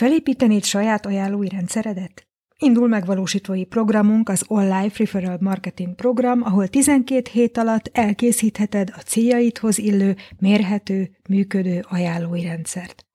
Felépítenéd 0.00 0.64
saját 0.64 1.06
ajánlói 1.06 1.48
rendszeredet? 1.48 2.26
Indul 2.58 2.88
megvalósítói 2.88 3.64
programunk 3.64 4.28
az 4.28 4.44
Life 4.48 4.94
Referral 4.96 5.38
Marketing 5.40 5.94
program, 5.94 6.42
ahol 6.42 6.68
12 6.68 7.30
hét 7.32 7.56
alatt 7.56 7.90
elkészítheted 7.92 8.92
a 8.96 9.00
céljaidhoz 9.00 9.78
illő, 9.78 10.16
mérhető, 10.38 11.10
működő 11.28 11.84
ajánlói 11.88 12.42
rendszert. 12.42 13.06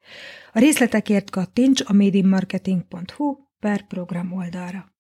A 0.54 0.60
részletekért 0.60 1.30
kattints 1.30 1.82
a 1.86 1.94
madeinmarketing.hu 1.94 3.36
per 3.60 3.88
program 3.88 4.34
oldalra. 4.34 4.95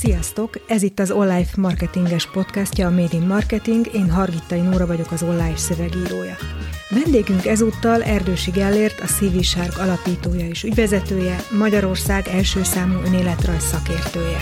Sziasztok! 0.00 0.60
Ez 0.66 0.82
itt 0.82 0.98
az 0.98 1.08
Life 1.08 1.60
marketinges 1.60 2.30
podcastja, 2.30 2.86
a 2.86 2.90
Made 2.90 3.16
in 3.16 3.22
Marketing. 3.22 3.94
Én 3.94 4.10
Hargittai 4.10 4.60
Nóra 4.60 4.86
vagyok, 4.86 5.10
az 5.10 5.20
Life 5.20 5.56
szövegírója. 5.56 6.36
Vendégünk 6.90 7.46
ezúttal 7.46 8.02
Erdősi 8.02 8.50
Gellért, 8.50 9.00
a 9.00 9.06
CV 9.06 9.40
Shark 9.40 9.78
alapítója 9.78 10.46
és 10.46 10.62
ügyvezetője, 10.62 11.36
Magyarország 11.58 12.28
első 12.28 12.62
számú 12.62 13.00
önéletrajz 13.04 13.64
szakértője. 13.64 14.38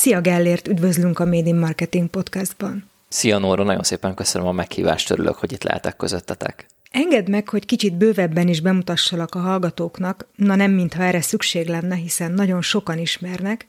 Szia 0.00 0.20
Gellért, 0.20 0.68
üdvözlünk 0.68 1.18
a 1.18 1.24
Made 1.24 1.48
in 1.48 1.56
Marketing 1.56 2.08
podcastban. 2.08 2.90
Szia 3.08 3.38
Nóra, 3.38 3.62
nagyon 3.62 3.82
szépen 3.82 4.14
köszönöm 4.14 4.46
a 4.46 4.52
meghívást, 4.52 5.10
örülök, 5.10 5.34
hogy 5.34 5.52
itt 5.52 5.62
lehetek 5.62 5.96
közöttetek. 5.96 6.66
Engedd 6.90 7.30
meg, 7.30 7.48
hogy 7.48 7.66
kicsit 7.66 7.96
bővebben 7.96 8.48
is 8.48 8.60
bemutassalak 8.60 9.34
a 9.34 9.38
hallgatóknak, 9.38 10.26
na 10.36 10.54
nem 10.54 10.70
mintha 10.70 11.02
erre 11.02 11.20
szükség 11.20 11.68
lenne, 11.68 11.94
hiszen 11.94 12.32
nagyon 12.32 12.62
sokan 12.62 12.98
ismernek, 12.98 13.66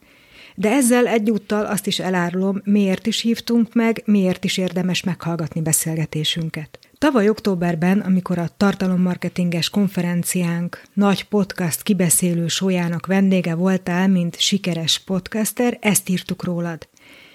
de 0.54 0.70
ezzel 0.70 1.06
egyúttal 1.06 1.66
azt 1.66 1.86
is 1.86 1.98
elárulom, 1.98 2.60
miért 2.64 3.06
is 3.06 3.20
hívtunk 3.20 3.74
meg, 3.74 4.02
miért 4.04 4.44
is 4.44 4.58
érdemes 4.58 5.02
meghallgatni 5.02 5.60
beszélgetésünket. 5.60 6.78
Tavaly 7.02 7.28
októberben, 7.28 8.00
amikor 8.00 8.38
a 8.38 8.48
tartalommarketinges 8.56 9.70
konferenciánk 9.70 10.82
nagy 10.92 11.24
podcast 11.24 11.82
kibeszélő 11.82 12.46
sójának 12.46 13.06
vendége 13.06 13.54
voltál, 13.54 14.08
mint 14.08 14.40
sikeres 14.40 14.98
podcaster, 14.98 15.78
ezt 15.80 16.08
írtuk 16.08 16.44
rólad. 16.44 16.88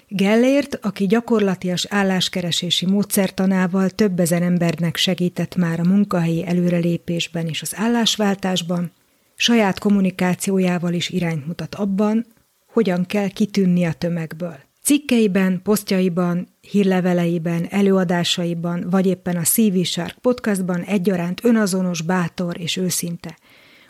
Gellért, 0.08 0.78
aki 0.82 1.06
gyakorlatias 1.06 1.86
álláskeresési 1.88 2.86
módszertanával 2.86 3.90
több 3.90 4.20
ezer 4.20 4.42
embernek 4.42 4.96
segített 4.96 5.56
már 5.56 5.80
a 5.80 5.88
munkahelyi 5.88 6.46
előrelépésben 6.46 7.46
és 7.46 7.62
az 7.62 7.72
állásváltásban, 7.76 8.92
saját 9.34 9.78
kommunikációjával 9.78 10.92
is 10.92 11.08
irányt 11.08 11.46
mutat 11.46 11.74
abban, 11.74 12.26
hogyan 12.72 13.06
kell 13.06 13.28
kitűnni 13.28 13.84
a 13.84 13.92
tömegből. 13.92 14.67
Cikkeiben, 14.88 15.62
posztjaiban, 15.62 16.48
hírleveleiben, 16.60 17.66
előadásaiban, 17.70 18.86
vagy 18.90 19.06
éppen 19.06 19.36
a 19.36 19.42
CV 19.42 19.82
Shark 19.82 20.18
podcastban 20.18 20.80
egyaránt 20.80 21.44
önazonos, 21.44 22.02
bátor 22.02 22.60
és 22.60 22.76
őszinte. 22.76 23.38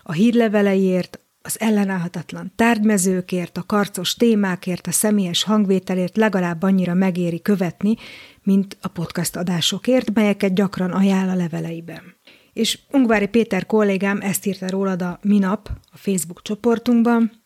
A 0.02 0.12
hírleveleiért, 0.12 1.20
az 1.42 1.60
ellenállhatatlan 1.60 2.52
tárgymezőkért, 2.56 3.56
a 3.56 3.62
karcos 3.62 4.14
témákért, 4.14 4.86
a 4.86 4.92
személyes 4.92 5.42
hangvételért 5.42 6.16
legalább 6.16 6.62
annyira 6.62 6.94
megéri 6.94 7.42
követni, 7.42 7.94
mint 8.42 8.76
a 8.80 8.88
podcast 8.88 9.36
adásokért, 9.36 10.14
melyeket 10.14 10.54
gyakran 10.54 10.90
ajánl 10.90 11.30
a 11.30 11.34
leveleiben. 11.34 12.02
És 12.52 12.78
Ungvári 12.90 13.26
Péter 13.26 13.66
kollégám 13.66 14.20
ezt 14.20 14.46
írta 14.46 14.70
rólad 14.70 15.02
a 15.02 15.18
Minap 15.22 15.70
a 15.92 15.96
Facebook 15.96 16.42
csoportunkban, 16.42 17.37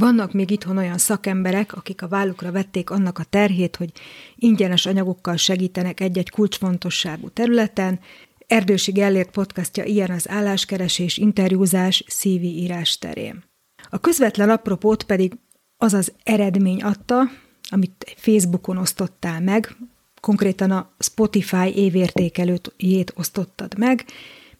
vannak 0.00 0.32
még 0.32 0.50
itthon 0.50 0.76
olyan 0.76 0.98
szakemberek, 0.98 1.72
akik 1.72 2.02
a 2.02 2.08
vállukra 2.08 2.52
vették 2.52 2.90
annak 2.90 3.18
a 3.18 3.24
terhét, 3.24 3.76
hogy 3.76 3.92
ingyenes 4.36 4.86
anyagokkal 4.86 5.36
segítenek 5.36 6.00
egy-egy 6.00 6.30
kulcsfontosságú 6.30 7.28
területen. 7.28 8.00
Erdősi 8.46 8.92
Gellért 8.92 9.30
podcastja 9.30 9.84
ilyen 9.84 10.10
az 10.10 10.28
álláskeresés, 10.28 11.16
interjúzás, 11.16 12.04
CV 12.08 12.42
írás 12.42 12.98
terén. 12.98 13.44
A 13.90 13.98
közvetlen 13.98 14.50
apropót 14.50 15.02
pedig 15.02 15.32
az 15.76 15.92
az 15.92 16.12
eredmény 16.22 16.82
adta, 16.82 17.22
amit 17.68 18.14
Facebookon 18.16 18.76
osztottál 18.76 19.40
meg, 19.40 19.76
konkrétan 20.20 20.70
a 20.70 20.90
Spotify 20.98 21.74
évértékelőjét 21.74 23.12
osztottad 23.16 23.78
meg, 23.78 24.04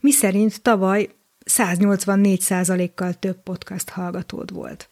miszerint 0.01 0.63
tavaly 0.63 1.09
184%-kal 1.51 3.15
több 3.15 3.43
podcast 3.43 3.89
hallgatód 3.89 4.53
volt. 4.53 4.89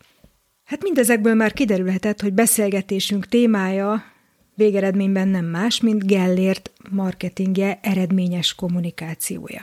Hát 0.69 0.83
mindezekből 0.83 1.35
már 1.35 1.53
kiderülhetett, 1.53 2.21
hogy 2.21 2.33
beszélgetésünk 2.33 3.27
témája 3.27 4.05
végeredményben 4.55 5.29
nem 5.29 5.45
más, 5.45 5.81
mint 5.81 6.07
Gellért 6.07 6.71
marketingje 6.91 7.79
eredményes 7.83 8.55
kommunikációja. 8.55 9.61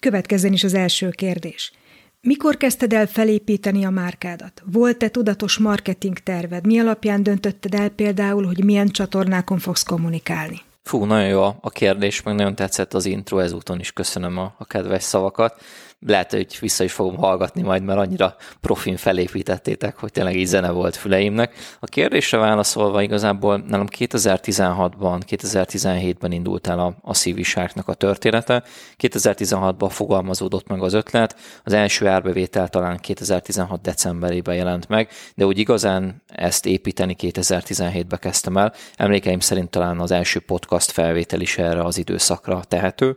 Következzen 0.00 0.52
is 0.52 0.64
az 0.64 0.74
első 0.74 1.08
kérdés. 1.10 1.72
Mikor 2.20 2.56
kezdted 2.56 2.92
el 2.92 3.06
felépíteni 3.06 3.84
a 3.84 3.90
márkádat? 3.90 4.62
Volt-e 4.72 5.08
tudatos 5.08 5.58
marketing 5.58 6.18
terved? 6.18 6.66
Mi 6.66 6.78
alapján 6.78 7.22
döntötted 7.22 7.74
el 7.74 7.88
például, 7.88 8.46
hogy 8.46 8.64
milyen 8.64 8.88
csatornákon 8.88 9.58
fogsz 9.58 9.82
kommunikálni? 9.82 10.60
Fú, 10.82 11.04
nagyon 11.04 11.28
jó 11.28 11.42
a 11.60 11.70
kérdés, 11.70 12.22
meg 12.22 12.34
nagyon 12.34 12.54
tetszett 12.54 12.94
az 12.94 13.06
intro, 13.06 13.38
ezúton 13.38 13.80
is 13.80 13.92
köszönöm 13.92 14.38
a, 14.38 14.54
a 14.58 14.64
kedves 14.64 15.02
szavakat 15.02 15.62
lehet, 16.06 16.30
hogy 16.30 16.56
vissza 16.60 16.84
is 16.84 16.92
fogom 16.92 17.16
hallgatni 17.16 17.62
majd, 17.62 17.82
mert 17.82 17.98
annyira 17.98 18.36
profin 18.60 18.96
felépítettétek, 18.96 19.96
hogy 19.96 20.12
tényleg 20.12 20.36
így 20.36 20.46
zene 20.46 20.70
volt 20.70 20.96
füleimnek. 20.96 21.54
A 21.80 21.86
kérdésre 21.86 22.38
válaszolva 22.38 23.02
igazából 23.02 23.64
nálam 23.66 23.86
2016-ban, 23.98 25.20
2017-ben 25.28 26.32
indult 26.32 26.66
el 26.66 26.78
a, 26.78 26.94
a 27.02 27.14
szívisárknak 27.14 27.88
a 27.88 27.94
története. 27.94 28.62
2016-ban 28.98 29.88
fogalmazódott 29.90 30.66
meg 30.66 30.82
az 30.82 30.92
ötlet, 30.92 31.36
az 31.64 31.72
első 31.72 32.06
árbevétel 32.06 32.68
talán 32.68 32.96
2016 32.96 33.80
decemberében 33.80 34.54
jelent 34.54 34.88
meg, 34.88 35.08
de 35.34 35.46
úgy 35.46 35.58
igazán 35.58 36.22
ezt 36.26 36.66
építeni 36.66 37.16
2017-ben 37.18 38.18
kezdtem 38.18 38.56
el. 38.56 38.72
Emlékeim 38.96 39.40
szerint 39.40 39.70
talán 39.70 40.00
az 40.00 40.10
első 40.10 40.40
podcast 40.40 40.90
felvétel 40.90 41.40
is 41.40 41.58
erre 41.58 41.82
az 41.82 41.98
időszakra 41.98 42.62
tehető. 42.68 43.16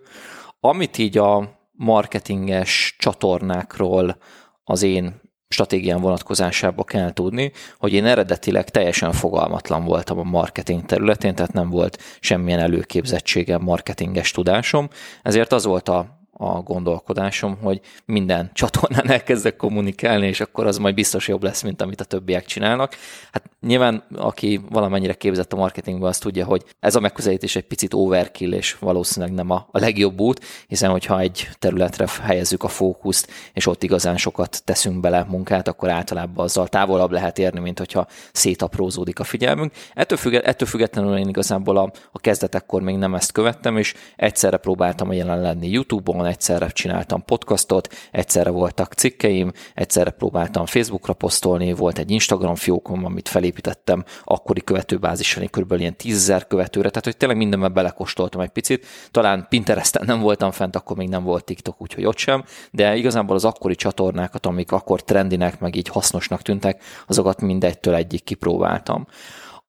Amit 0.59 0.97
így 0.97 1.17
a 1.17 1.56
marketinges 1.77 2.95
csatornákról 2.99 4.17
az 4.63 4.83
én 4.83 5.21
stratégián 5.49 6.01
vonatkozásába 6.01 6.83
kell 6.83 7.13
tudni, 7.13 7.51
hogy 7.77 7.93
én 7.93 8.05
eredetileg 8.05 8.69
teljesen 8.69 9.11
fogalmatlan 9.11 9.85
voltam 9.85 10.19
a 10.19 10.23
marketing 10.23 10.85
területén, 10.85 11.35
tehát 11.35 11.53
nem 11.53 11.69
volt 11.69 12.01
semmilyen 12.19 12.59
előképzettségem, 12.59 13.61
marketinges 13.61 14.31
tudásom, 14.31 14.89
ezért 15.21 15.51
az 15.51 15.65
volt 15.65 15.89
a 15.89 16.16
a 16.39 16.61
gondolkodásom, 16.61 17.57
hogy 17.61 17.81
minden 18.05 18.49
csatornán 18.53 19.09
elkezdek 19.17 19.55
kommunikálni, 19.55 20.27
és 20.27 20.39
akkor 20.39 20.65
az 20.65 20.77
majd 20.77 20.95
biztos 20.95 21.27
jobb 21.27 21.43
lesz, 21.43 21.61
mint 21.61 21.81
amit 21.81 22.01
a 22.01 22.05
többiek 22.05 22.45
csinálnak. 22.45 22.95
Hát 23.31 23.49
nyilván, 23.61 24.03
aki 24.15 24.61
valamennyire 24.69 25.13
képzett 25.13 25.53
a 25.53 25.55
marketingben, 25.55 26.09
az 26.09 26.17
tudja, 26.17 26.45
hogy 26.45 26.63
ez 26.79 26.95
a 26.95 26.99
megközelítés 26.99 27.55
egy 27.55 27.67
picit 27.67 27.93
overkill, 27.93 28.53
és 28.53 28.77
valószínűleg 28.79 29.35
nem 29.35 29.49
a, 29.49 29.67
a 29.71 29.79
legjobb 29.79 30.19
út, 30.19 30.45
hiszen 30.67 30.89
hogyha 30.89 31.19
egy 31.19 31.49
területre 31.59 32.05
helyezzük 32.21 32.63
a 32.63 32.67
fókuszt, 32.67 33.31
és 33.53 33.65
ott 33.65 33.83
igazán 33.83 34.17
sokat 34.17 34.61
teszünk 34.63 34.99
bele 34.99 35.25
munkát, 35.29 35.67
akkor 35.67 35.89
általában 35.89 36.45
azzal 36.45 36.67
távolabb 36.67 37.11
lehet 37.11 37.39
érni, 37.39 37.59
mint 37.59 37.77
hogyha 37.77 38.07
szétaprózódik 38.31 39.19
a 39.19 39.23
figyelmünk. 39.23 39.71
Ettől, 39.93 40.17
függet, 40.17 40.45
ettől 40.45 40.67
függetlenül 40.67 41.17
én 41.17 41.27
igazából 41.27 41.77
a, 41.77 41.91
a 42.11 42.19
kezdetekkor 42.19 42.81
még 42.81 42.95
nem 42.95 43.15
ezt 43.15 43.31
követtem, 43.31 43.77
és 43.77 43.93
egyszerre 44.15 44.57
próbáltam 44.57 45.11
jelen 45.11 45.41
lenni 45.41 45.69
YouTube-on, 45.69 46.26
egyszerre 46.27 46.67
csináltam 46.67 47.25
podcastot, 47.25 47.93
egyszerre 48.11 48.49
voltak 48.49 48.93
cikkeim, 48.93 49.51
egyszerre 49.73 50.09
próbáltam 50.09 50.65
Facebookra 50.65 51.13
posztolni, 51.13 51.73
volt 51.73 51.97
egy 51.97 52.11
Instagram 52.11 52.55
fiókom, 52.55 53.05
amit 53.05 53.29
felépítettem 53.29 54.03
akkori 54.23 54.61
követőbázissal, 54.61 55.47
kb. 55.47 55.71
ilyen 55.71 55.95
tízzer 55.95 56.47
követőre, 56.47 56.89
tehát 56.89 57.05
hogy 57.05 57.17
tényleg 57.17 57.37
mindenben 57.37 57.73
belekostoltam 57.73 58.41
egy 58.41 58.49
picit. 58.49 58.85
Talán 59.11 59.45
Pinteresten 59.49 60.05
nem 60.05 60.19
voltam 60.19 60.51
fent, 60.51 60.75
akkor 60.75 60.97
még 60.97 61.09
nem 61.09 61.23
volt 61.23 61.43
TikTok, 61.43 61.81
úgyhogy 61.81 62.05
ott 62.05 62.17
sem, 62.17 62.43
de 62.71 62.95
igazából 62.95 63.35
az 63.35 63.45
akkori 63.45 63.75
csatornákat, 63.75 64.45
amik 64.45 64.71
akkor 64.71 65.03
trendinek, 65.03 65.59
meg 65.59 65.75
így 65.75 65.87
hasznosnak 65.87 66.41
tűntek, 66.41 66.83
azokat 67.07 67.41
mindegytől 67.41 67.95
egyik 67.95 68.23
kipróbáltam. 68.23 69.07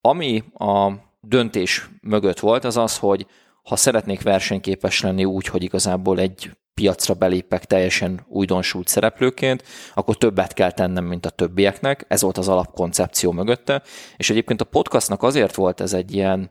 Ami 0.00 0.44
a 0.54 0.92
döntés 1.20 1.88
mögött 2.00 2.38
volt, 2.40 2.64
az 2.64 2.76
az, 2.76 2.98
hogy 2.98 3.26
ha 3.68 3.76
szeretnék 3.76 4.22
versenyképes 4.22 5.00
lenni 5.00 5.24
úgy, 5.24 5.46
hogy 5.46 5.62
igazából 5.62 6.18
egy 6.18 6.50
piacra 6.74 7.14
belépek 7.14 7.64
teljesen 7.64 8.24
újdonsult 8.28 8.88
szereplőként, 8.88 9.62
akkor 9.94 10.16
többet 10.16 10.52
kell 10.52 10.70
tennem, 10.70 11.04
mint 11.04 11.26
a 11.26 11.30
többieknek. 11.30 12.04
Ez 12.08 12.22
volt 12.22 12.38
az 12.38 12.48
alapkoncepció 12.48 13.32
mögötte. 13.32 13.82
És 14.16 14.30
egyébként 14.30 14.60
a 14.60 14.64
podcastnak 14.64 15.22
azért 15.22 15.54
volt 15.54 15.80
ez 15.80 15.92
egy 15.92 16.14
ilyen 16.14 16.50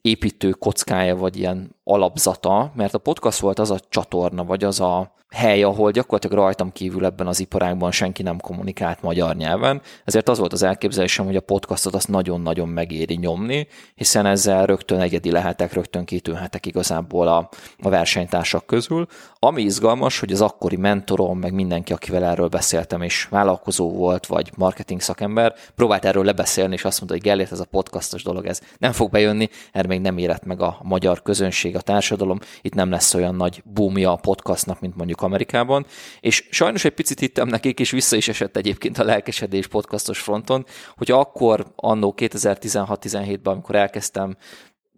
építő 0.00 0.50
kockája, 0.50 1.16
vagy 1.16 1.36
ilyen 1.36 1.76
alapzata, 1.90 2.72
mert 2.74 2.94
a 2.94 2.98
podcast 2.98 3.38
volt 3.38 3.58
az 3.58 3.70
a 3.70 3.78
csatorna, 3.88 4.44
vagy 4.44 4.64
az 4.64 4.80
a 4.80 5.12
hely, 5.30 5.62
ahol 5.62 5.90
gyakorlatilag 5.90 6.44
rajtam 6.44 6.72
kívül 6.72 7.04
ebben 7.04 7.26
az 7.26 7.40
iparágban 7.40 7.90
senki 7.90 8.22
nem 8.22 8.40
kommunikált 8.40 9.02
magyar 9.02 9.36
nyelven, 9.36 9.82
ezért 10.04 10.28
az 10.28 10.38
volt 10.38 10.52
az 10.52 10.62
elképzelésem, 10.62 11.24
hogy 11.24 11.36
a 11.36 11.40
podcastot 11.40 11.94
azt 11.94 12.08
nagyon-nagyon 12.08 12.68
megéri 12.68 13.14
nyomni, 13.14 13.66
hiszen 13.94 14.26
ezzel 14.26 14.66
rögtön 14.66 15.00
egyedi 15.00 15.30
lehetek, 15.30 15.72
rögtön 15.72 16.04
kitűnhetek 16.04 16.66
igazából 16.66 17.28
a, 17.28 17.48
a 17.82 17.88
versenytársak 17.88 18.66
közül. 18.66 19.06
Ami 19.38 19.62
izgalmas, 19.62 20.20
hogy 20.20 20.32
az 20.32 20.40
akkori 20.40 20.76
mentorom, 20.76 21.38
meg 21.38 21.52
mindenki, 21.52 21.92
akivel 21.92 22.24
erről 22.24 22.48
beszéltem, 22.48 23.02
és 23.02 23.26
vállalkozó 23.30 23.92
volt, 23.92 24.26
vagy 24.26 24.50
marketing 24.56 25.00
szakember, 25.00 25.54
próbált 25.76 26.04
erről 26.04 26.24
lebeszélni, 26.24 26.74
és 26.74 26.84
azt 26.84 26.98
mondta, 26.98 27.16
hogy 27.16 27.26
Gellért, 27.26 27.52
ez 27.52 27.60
a 27.60 27.64
podcastos 27.64 28.22
dolog, 28.22 28.46
ez 28.46 28.60
nem 28.78 28.92
fog 28.92 29.10
bejönni, 29.10 29.48
erre 29.72 29.88
még 29.88 30.00
nem 30.00 30.18
érett 30.18 30.44
meg 30.44 30.60
a 30.60 30.78
magyar 30.82 31.22
közönség, 31.22 31.76
a 31.80 31.82
társadalom, 31.82 32.38
itt 32.62 32.74
nem 32.74 32.90
lesz 32.90 33.14
olyan 33.14 33.34
nagy 33.34 33.62
boomja 33.64 34.12
a 34.12 34.16
podcastnak, 34.16 34.80
mint 34.80 34.96
mondjuk 34.96 35.22
Amerikában, 35.22 35.86
és 36.20 36.48
sajnos 36.50 36.84
egy 36.84 36.94
picit 36.94 37.20
hittem 37.20 37.48
nekik, 37.48 37.80
és 37.80 37.90
vissza 37.90 38.16
is 38.16 38.28
esett 38.28 38.56
egyébként 38.56 38.98
a 38.98 39.04
lelkesedés 39.04 39.66
podcastos 39.66 40.18
fronton, 40.20 40.66
hogy 40.96 41.10
akkor 41.10 41.66
annó 41.76 42.14
2016-17-ben, 42.16 43.52
amikor 43.52 43.74
elkezdtem 43.74 44.36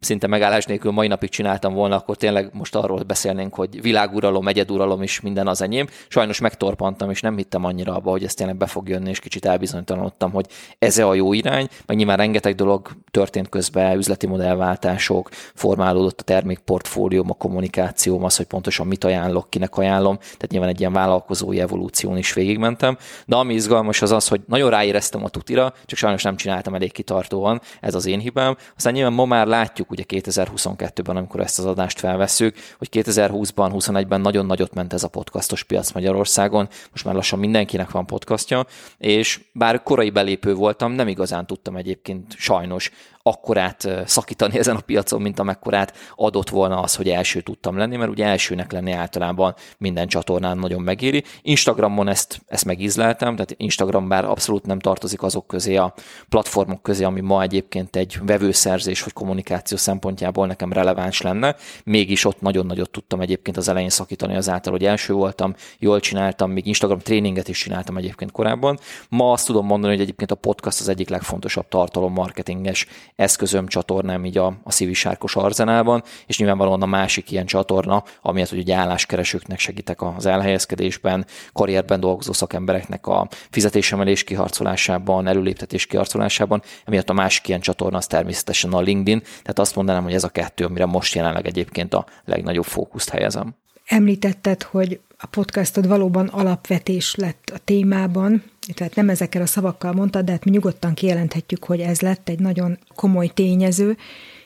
szinte 0.04 0.26
megállás 0.26 0.64
nélkül 0.64 0.90
mai 0.90 1.06
napig 1.06 1.28
csináltam 1.28 1.74
volna, 1.74 1.96
akkor 1.96 2.16
tényleg 2.16 2.50
most 2.52 2.74
arról 2.74 3.02
beszélnénk, 3.02 3.54
hogy 3.54 3.82
világuralom, 3.82 4.48
egyeduralom 4.48 5.02
is 5.02 5.20
minden 5.20 5.48
az 5.48 5.62
enyém. 5.62 5.86
Sajnos 6.08 6.40
megtorpantam, 6.40 7.10
és 7.10 7.20
nem 7.20 7.36
hittem 7.36 7.64
annyira 7.64 7.94
abba, 7.94 8.10
hogy 8.10 8.24
ez 8.24 8.34
tényleg 8.34 8.56
be 8.56 8.66
fog 8.66 8.88
jönni, 8.88 9.10
és 9.10 9.18
kicsit 9.18 9.44
elbizonytalanodtam, 9.44 10.30
hogy 10.30 10.46
ez 10.78 10.98
a 10.98 11.14
jó 11.14 11.32
irány. 11.32 11.68
Meg 11.86 11.96
nyilván 11.96 12.16
rengeteg 12.16 12.54
dolog 12.54 12.90
történt 13.10 13.48
közben, 13.48 13.96
üzleti 13.96 14.26
modellváltások, 14.26 15.28
formálódott 15.54 16.20
a 16.20 16.24
termékportfólióm, 16.24 17.30
a 17.30 17.34
kommunikációm, 17.34 18.24
az, 18.24 18.36
hogy 18.36 18.46
pontosan 18.46 18.86
mit 18.86 19.04
ajánlok, 19.04 19.50
kinek 19.50 19.76
ajánlom. 19.76 20.16
Tehát 20.16 20.50
nyilván 20.50 20.68
egy 20.68 20.80
ilyen 20.80 20.92
vállalkozói 20.92 21.60
evolúción 21.60 22.16
is 22.16 22.32
végigmentem. 22.32 22.96
De 23.26 23.36
ami 23.36 23.54
izgalmas 23.54 24.02
az 24.02 24.10
az, 24.10 24.28
hogy 24.28 24.40
nagyon 24.46 24.70
ráéreztem 24.70 25.24
a 25.24 25.28
tutira, 25.28 25.74
csak 25.84 25.98
sajnos 25.98 26.22
nem 26.22 26.36
csináltam 26.36 26.74
elég 26.74 26.92
kitartóan, 26.92 27.60
ez 27.80 27.94
az 27.94 28.06
én 28.06 28.18
hibám. 28.18 28.56
Aztán 28.76 28.92
nyilván 28.92 29.12
ma 29.12 29.24
már 29.24 29.46
látjuk, 29.46 29.90
ugye 29.92 30.04
2022-ben, 30.08 31.16
amikor 31.16 31.40
ezt 31.40 31.58
az 31.58 31.64
adást 31.64 31.98
felvesszük, 31.98 32.56
hogy 32.78 32.88
2020-ban, 32.92 33.70
21-ben 33.74 34.20
nagyon 34.20 34.46
nagyot 34.46 34.74
ment 34.74 34.92
ez 34.92 35.02
a 35.02 35.08
podcastos 35.08 35.62
piac 35.62 35.92
Magyarországon, 35.92 36.68
most 36.90 37.04
már 37.04 37.14
lassan 37.14 37.38
mindenkinek 37.38 37.90
van 37.90 38.06
podcastja, 38.06 38.66
és 38.98 39.40
bár 39.52 39.82
korai 39.82 40.10
belépő 40.10 40.54
voltam, 40.54 40.92
nem 40.92 41.08
igazán 41.08 41.46
tudtam 41.46 41.76
egyébként 41.76 42.34
sajnos 42.36 42.90
akkorát 43.22 43.88
szakítani 44.04 44.58
ezen 44.58 44.76
a 44.76 44.80
piacon, 44.80 45.22
mint 45.22 45.38
amekkorát 45.38 45.94
adott 46.14 46.48
volna 46.48 46.80
az, 46.80 46.94
hogy 46.94 47.08
első 47.08 47.40
tudtam 47.40 47.76
lenni, 47.76 47.96
mert 47.96 48.10
ugye 48.10 48.26
elsőnek 48.26 48.72
lenni 48.72 48.92
általában 48.92 49.54
minden 49.78 50.06
csatornán 50.06 50.58
nagyon 50.58 50.82
megéri. 50.82 51.24
Instagramon 51.42 52.08
ezt, 52.08 52.42
ezt 52.46 52.64
megízleltem, 52.64 53.34
tehát 53.34 53.54
Instagram 53.56 54.08
bár 54.08 54.24
abszolút 54.24 54.66
nem 54.66 54.78
tartozik 54.78 55.22
azok 55.22 55.46
közé 55.46 55.76
a 55.76 55.94
platformok 56.28 56.82
közé, 56.82 57.04
ami 57.04 57.20
ma 57.20 57.42
egyébként 57.42 57.96
egy 57.96 58.18
vevőszerzés 58.22 59.02
vagy 59.02 59.12
kommunikáció 59.12 59.76
szempontjából 59.76 60.46
nekem 60.46 60.72
releváns 60.72 61.20
lenne, 61.20 61.56
mégis 61.84 62.24
ott 62.24 62.40
nagyon 62.40 62.66
nagyot 62.66 62.90
tudtam 62.90 63.20
egyébként 63.20 63.56
az 63.56 63.68
elején 63.68 63.88
szakítani 63.88 64.36
azáltal, 64.36 64.72
hogy 64.72 64.84
első 64.84 65.12
voltam, 65.12 65.54
jól 65.78 66.00
csináltam, 66.00 66.50
még 66.50 66.66
Instagram 66.66 66.98
tréninget 66.98 67.48
is 67.48 67.58
csináltam 67.58 67.96
egyébként 67.96 68.30
korábban. 68.32 68.78
Ma 69.08 69.32
azt 69.32 69.46
tudom 69.46 69.66
mondani, 69.66 69.92
hogy 69.92 70.02
egyébként 70.02 70.30
a 70.30 70.34
podcast 70.34 70.80
az 70.80 70.88
egyik 70.88 71.08
legfontosabb 71.08 71.68
tartalommarketinges 71.68 72.86
eszközöm, 73.16 73.66
csatornám 73.66 74.24
így 74.24 74.38
a, 74.38 74.46
a 74.64 74.70
sárkos 74.92 75.36
arzenálban, 75.36 76.02
és 76.26 76.38
nyilvánvalóan 76.38 76.82
a 76.82 76.86
másik 76.86 77.30
ilyen 77.30 77.46
csatorna, 77.46 78.04
amiatt, 78.22 78.48
hogy 78.48 78.58
ugye 78.58 78.74
álláskeresőknek 78.74 79.58
segítek 79.58 80.02
az 80.02 80.26
elhelyezkedésben, 80.26 81.26
karrierben 81.52 82.00
dolgozó 82.00 82.32
szakembereknek 82.32 83.06
a 83.06 83.28
fizetésemelés 83.50 84.24
kiharcolásában, 84.24 85.26
előléptetés 85.26 85.86
kiharcolásában, 85.86 86.62
emiatt 86.84 87.10
a 87.10 87.12
másik 87.12 87.48
ilyen 87.48 87.60
csatorna 87.60 87.96
az 87.96 88.06
természetesen 88.06 88.72
a 88.72 88.80
LinkedIn, 88.80 89.20
tehát 89.20 89.58
azt 89.58 89.74
mondanám, 89.74 90.02
hogy 90.02 90.14
ez 90.14 90.24
a 90.24 90.28
kettő, 90.28 90.64
amire 90.64 90.86
most 90.86 91.14
jelenleg 91.14 91.46
egyébként 91.46 91.94
a 91.94 92.06
legnagyobb 92.24 92.64
fókuszt 92.64 93.10
helyezem. 93.10 93.54
Említetted, 93.92 94.62
hogy 94.62 95.00
a 95.18 95.26
podcastod 95.26 95.86
valóban 95.86 96.26
alapvetés 96.26 97.14
lett 97.14 97.50
a 97.54 97.58
témában, 97.58 98.42
tehát 98.74 98.94
nem 98.94 99.08
ezekkel 99.08 99.42
a 99.42 99.46
szavakkal 99.46 99.92
mondtad, 99.92 100.24
de 100.24 100.32
hát 100.32 100.44
mi 100.44 100.50
nyugodtan 100.50 100.94
kijelenthetjük, 100.94 101.64
hogy 101.64 101.80
ez 101.80 102.00
lett 102.00 102.28
egy 102.28 102.38
nagyon 102.38 102.78
komoly 102.94 103.28
tényező, 103.28 103.96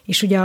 és 0.04 0.22
ugye, 0.22 0.38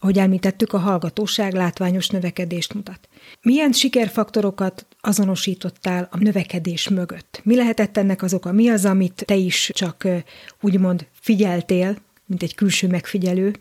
ahogy 0.00 0.18
említettük, 0.18 0.72
a 0.72 0.78
hallgatóság 0.78 1.52
látványos 1.52 2.08
növekedést 2.08 2.74
mutat. 2.74 3.08
Milyen 3.42 3.72
sikerfaktorokat 3.72 4.86
azonosítottál 5.00 6.08
a 6.10 6.18
növekedés 6.18 6.88
mögött? 6.88 7.40
Mi 7.44 7.56
lehetett 7.56 7.96
ennek 7.96 8.22
az 8.22 8.34
oka? 8.34 8.52
Mi 8.52 8.68
az, 8.68 8.84
amit 8.84 9.22
te 9.26 9.34
is 9.34 9.70
csak 9.74 10.08
úgymond 10.60 11.06
figyeltél, 11.12 11.96
mint 12.26 12.42
egy 12.42 12.54
külső 12.54 12.86
megfigyelő, 12.86 13.54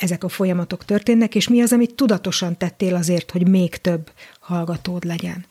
ezek 0.00 0.24
a 0.24 0.28
folyamatok 0.28 0.84
történnek, 0.84 1.34
és 1.34 1.48
mi 1.48 1.60
az, 1.60 1.72
amit 1.72 1.94
tudatosan 1.94 2.56
tettél 2.56 2.94
azért, 2.94 3.30
hogy 3.30 3.48
még 3.48 3.76
több 3.76 4.10
hallgatód 4.40 5.04
legyen? 5.04 5.49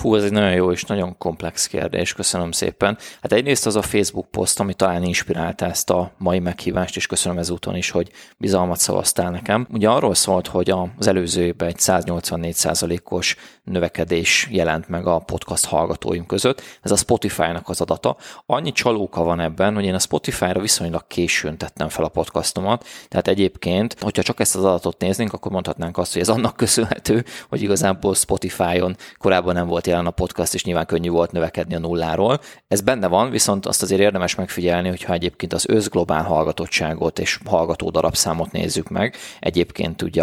Fú, 0.00 0.14
ez 0.14 0.24
egy 0.24 0.32
nagyon 0.32 0.52
jó 0.52 0.72
és 0.72 0.84
nagyon 0.84 1.18
komplex 1.18 1.66
kérdés, 1.66 2.12
köszönöm 2.12 2.50
szépen. 2.50 2.98
Hát 3.22 3.32
egyrészt 3.32 3.66
az 3.66 3.76
a 3.76 3.82
Facebook 3.82 4.30
poszt, 4.30 4.60
ami 4.60 4.74
talán 4.74 5.02
inspirálta 5.02 5.66
ezt 5.66 5.90
a 5.90 6.12
mai 6.18 6.38
meghívást, 6.38 6.96
és 6.96 7.06
köszönöm 7.06 7.38
ezúton 7.38 7.76
is, 7.76 7.90
hogy 7.90 8.10
bizalmat 8.36 8.78
szavaztál 8.78 9.30
nekem. 9.30 9.66
Ugye 9.72 9.88
arról 9.88 10.14
szólt, 10.14 10.46
hogy 10.46 10.70
az 10.98 11.06
előző 11.06 11.42
évben 11.42 11.68
egy 11.68 11.78
184%-os 11.78 13.36
növekedés 13.64 14.48
jelent 14.50 14.88
meg 14.88 15.06
a 15.06 15.18
podcast 15.18 15.66
hallgatóim 15.66 16.26
között. 16.26 16.62
Ez 16.82 16.90
a 16.90 16.96
Spotify-nak 16.96 17.68
az 17.68 17.80
adata. 17.80 18.16
Annyi 18.46 18.72
csalóka 18.72 19.22
van 19.22 19.40
ebben, 19.40 19.74
hogy 19.74 19.84
én 19.84 19.94
a 19.94 19.98
Spotify-ra 19.98 20.60
viszonylag 20.60 21.06
későn 21.06 21.58
tettem 21.58 21.88
fel 21.88 22.04
a 22.04 22.08
podcastomat, 22.08 22.86
tehát 23.08 23.28
egyébként, 23.28 23.96
hogyha 24.00 24.22
csak 24.22 24.40
ezt 24.40 24.56
az 24.56 24.64
adatot 24.64 25.00
néznénk, 25.00 25.32
akkor 25.32 25.52
mondhatnánk 25.52 25.98
azt, 25.98 26.12
hogy 26.12 26.22
ez 26.22 26.28
annak 26.28 26.56
köszönhető, 26.56 27.24
hogy 27.48 27.62
igazából 27.62 28.14
Spotify-on 28.14 28.96
korábban 29.18 29.54
nem 29.54 29.66
volt 29.66 29.88
jelen 29.90 30.06
a 30.06 30.10
podcast, 30.10 30.54
és 30.54 30.64
nyilván 30.64 30.86
könnyű 30.86 31.10
volt 31.10 31.32
növekedni 31.32 31.74
a 31.74 31.78
nulláról. 31.78 32.40
Ez 32.68 32.80
benne 32.80 33.06
van, 33.06 33.30
viszont 33.30 33.66
azt 33.66 33.82
azért 33.82 34.00
érdemes 34.00 34.34
megfigyelni, 34.34 34.88
hogyha 34.88 35.12
egyébként 35.12 35.52
az 35.52 35.68
összglobál 35.68 36.22
hallgatottságot 36.22 37.18
és 37.18 37.38
hallgató 37.44 37.90
darabszámot 37.90 38.52
nézzük 38.52 38.88
meg, 38.88 39.16
egyébként 39.40 40.02
ugye 40.02 40.22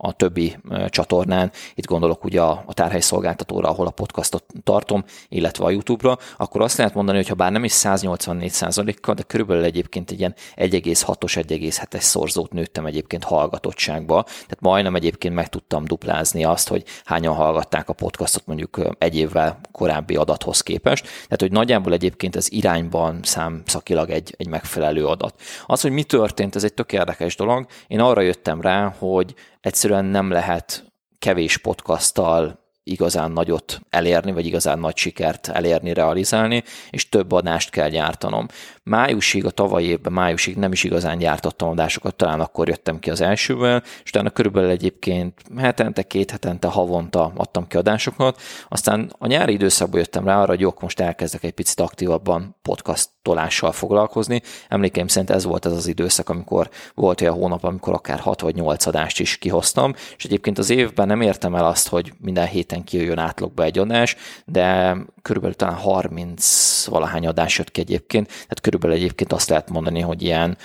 a 0.00 0.12
többi 0.12 0.56
csatornán, 0.88 1.50
itt 1.74 1.86
gondolok 1.86 2.24
ugye 2.24 2.40
a, 2.40 2.62
a 2.66 2.74
tárhely 2.74 3.00
szolgáltatóra, 3.00 3.68
ahol 3.68 3.86
a 3.86 3.90
podcastot 3.90 4.44
tartom, 4.62 5.04
illetve 5.28 5.64
a 5.64 5.70
YouTube-ra, 5.70 6.18
akkor 6.36 6.62
azt 6.62 6.76
lehet 6.76 6.94
mondani, 6.94 7.16
hogy 7.16 7.28
ha 7.28 7.34
bár 7.34 7.52
nem 7.52 7.64
is 7.64 7.72
184 7.72 9.00
kal 9.00 9.14
de 9.14 9.22
körülbelül 9.22 9.64
egyébként 9.64 10.10
egy 10.10 10.18
ilyen 10.18 10.34
1,6-os, 10.56 11.44
1,7-es 11.48 12.00
szorzót 12.00 12.52
nőttem 12.52 12.86
egyébként 12.86 13.24
hallgatottságba, 13.24 14.22
tehát 14.22 14.60
majdnem 14.60 14.94
egyébként 14.94 15.34
meg 15.34 15.48
tudtam 15.48 15.84
duplázni 15.84 16.44
azt, 16.44 16.68
hogy 16.68 16.84
hányan 17.04 17.34
hallgatták 17.34 17.88
a 17.88 17.92
podcastot 17.92 18.46
mondjuk 18.46 18.80
egy 18.98 19.16
évvel 19.16 19.60
korábbi 19.72 20.16
adathoz 20.16 20.60
képest. 20.60 21.04
Tehát, 21.04 21.40
hogy 21.40 21.52
nagyjából 21.52 21.92
egyébként 21.92 22.36
ez 22.36 22.50
irányban 22.50 23.20
számszakilag 23.22 24.10
egy, 24.10 24.34
egy 24.38 24.48
megfelelő 24.48 25.06
adat. 25.06 25.40
Az, 25.66 25.80
hogy 25.80 25.90
mi 25.90 26.02
történt, 26.02 26.56
ez 26.56 26.64
egy 26.64 26.74
tök 26.74 26.92
érdekes 26.92 27.36
dolog. 27.36 27.66
Én 27.86 28.00
arra 28.00 28.20
jöttem 28.20 28.60
rá, 28.60 28.94
hogy 28.98 29.34
egyszerűen 29.60 30.04
nem 30.04 30.30
lehet 30.30 30.84
kevés 31.18 31.56
podcasttal 31.56 32.66
igazán 32.82 33.30
nagyot 33.30 33.80
elérni, 33.90 34.32
vagy 34.32 34.46
igazán 34.46 34.78
nagy 34.78 34.96
sikert 34.96 35.48
elérni, 35.48 35.92
realizálni, 35.92 36.62
és 36.90 37.08
több 37.08 37.32
adást 37.32 37.70
kell 37.70 37.88
gyártanom. 37.88 38.46
Májusig, 38.88 39.44
a 39.44 39.50
tavalyi 39.50 39.86
évben 39.86 40.12
májusig 40.12 40.56
nem 40.56 40.72
is 40.72 40.84
igazán 40.84 41.18
gyártottam 41.18 41.68
adásokat, 41.68 42.14
talán 42.14 42.40
akkor 42.40 42.68
jöttem 42.68 42.98
ki 42.98 43.10
az 43.10 43.20
elsővel, 43.20 43.82
és 44.04 44.10
utána 44.10 44.30
körülbelül 44.30 44.70
egyébként 44.70 45.42
hetente, 45.56 46.02
két 46.02 46.30
hetente, 46.30 46.68
havonta 46.68 47.32
adtam 47.36 47.66
ki 47.66 47.76
adásokat, 47.76 48.40
aztán 48.68 49.12
a 49.18 49.26
nyári 49.26 49.52
időszakban 49.52 49.98
jöttem 49.98 50.24
rá 50.24 50.40
arra, 50.40 50.48
hogy 50.48 50.60
jó, 50.60 50.74
most 50.80 51.00
elkezdek 51.00 51.42
egy 51.42 51.52
picit 51.52 51.80
aktívabban 51.80 52.56
podcastolással 52.62 53.72
foglalkozni. 53.72 54.42
Emlékeim 54.68 55.06
szerint 55.06 55.30
ez 55.30 55.44
volt 55.44 55.64
az 55.64 55.72
az 55.72 55.86
időszak, 55.86 56.28
amikor 56.28 56.70
volt 56.94 57.20
olyan 57.20 57.34
hónap, 57.34 57.64
amikor 57.64 57.92
akár 57.92 58.18
6 58.18 58.40
vagy 58.40 58.54
8 58.54 58.86
adást 58.86 59.20
is 59.20 59.38
kihoztam, 59.38 59.94
és 60.16 60.24
egyébként 60.24 60.58
az 60.58 60.70
évben 60.70 61.06
nem 61.06 61.20
értem 61.20 61.54
el 61.54 61.66
azt, 61.66 61.88
hogy 61.88 62.12
minden 62.20 62.46
héten 62.46 62.84
kijöjjön 62.84 63.18
átlagba 63.18 63.62
egy 63.62 63.78
adás, 63.78 64.16
de 64.44 64.96
körülbelül 65.22 65.56
talán 65.56 65.74
30 65.74 66.86
valahány 66.86 67.26
adás 67.26 67.58
jött 67.58 67.70
ki 67.70 67.80
egyébként, 67.80 68.26
tehát 68.26 68.60
körülbelül 68.60 68.77
körülbelül 68.78 69.04
egyébként 69.04 69.32
azt 69.32 69.48
lehet 69.48 69.70
mondani, 69.70 70.00
hogy 70.00 70.22
ilyen 70.22 70.56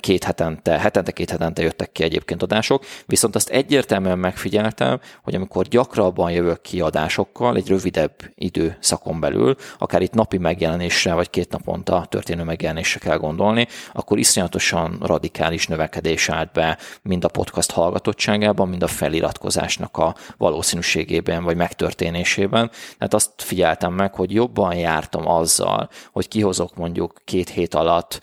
két 0.00 0.24
hetente, 0.24 0.78
hetente 0.78 1.10
két 1.10 1.30
hetente 1.30 1.62
jöttek 1.62 1.92
ki 1.92 2.02
egyébként 2.02 2.42
adások, 2.42 2.84
viszont 3.06 3.34
azt 3.34 3.48
egyértelműen 3.48 4.18
megfigyeltem, 4.18 5.00
hogy 5.22 5.34
amikor 5.34 5.66
gyakrabban 5.66 6.30
jövök 6.30 6.60
ki 6.60 6.80
adásokkal, 6.80 7.56
egy 7.56 7.68
rövidebb 7.68 8.12
időszakon 8.34 9.20
belül, 9.20 9.56
akár 9.78 10.02
itt 10.02 10.12
napi 10.12 10.38
megjelenésre, 10.38 11.14
vagy 11.14 11.30
két 11.30 11.50
naponta 11.50 12.06
történő 12.08 12.42
megjelenésre 12.42 13.00
kell 13.00 13.16
gondolni, 13.16 13.66
akkor 13.92 14.18
iszonyatosan 14.18 14.98
radikális 15.00 15.66
növekedés 15.66 16.28
állt 16.28 16.52
be 16.52 16.78
mind 17.02 17.24
a 17.24 17.28
podcast 17.28 17.70
hallgatottságában, 17.70 18.68
mind 18.68 18.82
a 18.82 18.86
feliratkozásnak 18.86 19.96
a 19.96 20.14
valószínűségében, 20.36 21.44
vagy 21.44 21.56
megtörténésében. 21.56 22.70
Tehát 22.98 23.14
azt 23.14 23.30
figyeltem 23.36 23.92
meg, 23.92 24.14
hogy 24.14 24.32
jobban 24.32 24.74
jártam 24.74 25.28
azzal, 25.28 25.88
hogy 26.12 26.28
kihozok 26.28 26.76
mondjuk 26.76 27.20
két 27.24 27.48
hét 27.48 27.61
alatt 27.70 28.20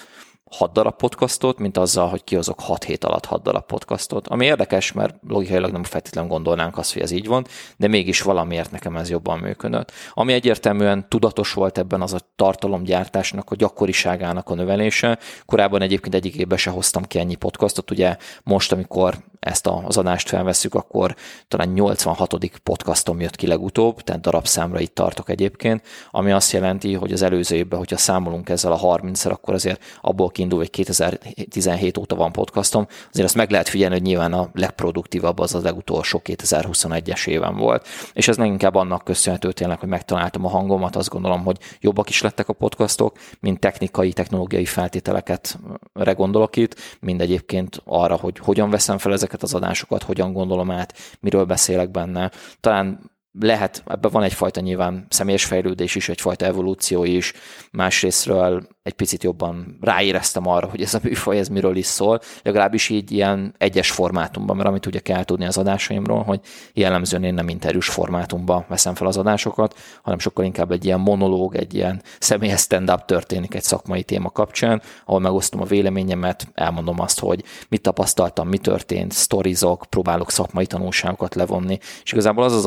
6 0.50 0.74
darab 0.74 0.96
podcastot, 0.96 1.60
mint 1.60 1.78
azzal, 1.78 2.08
hogy 2.08 2.24
kihozok 2.24 2.60
6 2.60 2.84
hét 2.84 3.04
alatt 3.04 3.26
6 3.26 3.42
darab 3.42 3.66
podcastot. 3.66 4.28
Ami 4.28 4.46
érdekes, 4.46 4.92
mert 4.92 5.16
logikailag 5.28 5.72
nem 5.72 5.84
feltétlenül 5.84 6.30
gondolnánk 6.30 6.78
azt, 6.78 6.94
hogy 6.94 7.02
ez 7.02 7.12
így 7.12 7.28
van, 7.28 7.46
de 7.78 7.88
mégis 7.88 8.22
valamiért 8.22 8.72
nekem 8.72 8.96
ez 8.96 9.10
jobban 9.10 9.40
működött. 9.40 9.92
Ami 10.14 10.34
egyértelműen 10.34 11.10
tudatos 11.10 11.54
volt 11.54 11.78
ebben 11.78 12.02
az 12.02 12.14
a 12.14 12.20
tartalomgyártásnak, 12.36 13.52
a 13.52 13.56
gyakoriságának 13.56 14.50
a 14.50 14.56
növelése. 14.56 15.20
Korábban 15.46 15.82
egyébként 15.82 16.16
egyik 16.16 16.36
évben 16.36 16.58
se 16.58 16.70
hoztam 16.70 17.04
ki 17.04 17.20
ennyi 17.20 17.36
podcastot, 17.36 17.92
ugye 17.92 18.18
most, 18.44 18.72
amikor 18.72 19.16
ezt 19.40 19.68
az 19.68 19.98
adást 19.98 20.30
felveszük, 20.30 20.76
akkor 20.76 21.16
talán 21.48 21.70
86. 21.70 22.34
podcastom 22.64 23.22
jött 23.22 23.36
ki 23.36 23.48
legutóbb, 23.48 24.02
tehát 24.02 24.22
darabszámra 24.22 24.80
itt 24.80 24.96
tartok 24.96 25.30
egyébként, 25.30 25.86
ami 26.12 26.32
azt 26.32 26.52
jelenti, 26.52 26.94
hogy 26.94 27.12
az 27.12 27.22
előző 27.22 27.56
évben, 27.56 27.80
hogyha 27.80 27.98
számolunk 27.98 28.50
ezzel 28.50 28.72
a 28.72 28.76
30 28.76 29.26
akkor 29.26 29.54
azért 29.54 29.84
abból 30.02 30.30
kiindul, 30.30 30.58
hogy 30.58 30.70
2017 30.70 31.98
óta 31.98 32.16
van 32.16 32.32
podcastom, 32.32 32.88
azért 33.10 33.26
azt 33.26 33.36
meg 33.36 33.52
lehet 33.52 33.70
figyelni, 33.70 33.94
hogy 33.96 34.04
nyilván 34.04 34.34
a 34.34 34.50
legproduktívabb 34.54 35.40
az 35.40 35.56
a 35.56 35.60
legutolsó 35.62 36.22
2021-es 36.24 37.28
éven 37.28 37.56
volt. 37.56 37.88
És 38.14 38.28
ez 38.28 38.38
leginkább 38.38 38.76
annak 38.76 39.04
köszönhető 39.04 39.52
tényleg, 39.52 39.80
hogy 39.80 39.90
megtaláltam 39.90 40.46
a 40.46 40.50
hangomat, 40.50 40.96
azt 40.96 41.10
gondolom, 41.10 41.44
hogy 41.44 41.58
jobbak 41.80 42.10
is 42.10 42.22
lettek 42.22 42.50
a 42.50 42.54
podcastok, 42.54 43.18
mint 43.40 43.60
technikai, 43.60 44.14
technológiai 44.14 44.66
feltételeket 44.66 45.60
gondolok 46.16 46.56
itt, 46.56 46.76
mind 47.00 47.22
egyébként 47.22 47.82
arra, 47.86 48.16
hogy 48.16 48.40
hogyan 48.40 48.70
veszem 48.70 48.98
fel 48.98 49.14
ezeket 49.14 49.29
az 49.34 49.54
adásokat, 49.54 50.04
hogyan 50.04 50.34
gondolom 50.34 50.72
át, 50.72 50.94
miről 51.20 51.46
beszélek 51.46 51.92
benne. 51.92 52.32
Talán 52.60 53.12
lehet, 53.32 53.84
ebben 53.88 54.12
van 54.12 54.24
egyfajta 54.24 54.62
nyilván 54.62 55.06
személyes 55.10 55.46
fejlődés 55.46 55.96
is, 55.96 56.10
egyfajta 56.10 56.46
evolúció 56.46 57.04
is, 57.04 57.34
másrésztről 57.72 58.68
egy 58.84 58.94
picit 58.94 59.24
jobban 59.24 59.78
ráéreztem 59.82 60.48
arra, 60.48 60.68
hogy 60.68 60.82
ez 60.82 60.94
a 60.94 61.00
műfaj 61.04 61.38
ez 61.38 61.48
miről 61.48 61.76
is 61.76 61.86
szól, 61.86 62.20
legalábbis 62.44 62.90
így 62.90 63.12
ilyen 63.12 63.56
egyes 63.58 63.92
formátumban, 63.92 64.56
mert 64.56 64.68
amit 64.68 64.86
ugye 64.86 65.00
kell 65.00 65.24
tudni 65.24 65.46
az 65.46 65.58
adásaimról, 65.58 66.24
hogy 66.24 66.40
jellemzően 66.74 67.24
én 67.24 67.34
nem 67.34 67.50
interjús 67.50 67.90
formátumban 67.90 68.66
veszem 68.68 68.96
fel 68.96 69.08
az 69.08 69.18
adásokat, 69.18 69.76
hanem 70.02 70.20
sokkal 70.20 70.46
inkább 70.46 70.72
egy 70.72 70.86
ilyen 70.86 71.00
monológ, 71.00 71.56
egy 71.56 71.74
ilyen 71.74 72.02
személyes 72.20 72.62
stand-up 72.62 73.06
történik 73.06 73.54
egy 73.54 73.64
szakmai 73.64 74.04
téma 74.04 74.30
kapcsán, 74.30 74.82
ahol 75.06 75.20
megosztom 75.20 75.62
a 75.62 75.66
véleményemet, 75.66 76.48
elmondom 76.54 77.00
azt, 77.00 77.20
hogy 77.20 77.44
mit 77.70 77.82
tapasztaltam, 77.82 78.48
mi 78.48 78.58
történt, 78.58 79.12
sztorizok, 79.12 79.86
próbálok 79.90 80.32
szakmai 80.32 80.66
tanulságokat 80.66 81.36
levonni, 81.36 81.80
és 82.04 82.12
igazából 82.12 82.44
az 82.44 82.54
az 82.54 82.66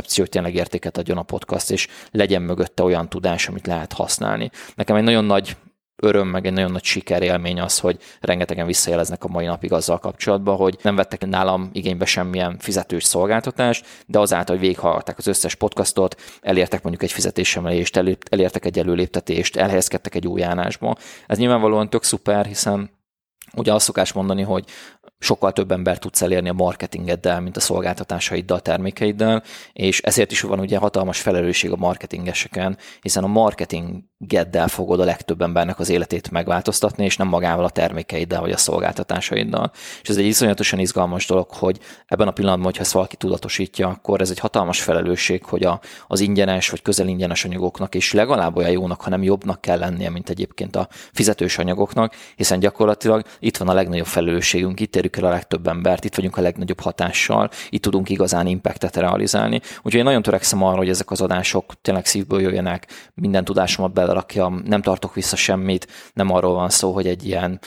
alapkoncepció, 0.00 0.22
hogy 0.22 0.32
tényleg 0.32 0.54
értéket 0.54 0.98
adjon 0.98 1.18
a 1.18 1.22
podcast, 1.22 1.70
és 1.70 1.88
legyen 2.10 2.42
mögötte 2.42 2.82
olyan 2.82 3.08
tudás, 3.08 3.48
amit 3.48 3.66
lehet 3.66 3.92
használni. 3.92 4.50
Nekem 4.74 4.96
egy 4.96 5.02
nagyon 5.02 5.24
nagy 5.24 5.56
öröm, 6.02 6.28
meg 6.28 6.46
egy 6.46 6.52
nagyon 6.52 6.72
nagy 6.72 6.84
sikerélmény 6.84 7.60
az, 7.60 7.78
hogy 7.78 7.98
rengetegen 8.20 8.66
visszajeleznek 8.66 9.24
a 9.24 9.28
mai 9.28 9.46
napig 9.46 9.72
azzal 9.72 9.98
kapcsolatban, 9.98 10.56
hogy 10.56 10.78
nem 10.82 10.96
vettek 10.96 11.26
nálam 11.26 11.70
igénybe 11.72 12.04
semmilyen 12.04 12.58
fizetős 12.58 13.04
szolgáltatást, 13.04 13.86
de 14.06 14.18
azáltal, 14.18 14.56
hogy 14.56 14.64
végighallgatták 14.64 15.18
az 15.18 15.26
összes 15.26 15.54
podcastot, 15.54 16.16
elértek 16.40 16.82
mondjuk 16.82 17.02
egy 17.02 17.12
fizetésemelést, 17.12 17.96
elértek 18.30 18.64
egy 18.64 18.78
előléptetést, 18.78 19.56
elhelyezkedtek 19.56 20.14
egy 20.14 20.26
új 20.26 20.42
állásba. 20.42 20.96
Ez 21.26 21.38
nyilvánvalóan 21.38 21.90
tök 21.90 22.04
szuper, 22.04 22.46
hiszen 22.46 22.90
Ugye 23.56 23.72
azt 23.72 23.84
szokás 23.84 24.12
mondani, 24.12 24.42
hogy 24.42 24.64
sokkal 25.22 25.52
több 25.52 25.72
ember 25.72 25.98
tudsz 25.98 26.22
elérni 26.22 26.48
a 26.48 26.52
marketingeddel, 26.52 27.40
mint 27.40 27.56
a 27.56 27.60
szolgáltatásaiddal, 27.60 28.56
a 28.56 28.60
termékeiddel, 28.60 29.42
és 29.72 30.00
ezért 30.00 30.32
is 30.32 30.40
van 30.40 30.58
ugye 30.58 30.78
hatalmas 30.78 31.20
felelősség 31.20 31.72
a 31.72 31.76
marketingeseken, 31.76 32.78
hiszen 33.00 33.24
a 33.24 33.26
marketingeddel 33.26 34.68
fogod 34.68 35.00
a 35.00 35.04
legtöbb 35.04 35.42
embernek 35.42 35.78
az 35.78 35.88
életét 35.88 36.30
megváltoztatni, 36.30 37.04
és 37.04 37.16
nem 37.16 37.28
magával 37.28 37.64
a 37.64 37.70
termékeiddel 37.70 38.40
vagy 38.40 38.50
a 38.50 38.56
szolgáltatásaiddal. 38.56 39.70
És 40.02 40.08
ez 40.08 40.16
egy 40.16 40.24
iszonyatosan 40.24 40.78
izgalmas 40.78 41.26
dolog, 41.26 41.50
hogy 41.50 41.78
ebben 42.06 42.28
a 42.28 42.32
pillanatban, 42.32 42.64
hogyha 42.64 42.82
ezt 42.82 42.92
valaki 42.92 43.16
tudatosítja, 43.16 43.88
akkor 43.88 44.20
ez 44.20 44.30
egy 44.30 44.38
hatalmas 44.38 44.82
felelősség, 44.82 45.44
hogy 45.44 45.64
a, 45.64 45.80
az 46.06 46.20
ingyenes 46.20 46.70
vagy 46.70 46.82
közel 46.82 47.08
ingyenes 47.08 47.44
anyagoknak 47.44 47.94
is 47.94 48.12
legalább 48.12 48.56
olyan 48.56 48.70
jónak, 48.70 49.00
hanem 49.00 49.22
jobbnak 49.22 49.60
kell 49.60 49.78
lennie, 49.78 50.10
mint 50.10 50.30
egyébként 50.30 50.76
a 50.76 50.88
fizetős 51.12 51.58
anyagoknak, 51.58 52.14
hiszen 52.36 52.58
gyakorlatilag 52.60 53.22
itt 53.38 53.56
van 53.56 53.68
a 53.68 53.72
legnagyobb 53.72 54.06
felelősségünk, 54.06 54.80
itt 54.80 54.96
érjük 55.10 55.26
el 55.26 55.32
a 55.32 55.34
legtöbb 55.34 55.66
embert, 55.66 56.04
itt 56.04 56.14
vagyunk 56.14 56.36
a 56.36 56.40
legnagyobb 56.40 56.80
hatással, 56.80 57.50
itt 57.68 57.82
tudunk 57.82 58.08
igazán 58.08 58.46
impactet 58.46 58.96
realizálni. 58.96 59.60
Úgyhogy 59.76 59.94
én 59.94 60.04
nagyon 60.04 60.22
törekszem 60.22 60.62
arra, 60.62 60.76
hogy 60.76 60.88
ezek 60.88 61.10
az 61.10 61.20
adások 61.20 61.74
tényleg 61.82 62.06
szívből 62.06 62.40
jöjjenek, 62.40 63.10
minden 63.14 63.44
tudásomat 63.44 63.92
belerakjam, 63.92 64.62
nem 64.64 64.82
tartok 64.82 65.14
vissza 65.14 65.36
semmit, 65.36 65.86
nem 66.14 66.30
arról 66.30 66.54
van 66.54 66.70
szó, 66.70 66.92
hogy 66.92 67.06
egy 67.06 67.26
ilyen, 67.26 67.60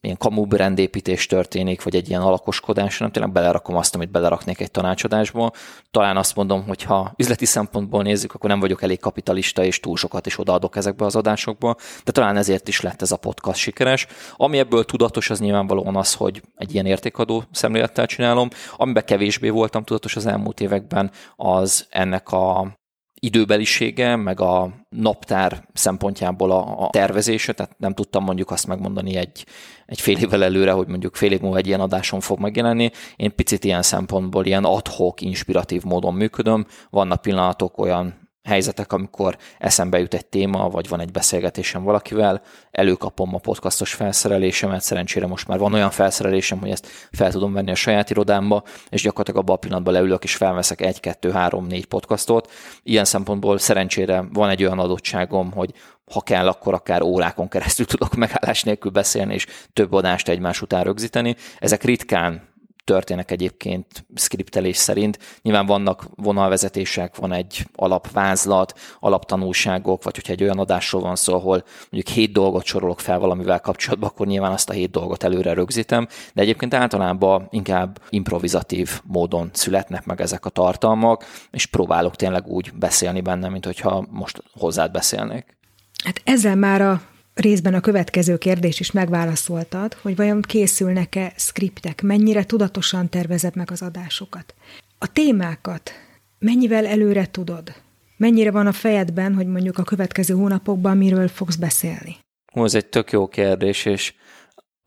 ilyen 0.00 0.16
kamu 0.16 0.46
brandépítés 0.46 1.26
történik, 1.26 1.82
vagy 1.82 1.94
egy 1.96 2.08
ilyen 2.08 2.20
alakoskodás, 2.20 2.98
hanem 2.98 3.12
tényleg 3.12 3.32
belerakom 3.32 3.76
azt, 3.76 3.94
amit 3.94 4.10
beleraknék 4.10 4.60
egy 4.60 4.70
tanácsadásba. 4.70 5.52
Talán 5.90 6.16
azt 6.16 6.36
mondom, 6.36 6.64
hogy 6.66 6.82
ha 6.82 7.14
üzleti 7.16 7.44
szempontból 7.44 8.02
nézzük, 8.02 8.34
akkor 8.34 8.50
nem 8.50 8.60
vagyok 8.60 8.82
elég 8.82 9.00
kapitalista, 9.00 9.64
és 9.64 9.80
túl 9.80 9.96
sokat 9.96 10.26
is 10.26 10.38
odaadok 10.38 10.76
ezekbe 10.76 11.04
az 11.04 11.16
adásokba, 11.16 11.76
de 12.04 12.12
talán 12.12 12.36
ezért 12.36 12.68
is 12.68 12.80
lett 12.80 13.02
ez 13.02 13.12
a 13.12 13.16
podcast 13.16 13.60
sikeres. 13.60 14.06
Ami 14.36 14.58
ebből 14.58 14.84
tudatos, 14.84 15.30
az 15.30 15.40
nyilvánvalóan 15.40 15.96
az, 15.96 16.14
hogy 16.14 16.42
ilyen 16.72 16.86
értékadó 16.86 17.44
szemlélettel 17.50 18.06
csinálom. 18.06 18.48
Amiben 18.76 19.04
kevésbé 19.04 19.48
voltam 19.48 19.84
tudatos 19.84 20.16
az 20.16 20.26
elmúlt 20.26 20.60
években, 20.60 21.10
az 21.36 21.86
ennek 21.90 22.32
a 22.32 22.76
időbelisége, 23.20 24.16
meg 24.16 24.40
a 24.40 24.70
naptár 24.88 25.68
szempontjából 25.72 26.50
a, 26.50 26.84
a 26.84 26.90
tervezése, 26.90 27.52
tehát 27.52 27.78
nem 27.78 27.94
tudtam 27.94 28.24
mondjuk 28.24 28.50
azt 28.50 28.66
megmondani 28.66 29.16
egy, 29.16 29.46
egy 29.86 30.00
fél 30.00 30.16
évvel 30.16 30.44
előre, 30.44 30.72
hogy 30.72 30.86
mondjuk 30.86 31.16
fél 31.16 31.32
év 31.32 31.40
múlva 31.40 31.56
egy 31.56 31.66
ilyen 31.66 31.80
adáson 31.80 32.20
fog 32.20 32.38
megjelenni. 32.38 32.90
Én 33.16 33.34
picit 33.34 33.64
ilyen 33.64 33.82
szempontból 33.82 34.46
ilyen 34.46 34.64
adhok, 34.64 35.20
inspiratív 35.20 35.82
módon 35.82 36.14
működöm. 36.14 36.66
Vannak 36.90 37.22
pillanatok 37.22 37.78
olyan 37.78 38.25
helyzetek, 38.46 38.92
amikor 38.92 39.36
eszembe 39.58 39.98
jut 39.98 40.14
egy 40.14 40.26
téma, 40.26 40.68
vagy 40.68 40.88
van 40.88 41.00
egy 41.00 41.10
beszélgetésem 41.10 41.82
valakivel, 41.82 42.42
előkapom 42.70 43.34
a 43.34 43.38
podcastos 43.38 43.94
felszerelésemet, 43.94 44.80
szerencsére 44.80 45.26
most 45.26 45.48
már 45.48 45.58
van 45.58 45.72
olyan 45.72 45.90
felszerelésem, 45.90 46.58
hogy 46.58 46.70
ezt 46.70 46.86
fel 47.12 47.30
tudom 47.30 47.52
venni 47.52 47.70
a 47.70 47.74
saját 47.74 48.10
irodámba, 48.10 48.62
és 48.88 49.02
gyakorlatilag 49.02 49.40
abban 49.40 49.56
a 49.56 49.58
pillanatban 49.58 49.92
leülök, 49.92 50.24
és 50.24 50.36
felveszek 50.36 50.80
egy, 50.80 51.00
kettő, 51.00 51.30
három, 51.30 51.66
négy 51.66 51.86
podcastot. 51.86 52.52
Ilyen 52.82 53.04
szempontból 53.04 53.58
szerencsére 53.58 54.24
van 54.32 54.50
egy 54.50 54.64
olyan 54.64 54.78
adottságom, 54.78 55.52
hogy 55.52 55.72
ha 56.12 56.20
kell, 56.20 56.48
akkor 56.48 56.74
akár 56.74 57.02
órákon 57.02 57.48
keresztül 57.48 57.86
tudok 57.86 58.14
megállás 58.14 58.62
nélkül 58.62 58.90
beszélni, 58.90 59.34
és 59.34 59.46
több 59.72 59.92
adást 59.92 60.28
egymás 60.28 60.62
után 60.62 60.84
rögzíteni. 60.84 61.36
Ezek 61.58 61.82
ritkán 61.82 62.54
történnek 62.86 63.30
egyébként 63.30 64.06
skriptelés 64.14 64.76
szerint. 64.76 65.18
Nyilván 65.42 65.66
vannak 65.66 66.06
vonalvezetések, 66.14 67.16
van 67.16 67.32
egy 67.32 67.66
alapvázlat, 67.74 68.78
alaptanulságok, 69.00 70.02
vagy 70.02 70.14
hogyha 70.14 70.32
egy 70.32 70.42
olyan 70.42 70.58
adásról 70.58 71.02
van 71.02 71.16
szó, 71.16 71.34
ahol 71.34 71.64
mondjuk 71.90 72.14
hét 72.16 72.32
dolgot 72.32 72.64
sorolok 72.64 73.00
fel 73.00 73.18
valamivel 73.18 73.60
kapcsolatban, 73.60 74.08
akkor 74.08 74.26
nyilván 74.26 74.52
azt 74.52 74.70
a 74.70 74.72
hét 74.72 74.90
dolgot 74.90 75.22
előre 75.22 75.52
rögzítem, 75.52 76.06
de 76.34 76.42
egyébként 76.42 76.74
általában 76.74 77.46
inkább 77.50 77.98
improvizatív 78.10 79.00
módon 79.04 79.50
születnek 79.52 80.04
meg 80.04 80.20
ezek 80.20 80.44
a 80.44 80.50
tartalmak, 80.50 81.24
és 81.50 81.66
próbálok 81.66 82.16
tényleg 82.16 82.46
úgy 82.46 82.72
beszélni 82.74 83.20
benne, 83.20 83.48
mint 83.48 83.64
hogyha 83.64 84.06
most 84.10 84.42
hozzád 84.52 84.90
beszélnék. 84.90 85.56
Hát 86.04 86.20
ezzel 86.24 86.56
már 86.56 86.80
a 86.80 87.00
részben 87.36 87.74
a 87.74 87.80
következő 87.80 88.36
kérdés 88.36 88.80
is 88.80 88.92
megválaszoltad, 88.92 89.94
hogy 89.94 90.16
vajon 90.16 90.42
készülnek-e 90.42 91.32
skriptek, 91.36 92.02
mennyire 92.02 92.44
tudatosan 92.44 93.08
tervezed 93.08 93.56
meg 93.56 93.70
az 93.70 93.82
adásokat. 93.82 94.54
A 94.98 95.12
témákat 95.12 95.90
mennyivel 96.38 96.86
előre 96.86 97.26
tudod? 97.30 97.74
Mennyire 98.16 98.50
van 98.50 98.66
a 98.66 98.72
fejedben, 98.72 99.34
hogy 99.34 99.46
mondjuk 99.46 99.78
a 99.78 99.82
következő 99.82 100.34
hónapokban 100.34 100.96
miről 100.96 101.28
fogsz 101.28 101.56
beszélni? 101.56 102.16
Hú, 102.52 102.64
ez 102.64 102.74
egy 102.74 102.86
tök 102.86 103.10
jó 103.10 103.28
kérdés, 103.28 103.84
és 103.84 104.14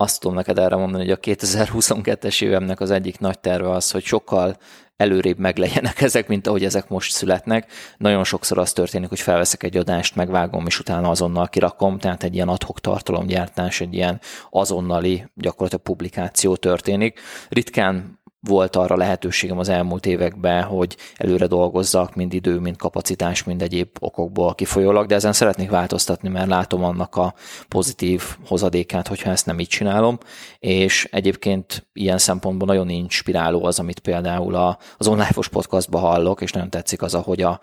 azt 0.01 0.19
tudom 0.19 0.35
neked 0.35 0.59
erre 0.59 0.75
mondani, 0.75 1.03
hogy 1.03 1.11
a 1.11 1.35
2022-es 1.35 2.43
évemnek 2.43 2.79
az 2.79 2.91
egyik 2.91 3.19
nagy 3.19 3.39
terve 3.39 3.69
az, 3.69 3.91
hogy 3.91 4.03
sokkal 4.03 4.57
előrébb 4.97 5.37
meglegyenek 5.37 6.01
ezek, 6.09 6.27
mint 6.27 6.47
ahogy 6.47 6.63
ezek 6.63 6.87
most 6.89 7.11
születnek. 7.11 7.71
Nagyon 7.97 8.23
sokszor 8.23 8.57
az 8.57 8.73
történik, 8.73 9.09
hogy 9.09 9.19
felveszek 9.19 9.63
egy 9.63 9.77
adást, 9.77 10.15
megvágom, 10.15 10.65
és 10.65 10.79
utána 10.79 11.09
azonnal 11.09 11.47
kirakom, 11.47 11.97
tehát 11.97 12.23
egy 12.23 12.33
ilyen 12.33 12.47
adhok 12.47 12.79
tartalomgyártás, 12.79 13.81
egy 13.81 13.93
ilyen 13.93 14.19
azonnali 14.49 15.25
gyakorlatilag 15.35 15.83
publikáció 15.83 16.55
történik. 16.55 17.19
Ritkán 17.49 18.18
volt 18.41 18.75
arra 18.75 18.96
lehetőségem 18.96 19.58
az 19.58 19.69
elmúlt 19.69 20.05
években, 20.05 20.63
hogy 20.63 20.98
előre 21.15 21.48
dolgozzak, 21.48 22.15
mind 22.15 22.34
idő, 22.34 22.60
mind 22.60 22.77
kapacitás, 22.77 23.43
mind 23.43 23.62
egyéb 23.62 23.89
okokból 24.00 24.55
kifolyólag, 24.55 25.05
de 25.05 25.15
ezen 25.15 25.34
szeretnék 25.34 25.69
változtatni, 25.69 26.29
mert 26.29 26.48
látom 26.48 26.84
annak 26.84 27.15
a 27.15 27.34
pozitív 27.67 28.24
hozadékát, 28.46 29.08
hogyha 29.08 29.29
ezt 29.29 29.46
nem 29.46 29.60
így 29.60 29.67
csinálom, 29.67 30.17
és 30.60 31.08
egyébként 31.12 31.88
ilyen 31.93 32.17
szempontból 32.17 32.67
nagyon 32.67 32.89
inspiráló 32.89 33.65
az, 33.65 33.79
amit 33.79 34.00
például 34.00 34.55
az 34.98 35.08
online 35.08 35.29
podcastban 35.51 36.01
hallok, 36.01 36.41
és 36.41 36.51
nagyon 36.51 36.69
tetszik 36.69 37.01
az, 37.01 37.15
ahogy 37.15 37.41
a 37.41 37.60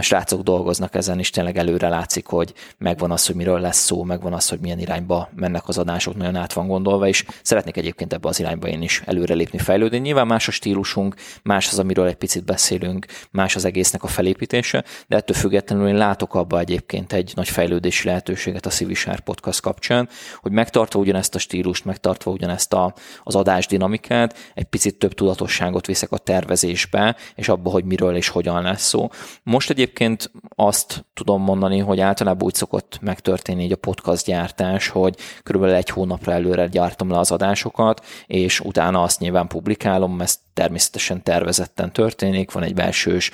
srácok 0.00 0.42
dolgoznak 0.42 0.94
ezen, 0.94 1.18
és 1.18 1.30
tényleg 1.30 1.56
előre 1.56 1.88
látszik, 1.88 2.26
hogy 2.26 2.52
megvan 2.78 3.10
az, 3.10 3.26
hogy 3.26 3.34
miről 3.34 3.60
lesz 3.60 3.78
szó, 3.78 4.02
megvan 4.02 4.32
az, 4.32 4.48
hogy 4.48 4.60
milyen 4.60 4.78
irányba 4.78 5.28
mennek 5.34 5.68
az 5.68 5.78
adások, 5.78 6.16
nagyon 6.16 6.36
át 6.36 6.52
van 6.52 6.66
gondolva, 6.66 7.08
és 7.08 7.24
szeretnék 7.42 7.76
egyébként 7.76 8.12
ebbe 8.12 8.28
az 8.28 8.40
irányba 8.40 8.68
én 8.68 8.82
is 8.82 9.02
előrelépni, 9.06 9.58
fejlődni 9.58 10.09
Nyilván 10.10 10.28
más 10.28 10.48
a 10.48 10.50
stílusunk, 10.50 11.14
más 11.42 11.68
az, 11.68 11.78
amiről 11.78 12.06
egy 12.06 12.14
picit 12.14 12.44
beszélünk, 12.44 13.06
más 13.30 13.56
az 13.56 13.64
egésznek 13.64 14.02
a 14.02 14.06
felépítése, 14.06 14.84
de 15.06 15.16
ettől 15.16 15.36
függetlenül 15.36 15.88
én 15.88 15.94
látok 15.94 16.34
abba 16.34 16.58
egyébként 16.58 17.12
egy 17.12 17.32
nagy 17.34 17.48
fejlődési 17.48 18.06
lehetőséget 18.06 18.66
a 18.66 18.70
Civisár 18.70 19.20
podcast 19.20 19.60
kapcsán, 19.60 20.08
hogy 20.40 20.52
megtartva 20.52 21.00
ugyanezt 21.00 21.34
a 21.34 21.38
stílust, 21.38 21.84
megtartva 21.84 22.30
ugyanezt 22.30 22.72
a, 22.72 22.94
az 23.22 23.34
adás 23.34 23.66
dinamikát, 23.66 24.52
egy 24.54 24.64
picit 24.64 24.98
több 24.98 25.14
tudatosságot 25.14 25.86
viszek 25.86 26.12
a 26.12 26.18
tervezésbe, 26.18 27.16
és 27.34 27.48
abba, 27.48 27.70
hogy 27.70 27.84
miről 27.84 28.16
és 28.16 28.28
hogyan 28.28 28.62
lesz 28.62 28.88
szó. 28.88 29.08
Most 29.42 29.70
egyébként 29.70 30.30
azt 30.54 31.04
tudom 31.14 31.42
mondani, 31.42 31.78
hogy 31.78 32.00
általában 32.00 32.44
úgy 32.44 32.54
szokott 32.54 32.98
megtörténni 33.00 33.64
így 33.64 33.72
a 33.72 33.76
podcast 33.76 34.26
gyártás, 34.26 34.88
hogy 34.88 35.16
körülbelül 35.42 35.76
egy 35.76 35.88
hónapra 35.88 36.32
előre 36.32 36.66
gyártom 36.66 37.10
le 37.10 37.18
az 37.18 37.30
adásokat, 37.30 38.04
és 38.26 38.60
utána 38.60 39.02
azt 39.02 39.20
nyilván 39.20 39.46
publikál, 39.46 39.99
csinálom, 40.00 40.20
ezt 40.20 40.38
természetesen 40.54 41.22
tervezetten 41.22 41.92
történik, 41.92 42.52
van 42.52 42.62
egy 42.62 42.74
belsős 42.74 43.30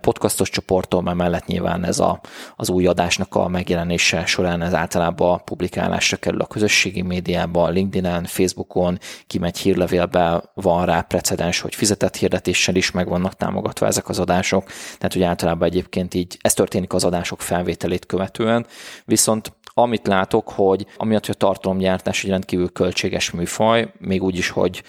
podcastos 0.00 0.50
csoportom, 0.50 1.16
mellett 1.16 1.46
nyilván 1.46 1.84
ez 1.84 1.98
a, 1.98 2.20
az 2.56 2.68
új 2.68 2.86
adásnak 2.86 3.34
a 3.34 3.48
megjelenése 3.48 4.26
során 4.26 4.62
ez 4.62 4.74
általában 4.74 5.44
publikálásra 5.44 6.16
kerül 6.16 6.40
a 6.40 6.46
közösségi 6.46 7.02
médiában, 7.02 7.72
LinkedIn-en, 7.72 8.24
Facebookon, 8.24 8.98
kimegy 9.26 9.58
hírlevélbe, 9.58 10.42
van 10.54 10.86
rá 10.86 11.00
precedens, 11.00 11.60
hogy 11.60 11.74
fizetett 11.74 12.16
hirdetéssel 12.16 12.74
is 12.74 12.90
meg 12.90 13.08
vannak 13.08 13.36
támogatva 13.36 13.86
ezek 13.86 14.08
az 14.08 14.18
adások, 14.18 14.66
tehát 14.98 15.12
hogy 15.12 15.22
általában 15.22 15.68
egyébként 15.68 16.14
így 16.14 16.36
ez 16.40 16.54
történik 16.54 16.92
az 16.92 17.04
adások 17.04 17.40
felvételét 17.40 18.06
követően, 18.06 18.66
viszont 19.04 19.52
amit 19.74 20.06
látok, 20.06 20.48
hogy 20.48 20.86
amiatt, 20.96 21.26
hogy 21.26 21.34
a 21.34 21.44
tartalomgyártás 21.46 22.24
egy 22.24 22.30
rendkívül 22.30 22.72
költséges 22.72 23.30
műfaj, 23.30 23.92
még 23.98 24.22
úgy 24.22 24.38
is, 24.38 24.48
hogy 24.48 24.82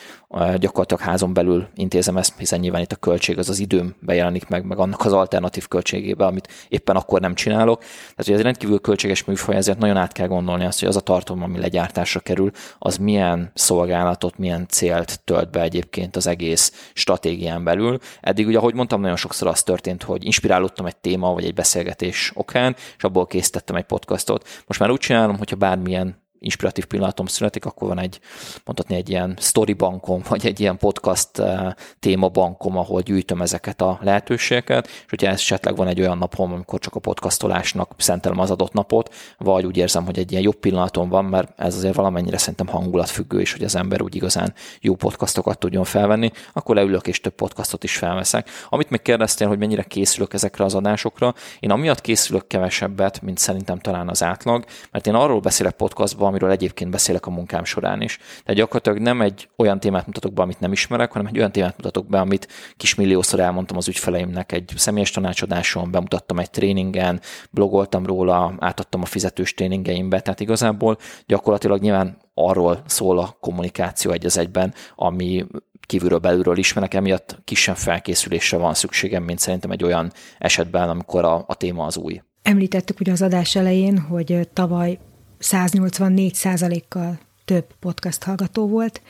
gyakorlatilag 0.57 1.01
házon 1.01 1.33
belül 1.33 1.67
intézem 1.75 2.17
ezt, 2.17 2.33
hiszen 2.37 2.59
nyilván 2.59 2.81
itt 2.81 2.91
a 2.91 2.95
költség 2.95 3.37
az 3.37 3.49
az 3.49 3.59
időm 3.59 3.95
bejelenik 3.99 4.47
meg, 4.47 4.65
meg 4.65 4.77
annak 4.77 5.05
az 5.05 5.13
alternatív 5.13 5.67
költségébe, 5.67 6.25
amit 6.25 6.47
éppen 6.69 6.95
akkor 6.95 7.21
nem 7.21 7.35
csinálok. 7.35 7.79
Tehát, 7.79 8.25
hogy 8.25 8.33
ez 8.33 8.41
rendkívül 8.41 8.79
költséges 8.79 9.23
műfaj, 9.23 9.55
ezért 9.55 9.77
nagyon 9.77 9.97
át 9.97 10.11
kell 10.11 10.27
gondolni 10.27 10.65
azt, 10.65 10.79
hogy 10.79 10.87
az 10.87 10.95
a 10.95 10.99
tartalom, 10.99 11.43
ami 11.43 11.59
legyártásra 11.59 12.19
kerül, 12.19 12.51
az 12.79 12.97
milyen 12.97 13.51
szolgálatot, 13.53 14.37
milyen 14.37 14.65
célt 14.67 15.19
tölt 15.23 15.51
be 15.51 15.61
egyébként 15.61 16.15
az 16.15 16.27
egész 16.27 16.89
stratégián 16.93 17.63
belül. 17.63 17.97
Eddig 18.21 18.47
ugye, 18.47 18.57
ahogy 18.57 18.73
mondtam, 18.73 19.01
nagyon 19.01 19.15
sokszor 19.15 19.47
az 19.47 19.63
történt, 19.63 20.03
hogy 20.03 20.25
inspirálódtam 20.25 20.85
egy 20.85 20.97
téma 20.97 21.33
vagy 21.33 21.45
egy 21.45 21.53
beszélgetés 21.53 22.31
okán, 22.35 22.75
és 22.97 23.03
abból 23.03 23.25
készítettem 23.25 23.75
egy 23.75 23.83
podcastot. 23.83 24.47
Most 24.67 24.74
már 24.77 24.91
úgy 24.91 24.99
csinálom, 24.99 25.37
hogyha 25.37 25.55
bármilyen 25.55 26.24
inspiratív 26.39 26.85
pillanatom 26.85 27.25
születik, 27.25 27.65
akkor 27.65 27.87
van 27.87 27.99
egy, 27.99 28.19
mondhatni 28.65 28.95
egy 28.95 29.09
ilyen 29.09 29.37
story 29.39 29.73
bankom, 29.73 30.21
vagy 30.29 30.45
egy 30.45 30.59
ilyen 30.59 30.77
podcast 30.77 31.39
eh, 31.39 31.73
témabankom, 31.99 32.77
ahol 32.77 33.01
gyűjtöm 33.01 33.41
ezeket 33.41 33.81
a 33.81 33.99
lehetőségeket, 34.01 34.87
és 34.87 35.09
hogyha 35.09 35.27
esetleg 35.27 35.75
van 35.75 35.87
egy 35.87 35.99
olyan 35.99 36.17
napom, 36.17 36.53
amikor 36.53 36.79
csak 36.79 36.95
a 36.95 36.99
podcastolásnak 36.99 37.91
szentelem 37.97 38.39
az 38.39 38.51
adott 38.51 38.73
napot, 38.73 39.13
vagy 39.37 39.65
úgy 39.65 39.77
érzem, 39.77 40.05
hogy 40.05 40.19
egy 40.19 40.31
ilyen 40.31 40.43
jobb 40.43 40.55
pillanatom 40.55 41.09
van, 41.09 41.25
mert 41.25 41.59
ez 41.59 41.75
azért 41.75 41.95
valamennyire 41.95 42.37
szerintem 42.37 42.67
hangulatfüggő 42.67 43.41
is, 43.41 43.51
hogy 43.53 43.63
az 43.63 43.75
ember 43.75 44.01
úgy 44.01 44.15
igazán 44.15 44.53
jó 44.79 44.95
podcastokat 44.95 45.59
tudjon 45.59 45.83
felvenni, 45.83 46.31
akkor 46.53 46.75
leülök 46.75 47.07
és 47.07 47.21
több 47.21 47.33
podcastot 47.33 47.83
is 47.83 47.97
felveszek. 47.97 48.49
Amit 48.69 48.89
még 48.89 49.01
kérdeztél, 49.01 49.47
hogy 49.47 49.57
mennyire 49.57 49.83
készülök 49.83 50.33
ezekre 50.33 50.63
az 50.63 50.75
adásokra, 50.75 51.33
én 51.59 51.71
amiatt 51.71 52.01
készülök 52.01 52.47
kevesebbet, 52.47 53.21
mint 53.21 53.37
szerintem 53.37 53.79
talán 53.79 54.09
az 54.09 54.23
átlag, 54.23 54.65
mert 54.91 55.07
én 55.07 55.13
arról 55.13 55.39
beszélek 55.39 55.75
podcastban, 55.75 56.34
amiről 56.35 56.51
egyébként 56.57 56.91
beszélek 56.91 57.25
a 57.25 57.29
munkám 57.29 57.63
során 57.63 58.01
is. 58.01 58.17
Tehát 58.17 58.59
gyakorlatilag 58.59 58.99
nem 58.99 59.21
egy 59.21 59.49
olyan 59.55 59.79
témát 59.79 60.05
mutatok 60.05 60.33
be, 60.33 60.41
amit 60.41 60.59
nem 60.59 60.71
ismerek, 60.71 61.11
hanem 61.11 61.27
egy 61.27 61.37
olyan 61.37 61.51
témát 61.51 61.77
mutatok 61.77 62.07
be, 62.07 62.19
amit 62.19 62.47
kismilliószor 62.77 63.39
elmondtam 63.39 63.77
az 63.77 63.87
ügyfeleimnek 63.87 64.51
egy 64.51 64.73
személyes 64.75 65.11
tanácsadáson, 65.11 65.91
bemutattam 65.91 66.39
egy 66.39 66.49
tréningen, 66.49 67.21
blogoltam 67.51 68.05
róla, 68.05 68.53
átadtam 68.59 69.01
a 69.01 69.05
fizetős 69.05 69.53
tréningeimbe, 69.53 70.19
tehát 70.19 70.39
igazából 70.39 70.97
gyakorlatilag 71.25 71.81
nyilván 71.81 72.17
arról 72.33 72.81
szól 72.85 73.19
a 73.19 73.37
kommunikáció 73.39 74.11
egy 74.11 74.25
az 74.25 74.37
egyben, 74.37 74.73
ami 74.95 75.45
kívülről 75.85 76.19
belülről 76.19 76.57
ismerek, 76.57 76.93
emiatt 76.93 77.37
kisebb 77.43 77.75
felkészülésre 77.75 78.57
van 78.57 78.73
szükségem, 78.73 79.23
mint 79.23 79.39
szerintem 79.39 79.71
egy 79.71 79.83
olyan 79.83 80.11
esetben, 80.37 80.89
amikor 80.89 81.25
a, 81.25 81.43
a 81.47 81.55
téma 81.55 81.85
az 81.85 81.97
új. 81.97 82.21
Említettük 82.41 82.99
ugye 82.99 83.11
az 83.11 83.21
adás 83.21 83.55
elején, 83.55 83.99
hogy 83.99 84.49
tavaly 84.53 84.99
184 85.45 86.33
százalékkal 86.33 87.19
több 87.45 87.65
podcast 87.79 88.23
hallgató 88.23 88.67
volt. 88.67 89.01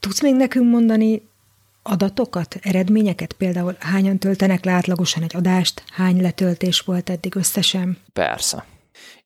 Tudsz 0.00 0.22
még 0.22 0.34
nekünk 0.34 0.70
mondani 0.70 1.28
adatokat, 1.82 2.58
eredményeket? 2.62 3.32
Például 3.32 3.76
hányan 3.78 4.18
töltenek 4.18 4.64
le 4.64 4.72
átlagosan 4.72 5.22
egy 5.22 5.36
adást, 5.36 5.82
hány 5.92 6.20
letöltés 6.20 6.80
volt 6.80 7.10
eddig 7.10 7.34
összesen? 7.34 7.98
Persze. 8.12 8.64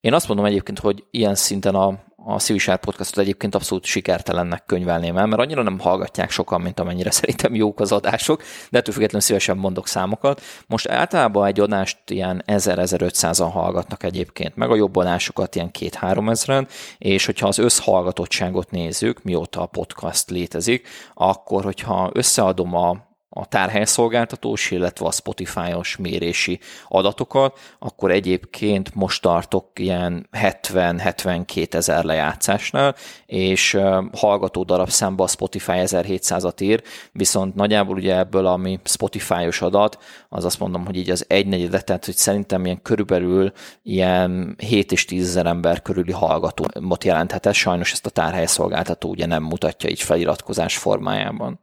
Én 0.00 0.14
azt 0.14 0.29
mondom 0.29 0.46
egyébként, 0.46 0.79
hogy 0.79 1.05
ilyen 1.11 1.35
szinten 1.35 1.74
a, 1.74 1.98
a 2.24 2.38
Civisár 2.38 2.78
podcastot 2.78 3.18
egyébként 3.18 3.54
abszolút 3.54 3.85
sikertelennek 3.85 4.64
könyvelném 4.66 5.16
el, 5.16 5.26
mert 5.26 5.42
annyira 5.42 5.62
nem 5.62 5.78
hallgatják 5.78 6.30
sokan, 6.30 6.61
mint 6.61 6.80
amennyire 6.80 7.11
szerintem 7.20 7.54
jók 7.54 7.80
az 7.80 7.92
adások, 7.92 8.42
de 8.70 8.78
ettől 8.78 8.94
függetlenül 8.94 9.26
szívesen 9.26 9.56
mondok 9.56 9.87
számokat. 9.87 10.42
Most 10.66 10.88
általában 10.88 11.46
egy 11.46 11.61
adást 11.61 11.98
ilyen 12.06 12.42
1000-1500-an 12.46 13.48
hallgatnak 13.52 14.02
egyébként, 14.02 14.56
meg 14.56 14.70
a 14.70 14.76
jobb 14.76 14.96
adásokat 14.96 15.54
ilyen 15.54 15.70
2-3 15.78 16.30
ezeren, 16.30 16.68
és 16.98 17.26
hogyha 17.26 17.48
az 17.48 17.59
összhallgatottságot 17.59 18.70
nézzük, 18.70 19.22
mióta 19.22 19.61
a 19.61 19.66
podcast 19.66 20.30
létezik, 20.30 20.88
akkor 21.14 21.64
hogyha 21.64 22.11
összeadom 22.12 22.74
a 22.74 23.09
a 23.32 23.46
tárhelyszolgáltatós, 23.46 24.70
illetve 24.70 25.06
a 25.06 25.10
Spotify-os 25.10 25.96
mérési 25.96 26.60
adatokat, 26.88 27.58
akkor 27.78 28.10
egyébként 28.10 28.94
most 28.94 29.22
tartok 29.22 29.66
ilyen 29.74 30.28
70-72 30.32 31.74
ezer 31.74 32.04
lejátszásnál, 32.04 32.94
és 33.26 33.78
hallgató 34.12 34.62
darab 34.62 34.88
számba 34.88 35.24
a 35.24 35.28
Spotify 35.28 35.72
1700-at 35.74 36.62
ír, 36.62 36.82
viszont 37.12 37.54
nagyjából 37.54 37.96
ugye 37.96 38.16
ebből, 38.16 38.46
ami 38.46 38.80
Spotify-os 38.84 39.62
adat, 39.62 39.98
az 40.28 40.44
azt 40.44 40.58
mondom, 40.58 40.86
hogy 40.86 40.96
így 40.96 41.10
az 41.10 41.24
egynegyedet, 41.28 41.84
tehát 41.84 42.04
hogy 42.04 42.16
szerintem 42.16 42.64
ilyen 42.64 42.82
körülbelül 42.82 43.52
ilyen 43.82 44.54
7 44.58 44.92
és 44.92 45.04
10 45.04 45.28
ezer 45.28 45.46
ember 45.46 45.82
körüli 45.82 46.12
hallgatót 46.12 47.04
jelenthet 47.04 47.46
ez, 47.46 47.56
sajnos 47.56 47.92
ezt 47.92 48.06
a 48.06 48.10
tárhelyszolgáltató 48.10 49.08
ugye 49.08 49.26
nem 49.26 49.42
mutatja 49.42 49.90
így 49.90 50.02
feliratkozás 50.02 50.76
formájában. 50.76 51.60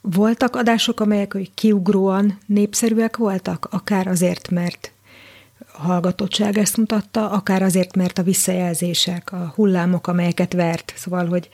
Voltak 0.00 0.56
adások, 0.56 1.00
amelyek 1.00 1.32
hogy 1.32 1.54
kiugróan 1.54 2.38
népszerűek 2.46 3.16
voltak, 3.16 3.68
akár 3.70 4.06
azért, 4.06 4.50
mert 4.50 4.92
hallgatottság 5.72 6.58
ezt 6.58 6.76
mutatta, 6.76 7.30
akár 7.30 7.62
azért, 7.62 7.96
mert 7.96 8.18
a 8.18 8.22
visszajelzések, 8.22 9.32
a 9.32 9.52
hullámok, 9.54 10.06
amelyeket 10.06 10.52
vert, 10.52 10.92
szóval, 10.96 11.26
hogy 11.26 11.48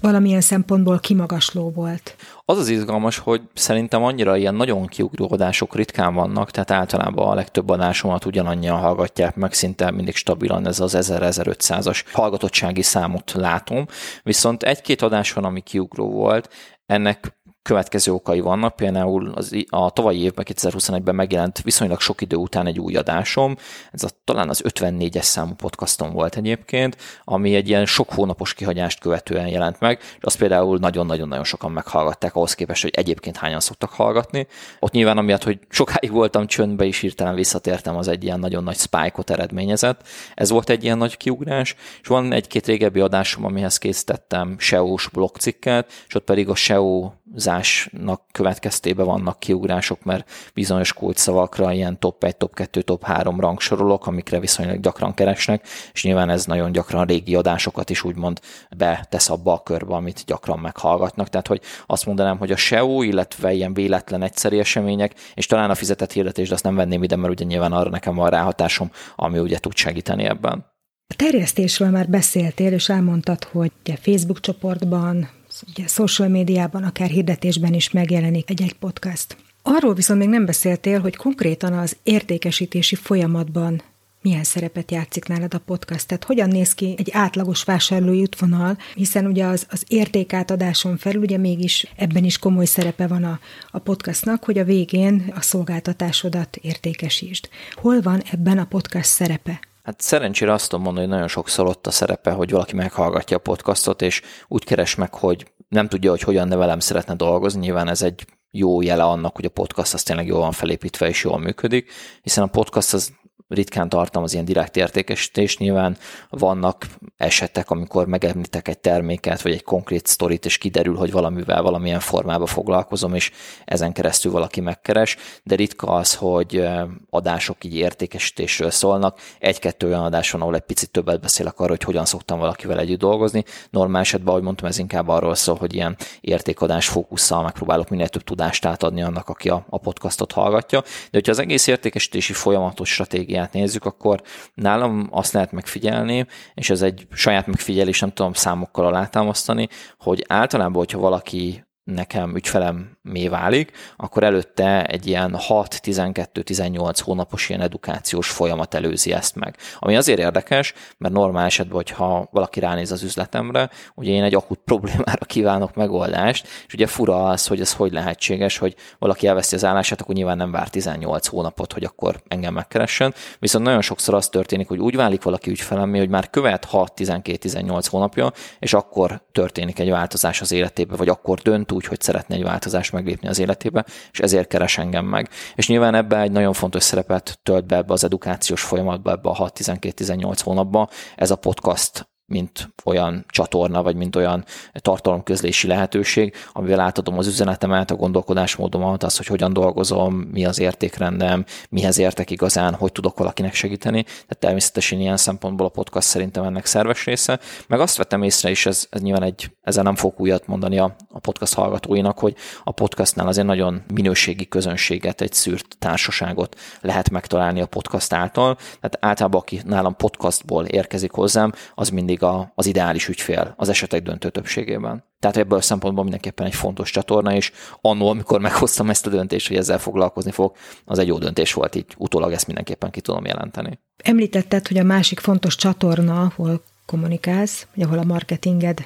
valamilyen 0.00 0.40
szempontból 0.40 0.98
kimagasló 0.98 1.70
volt. 1.70 2.16
Az 2.44 2.58
az 2.58 2.68
izgalmas, 2.68 3.18
hogy 3.18 3.42
szerintem 3.54 4.02
annyira 4.02 4.36
ilyen 4.36 4.54
nagyon 4.54 4.86
kiugró 4.86 5.28
adások 5.30 5.74
ritkán 5.74 6.14
vannak, 6.14 6.50
tehát 6.50 6.70
általában 6.70 7.28
a 7.28 7.34
legtöbb 7.34 7.68
adásomat 7.68 8.24
ugyanannyian 8.24 8.78
hallgatják 8.78 9.36
meg, 9.36 9.52
szinte 9.52 9.90
mindig 9.90 10.14
stabilan 10.14 10.66
ez 10.66 10.80
az 10.80 10.96
1000-1500-as 10.98 12.02
hallgatottsági 12.12 12.82
számot 12.82 13.32
látom, 13.32 13.86
viszont 14.22 14.62
egy-két 14.62 15.02
adás 15.02 15.32
van, 15.32 15.44
ami 15.44 15.60
kiugró 15.60 16.10
volt, 16.10 16.48
ennek 16.86 17.38
következő 17.62 18.12
okai 18.12 18.40
vannak, 18.40 18.76
például 18.76 19.32
az, 19.34 19.56
a 19.68 19.90
tavalyi 19.90 20.22
évben, 20.22 20.46
2021-ben 20.48 21.14
megjelent 21.14 21.62
viszonylag 21.62 22.00
sok 22.00 22.20
idő 22.20 22.36
után 22.36 22.66
egy 22.66 22.80
új 22.80 22.96
adásom, 22.96 23.56
ez 23.92 24.02
a, 24.02 24.08
talán 24.24 24.48
az 24.48 24.62
54-es 24.68 25.22
számú 25.22 25.54
podcastom 25.54 26.12
volt 26.12 26.36
egyébként, 26.36 26.96
ami 27.24 27.54
egy 27.54 27.68
ilyen 27.68 27.86
sok 27.86 28.12
hónapos 28.12 28.54
kihagyást 28.54 29.00
követően 29.00 29.46
jelent 29.46 29.80
meg, 29.80 29.98
és 30.00 30.22
azt 30.22 30.38
például 30.38 30.78
nagyon-nagyon-nagyon 30.78 31.44
sokan 31.44 31.72
meghallgatták 31.72 32.34
ahhoz 32.34 32.54
képest, 32.54 32.82
hogy 32.82 32.92
egyébként 32.94 33.36
hányan 33.36 33.60
szoktak 33.60 33.90
hallgatni. 33.90 34.46
Ott 34.78 34.92
nyilván 34.92 35.18
amiatt, 35.18 35.42
hogy 35.42 35.58
sokáig 35.68 36.10
voltam 36.10 36.46
csöndbe, 36.46 36.84
és 36.84 36.98
hirtelen 36.98 37.34
visszatértem, 37.34 37.96
az 37.96 38.08
egy 38.08 38.24
ilyen 38.24 38.40
nagyon 38.40 38.62
nagy 38.62 38.76
spike-ot 38.76 39.30
eredményezett. 39.30 40.08
Ez 40.34 40.50
volt 40.50 40.70
egy 40.70 40.84
ilyen 40.84 40.98
nagy 40.98 41.16
kiugrás, 41.16 41.74
és 42.02 42.08
van 42.08 42.32
egy-két 42.32 42.66
régebbi 42.66 43.00
adásom, 43.00 43.44
amihez 43.44 43.78
készítettem 43.78 44.56
SEO-s 44.58 45.08
blogcikket, 45.08 45.92
és 46.08 46.14
ott 46.14 46.24
pedig 46.24 46.48
a 46.48 46.54
SEO 46.54 47.10
zásnak 47.34 48.22
következtében 48.32 49.06
vannak 49.06 49.38
kiugrások, 49.38 50.04
mert 50.04 50.30
bizonyos 50.54 50.92
kulcsszavakra 50.92 51.72
ilyen 51.72 51.98
top 51.98 52.24
1, 52.24 52.36
top 52.36 52.54
2, 52.54 52.82
top 52.82 53.04
3 53.04 53.40
rangsorolok, 53.40 54.06
amikre 54.06 54.40
viszonylag 54.40 54.80
gyakran 54.80 55.14
keresnek, 55.14 55.66
és 55.92 56.04
nyilván 56.04 56.30
ez 56.30 56.46
nagyon 56.46 56.72
gyakran 56.72 57.06
régi 57.06 57.34
adásokat 57.34 57.90
is 57.90 58.04
úgymond 58.04 58.40
betesz 58.76 59.30
abba 59.30 59.52
a 59.52 59.62
körbe, 59.62 59.94
amit 59.94 60.24
gyakran 60.26 60.58
meghallgatnak. 60.58 61.28
Tehát, 61.28 61.46
hogy 61.46 61.60
azt 61.86 62.06
mondanám, 62.06 62.38
hogy 62.38 62.50
a 62.50 62.56
SEO, 62.56 63.02
illetve 63.02 63.52
ilyen 63.52 63.74
véletlen 63.74 64.22
egyszeri 64.22 64.58
események, 64.58 65.14
és 65.34 65.46
talán 65.46 65.70
a 65.70 65.74
fizetett 65.74 66.12
hirdetés, 66.12 66.48
de 66.48 66.54
azt 66.54 66.64
nem 66.64 66.74
venném 66.74 67.02
ide, 67.02 67.16
mert 67.16 67.32
ugye 67.32 67.44
nyilván 67.44 67.72
arra 67.72 67.90
nekem 67.90 68.14
van 68.14 68.30
ráhatásom, 68.30 68.90
ami 69.16 69.38
ugye 69.38 69.58
tud 69.58 69.76
segíteni 69.76 70.24
ebben. 70.24 70.66
A 71.06 71.16
terjesztésről 71.16 71.90
már 71.90 72.08
beszéltél, 72.08 72.72
és 72.72 72.88
elmondtad, 72.88 73.44
hogy 73.44 73.72
Facebook 74.00 74.40
csoportban, 74.40 75.28
ugye 75.68 75.86
social 75.86 76.28
médiában, 76.28 76.82
akár 76.82 77.08
hirdetésben 77.08 77.74
is 77.74 77.90
megjelenik 77.90 78.50
egy-egy 78.50 78.74
podcast. 78.74 79.36
Arról 79.62 79.94
viszont 79.94 80.18
még 80.18 80.28
nem 80.28 80.44
beszéltél, 80.44 81.00
hogy 81.00 81.16
konkrétan 81.16 81.72
az 81.72 81.96
értékesítési 82.02 82.94
folyamatban 82.94 83.82
milyen 84.22 84.44
szerepet 84.44 84.90
játszik 84.90 85.24
nálad 85.24 85.54
a 85.54 85.58
podcast? 85.58 86.06
Tehát 86.06 86.24
hogyan 86.24 86.48
néz 86.48 86.74
ki 86.74 86.94
egy 86.98 87.10
átlagos 87.12 87.64
vásárlói 87.64 88.20
útvonal, 88.20 88.78
hiszen 88.94 89.26
ugye 89.26 89.44
az, 89.44 89.66
az 89.70 89.84
értékátadáson 89.88 90.96
felül 90.96 91.22
ugye 91.22 91.36
mégis 91.36 91.86
ebben 91.96 92.24
is 92.24 92.38
komoly 92.38 92.64
szerepe 92.64 93.06
van 93.06 93.24
a, 93.24 93.40
a 93.70 93.78
podcastnak, 93.78 94.44
hogy 94.44 94.58
a 94.58 94.64
végén 94.64 95.32
a 95.34 95.42
szolgáltatásodat 95.42 96.56
értékesítsd. 96.56 97.48
Hol 97.72 98.00
van 98.00 98.22
ebben 98.30 98.58
a 98.58 98.64
podcast 98.64 99.08
szerepe? 99.08 99.60
Hát 99.82 100.00
szerencsére 100.00 100.52
azt 100.52 100.68
tudom 100.68 100.84
mondani, 100.84 101.06
hogy 101.06 101.14
nagyon 101.14 101.28
sokszor 101.28 101.66
ott 101.66 101.86
a 101.86 101.90
szerepe, 101.90 102.30
hogy 102.30 102.50
valaki 102.50 102.74
meghallgatja 102.74 103.36
a 103.36 103.40
podcastot, 103.40 104.02
és 104.02 104.22
úgy 104.48 104.64
keres 104.64 104.94
meg, 104.94 105.14
hogy 105.14 105.52
nem 105.68 105.88
tudja, 105.88 106.10
hogy 106.10 106.20
hogyan 106.20 106.48
nevelem 106.48 106.80
szeretne 106.80 107.14
dolgozni. 107.14 107.60
Nyilván 107.60 107.88
ez 107.88 108.02
egy 108.02 108.24
jó 108.50 108.80
jele 108.80 109.02
annak, 109.04 109.36
hogy 109.36 109.44
a 109.44 109.50
podcast 109.50 109.94
az 109.94 110.02
tényleg 110.02 110.26
jól 110.26 110.40
van 110.40 110.52
felépítve 110.52 111.08
és 111.08 111.24
jól 111.24 111.38
működik, 111.38 111.92
hiszen 112.22 112.44
a 112.44 112.46
podcast 112.46 112.92
az 112.92 113.12
ritkán 113.54 113.88
tartalmaz 113.88 114.32
ilyen 114.32 114.44
direkt 114.44 114.76
értékesítést. 114.76 115.58
Nyilván 115.58 115.96
vannak 116.28 116.86
esetek, 117.16 117.70
amikor 117.70 118.06
megemlítek 118.06 118.68
egy 118.68 118.78
terméket, 118.78 119.42
vagy 119.42 119.52
egy 119.52 119.62
konkrét 119.62 120.06
sztorit, 120.06 120.44
és 120.44 120.58
kiderül, 120.58 120.96
hogy 120.96 121.12
valamivel 121.12 121.62
valamilyen 121.62 122.00
formában 122.00 122.46
foglalkozom, 122.46 123.14
és 123.14 123.30
ezen 123.64 123.92
keresztül 123.92 124.32
valaki 124.32 124.60
megkeres, 124.60 125.16
de 125.42 125.54
ritka 125.54 125.86
az, 125.86 126.14
hogy 126.14 126.68
adások 127.10 127.64
így 127.64 127.74
értékesítésről 127.76 128.70
szólnak. 128.70 129.18
Egy-kettő 129.38 129.86
olyan 129.86 130.04
adás 130.04 130.30
van, 130.30 130.40
ahol 130.40 130.54
egy 130.54 130.60
picit 130.60 130.90
többet 130.90 131.20
beszélek 131.20 131.58
arról, 131.58 131.76
hogy 131.76 131.84
hogyan 131.84 132.04
szoktam 132.04 132.38
valakivel 132.38 132.78
együtt 132.78 132.98
dolgozni. 132.98 133.44
Normál 133.70 134.00
esetben, 134.00 134.28
ahogy 134.28 134.42
mondtam, 134.42 134.66
ez 134.66 134.78
inkább 134.78 135.08
arról 135.08 135.34
szól, 135.34 135.56
hogy 135.56 135.74
ilyen 135.74 135.96
értékadás 136.20 136.88
fókusszal 136.88 137.42
megpróbálok 137.42 137.88
minél 137.88 138.08
több 138.08 138.24
tudást 138.24 138.64
átadni 138.64 139.02
annak, 139.02 139.28
aki 139.28 139.48
a, 139.48 139.64
a 139.68 139.78
podcastot 139.78 140.32
hallgatja. 140.32 140.80
De 140.80 140.86
hogyha 141.10 141.32
az 141.32 141.38
egész 141.38 141.66
értékesítési 141.66 142.32
folyamatos 142.32 142.92
stratégia 142.92 143.39
stratégiát 143.40 143.52
nézzük, 143.52 143.84
akkor 143.84 144.22
nálam 144.54 145.08
azt 145.10 145.32
lehet 145.32 145.52
megfigyelni, 145.52 146.26
és 146.54 146.70
ez 146.70 146.82
egy 146.82 147.06
saját 147.12 147.46
megfigyelés, 147.46 148.00
nem 148.00 148.12
tudom 148.12 148.32
számokkal 148.32 148.86
alátámasztani, 148.86 149.68
hogy 149.98 150.24
általában, 150.28 150.74
hogyha 150.74 150.98
valaki 150.98 151.64
nekem 151.84 152.36
ügyfelem 152.36 152.98
mi 153.02 153.28
válik, 153.28 153.72
akkor 153.96 154.22
előtte 154.22 154.86
egy 154.86 155.06
ilyen 155.06 155.36
6-12-18 155.48 156.98
hónapos 157.04 157.48
ilyen 157.48 157.60
edukációs 157.60 158.30
folyamat 158.30 158.74
előzi 158.74 159.12
ezt 159.12 159.34
meg. 159.34 159.56
Ami 159.78 159.96
azért 159.96 160.18
érdekes, 160.18 160.74
mert 160.98 161.14
normál 161.14 161.44
esetben, 161.44 161.76
hogyha 161.76 162.28
valaki 162.32 162.60
ránéz 162.60 162.92
az 162.92 163.02
üzletemre, 163.02 163.70
ugye 163.94 164.10
én 164.10 164.22
egy 164.22 164.34
akut 164.34 164.60
problémára 164.64 165.24
kívánok 165.26 165.74
megoldást, 165.74 166.48
és 166.66 166.74
ugye 166.74 166.86
fura 166.86 167.28
az, 167.28 167.46
hogy 167.46 167.60
ez 167.60 167.72
hogy 167.72 167.92
lehetséges, 167.92 168.58
hogy 168.58 168.74
valaki 168.98 169.26
elveszi 169.26 169.54
az 169.54 169.64
állását, 169.64 170.00
akkor 170.00 170.14
nyilván 170.14 170.36
nem 170.36 170.50
vár 170.50 170.68
18 170.68 171.26
hónapot, 171.26 171.72
hogy 171.72 171.84
akkor 171.84 172.22
engem 172.28 172.54
megkeressen. 172.54 173.14
Viszont 173.38 173.64
nagyon 173.64 173.82
sokszor 173.82 174.14
az 174.14 174.28
történik, 174.28 174.68
hogy 174.68 174.78
úgy 174.78 174.96
válik 174.96 175.22
valaki 175.22 175.50
ügyfelemé, 175.50 175.98
hogy 175.98 176.08
már 176.08 176.30
követ 176.30 176.68
6-12-18 176.72 177.86
hónapja, 177.90 178.32
és 178.58 178.72
akkor 178.72 179.22
történik 179.32 179.78
egy 179.78 179.90
változás 179.90 180.40
az 180.40 180.52
életébe, 180.52 180.96
vagy 180.96 181.08
akkor 181.08 181.38
dönt 181.38 181.69
úgy, 181.72 181.86
hogy 181.86 182.00
szeretne 182.00 182.34
egy 182.34 182.42
változást 182.42 182.92
meglépni 182.92 183.28
az 183.28 183.38
életébe, 183.38 183.84
és 184.12 184.18
ezért 184.18 184.48
keres 184.48 184.78
engem 184.78 185.04
meg. 185.04 185.28
És 185.54 185.68
nyilván 185.68 185.94
ebbe 185.94 186.20
egy 186.20 186.32
nagyon 186.32 186.52
fontos 186.52 186.82
szerepet 186.82 187.38
tölt 187.42 187.66
be 187.66 187.76
ebbe 187.76 187.92
az 187.92 188.04
edukációs 188.04 188.62
folyamatba, 188.62 189.10
ebbe 189.10 189.28
a 189.28 189.50
6-12-18 189.50 190.38
hónapba. 190.42 190.88
Ez 191.16 191.30
a 191.30 191.36
podcast 191.36 192.08
mint 192.30 192.72
olyan 192.84 193.24
csatorna, 193.28 193.82
vagy 193.82 193.96
mint 193.96 194.16
olyan 194.16 194.44
tartalomközlési 194.72 195.66
lehetőség, 195.66 196.34
amivel 196.52 196.80
átadom 196.80 197.18
az 197.18 197.26
üzenetemet, 197.26 197.90
a 197.90 197.94
gondolkodásmódomat, 197.94 199.02
az, 199.02 199.16
hogy 199.16 199.26
hogyan 199.26 199.52
dolgozom, 199.52 200.14
mi 200.14 200.44
az 200.44 200.60
értékrendem, 200.60 201.44
mihez 201.68 201.98
értek 201.98 202.30
igazán, 202.30 202.74
hogy 202.74 202.92
tudok 202.92 203.18
valakinek 203.18 203.54
segíteni. 203.54 204.02
Tehát 204.02 204.38
természetesen 204.38 205.00
ilyen 205.00 205.16
szempontból 205.16 205.66
a 205.66 205.70
podcast 205.70 206.08
szerintem 206.08 206.44
ennek 206.44 206.66
szerves 206.66 207.04
része. 207.04 207.40
Meg 207.66 207.80
azt 207.80 207.96
vettem 207.96 208.22
észre 208.22 208.50
is, 208.50 208.66
ez, 208.66 208.86
ez 208.90 209.00
nyilván 209.00 209.22
egy, 209.22 209.50
ezzel 209.62 209.82
nem 209.82 209.96
fog 209.96 210.14
újat 210.16 210.46
mondani 210.46 210.78
a, 210.78 210.96
a 211.08 211.18
podcast 211.18 211.54
hallgatóinak, 211.54 212.18
hogy 212.18 212.34
a 212.64 212.70
podcastnál 212.70 213.26
azért 213.26 213.46
nagyon 213.46 213.82
minőségi 213.94 214.48
közönséget, 214.48 215.20
egy 215.20 215.32
szűrt 215.32 215.76
társaságot 215.78 216.56
lehet 216.80 217.10
megtalálni 217.10 217.60
a 217.60 217.66
podcast 217.66 218.12
által. 218.12 218.54
Tehát 218.54 218.98
általában, 219.00 219.40
aki 219.40 219.60
nálam 219.64 219.96
podcastból 219.96 220.64
érkezik 220.64 221.12
hozzám, 221.12 221.52
az 221.74 221.88
mindig 221.88 222.19
mindig 222.20 222.40
a, 222.40 222.52
az 222.54 222.66
ideális 222.66 223.08
ügyfél 223.08 223.54
az 223.56 223.68
esetek 223.68 224.02
döntő 224.02 224.30
többségében. 224.30 225.04
Tehát 225.18 225.36
ebből 225.36 225.58
a 225.58 225.62
szempontból 225.62 226.02
mindenképpen 226.02 226.46
egy 226.46 226.54
fontos 226.54 226.90
csatorna, 226.90 227.34
és 227.34 227.52
annó, 227.80 228.08
amikor 228.08 228.40
meghoztam 228.40 228.90
ezt 228.90 229.06
a 229.06 229.10
döntést, 229.10 229.48
hogy 229.48 229.56
ezzel 229.56 229.78
foglalkozni 229.78 230.30
fog, 230.30 230.56
az 230.84 230.98
egy 230.98 231.06
jó 231.06 231.18
döntés 231.18 231.52
volt, 231.52 231.74
így 231.74 231.86
utólag 231.96 232.32
ezt 232.32 232.46
mindenképpen 232.46 232.90
ki 232.90 233.00
tudom 233.00 233.24
jelenteni. 233.24 233.78
Említetted, 234.02 234.68
hogy 234.68 234.78
a 234.78 234.82
másik 234.82 235.20
fontos 235.20 235.56
csatorna, 235.56 236.20
ahol 236.20 236.62
kommunikálsz, 236.86 237.66
vagy 237.74 237.84
ahol 237.84 237.98
a 237.98 238.04
marketinged 238.04 238.84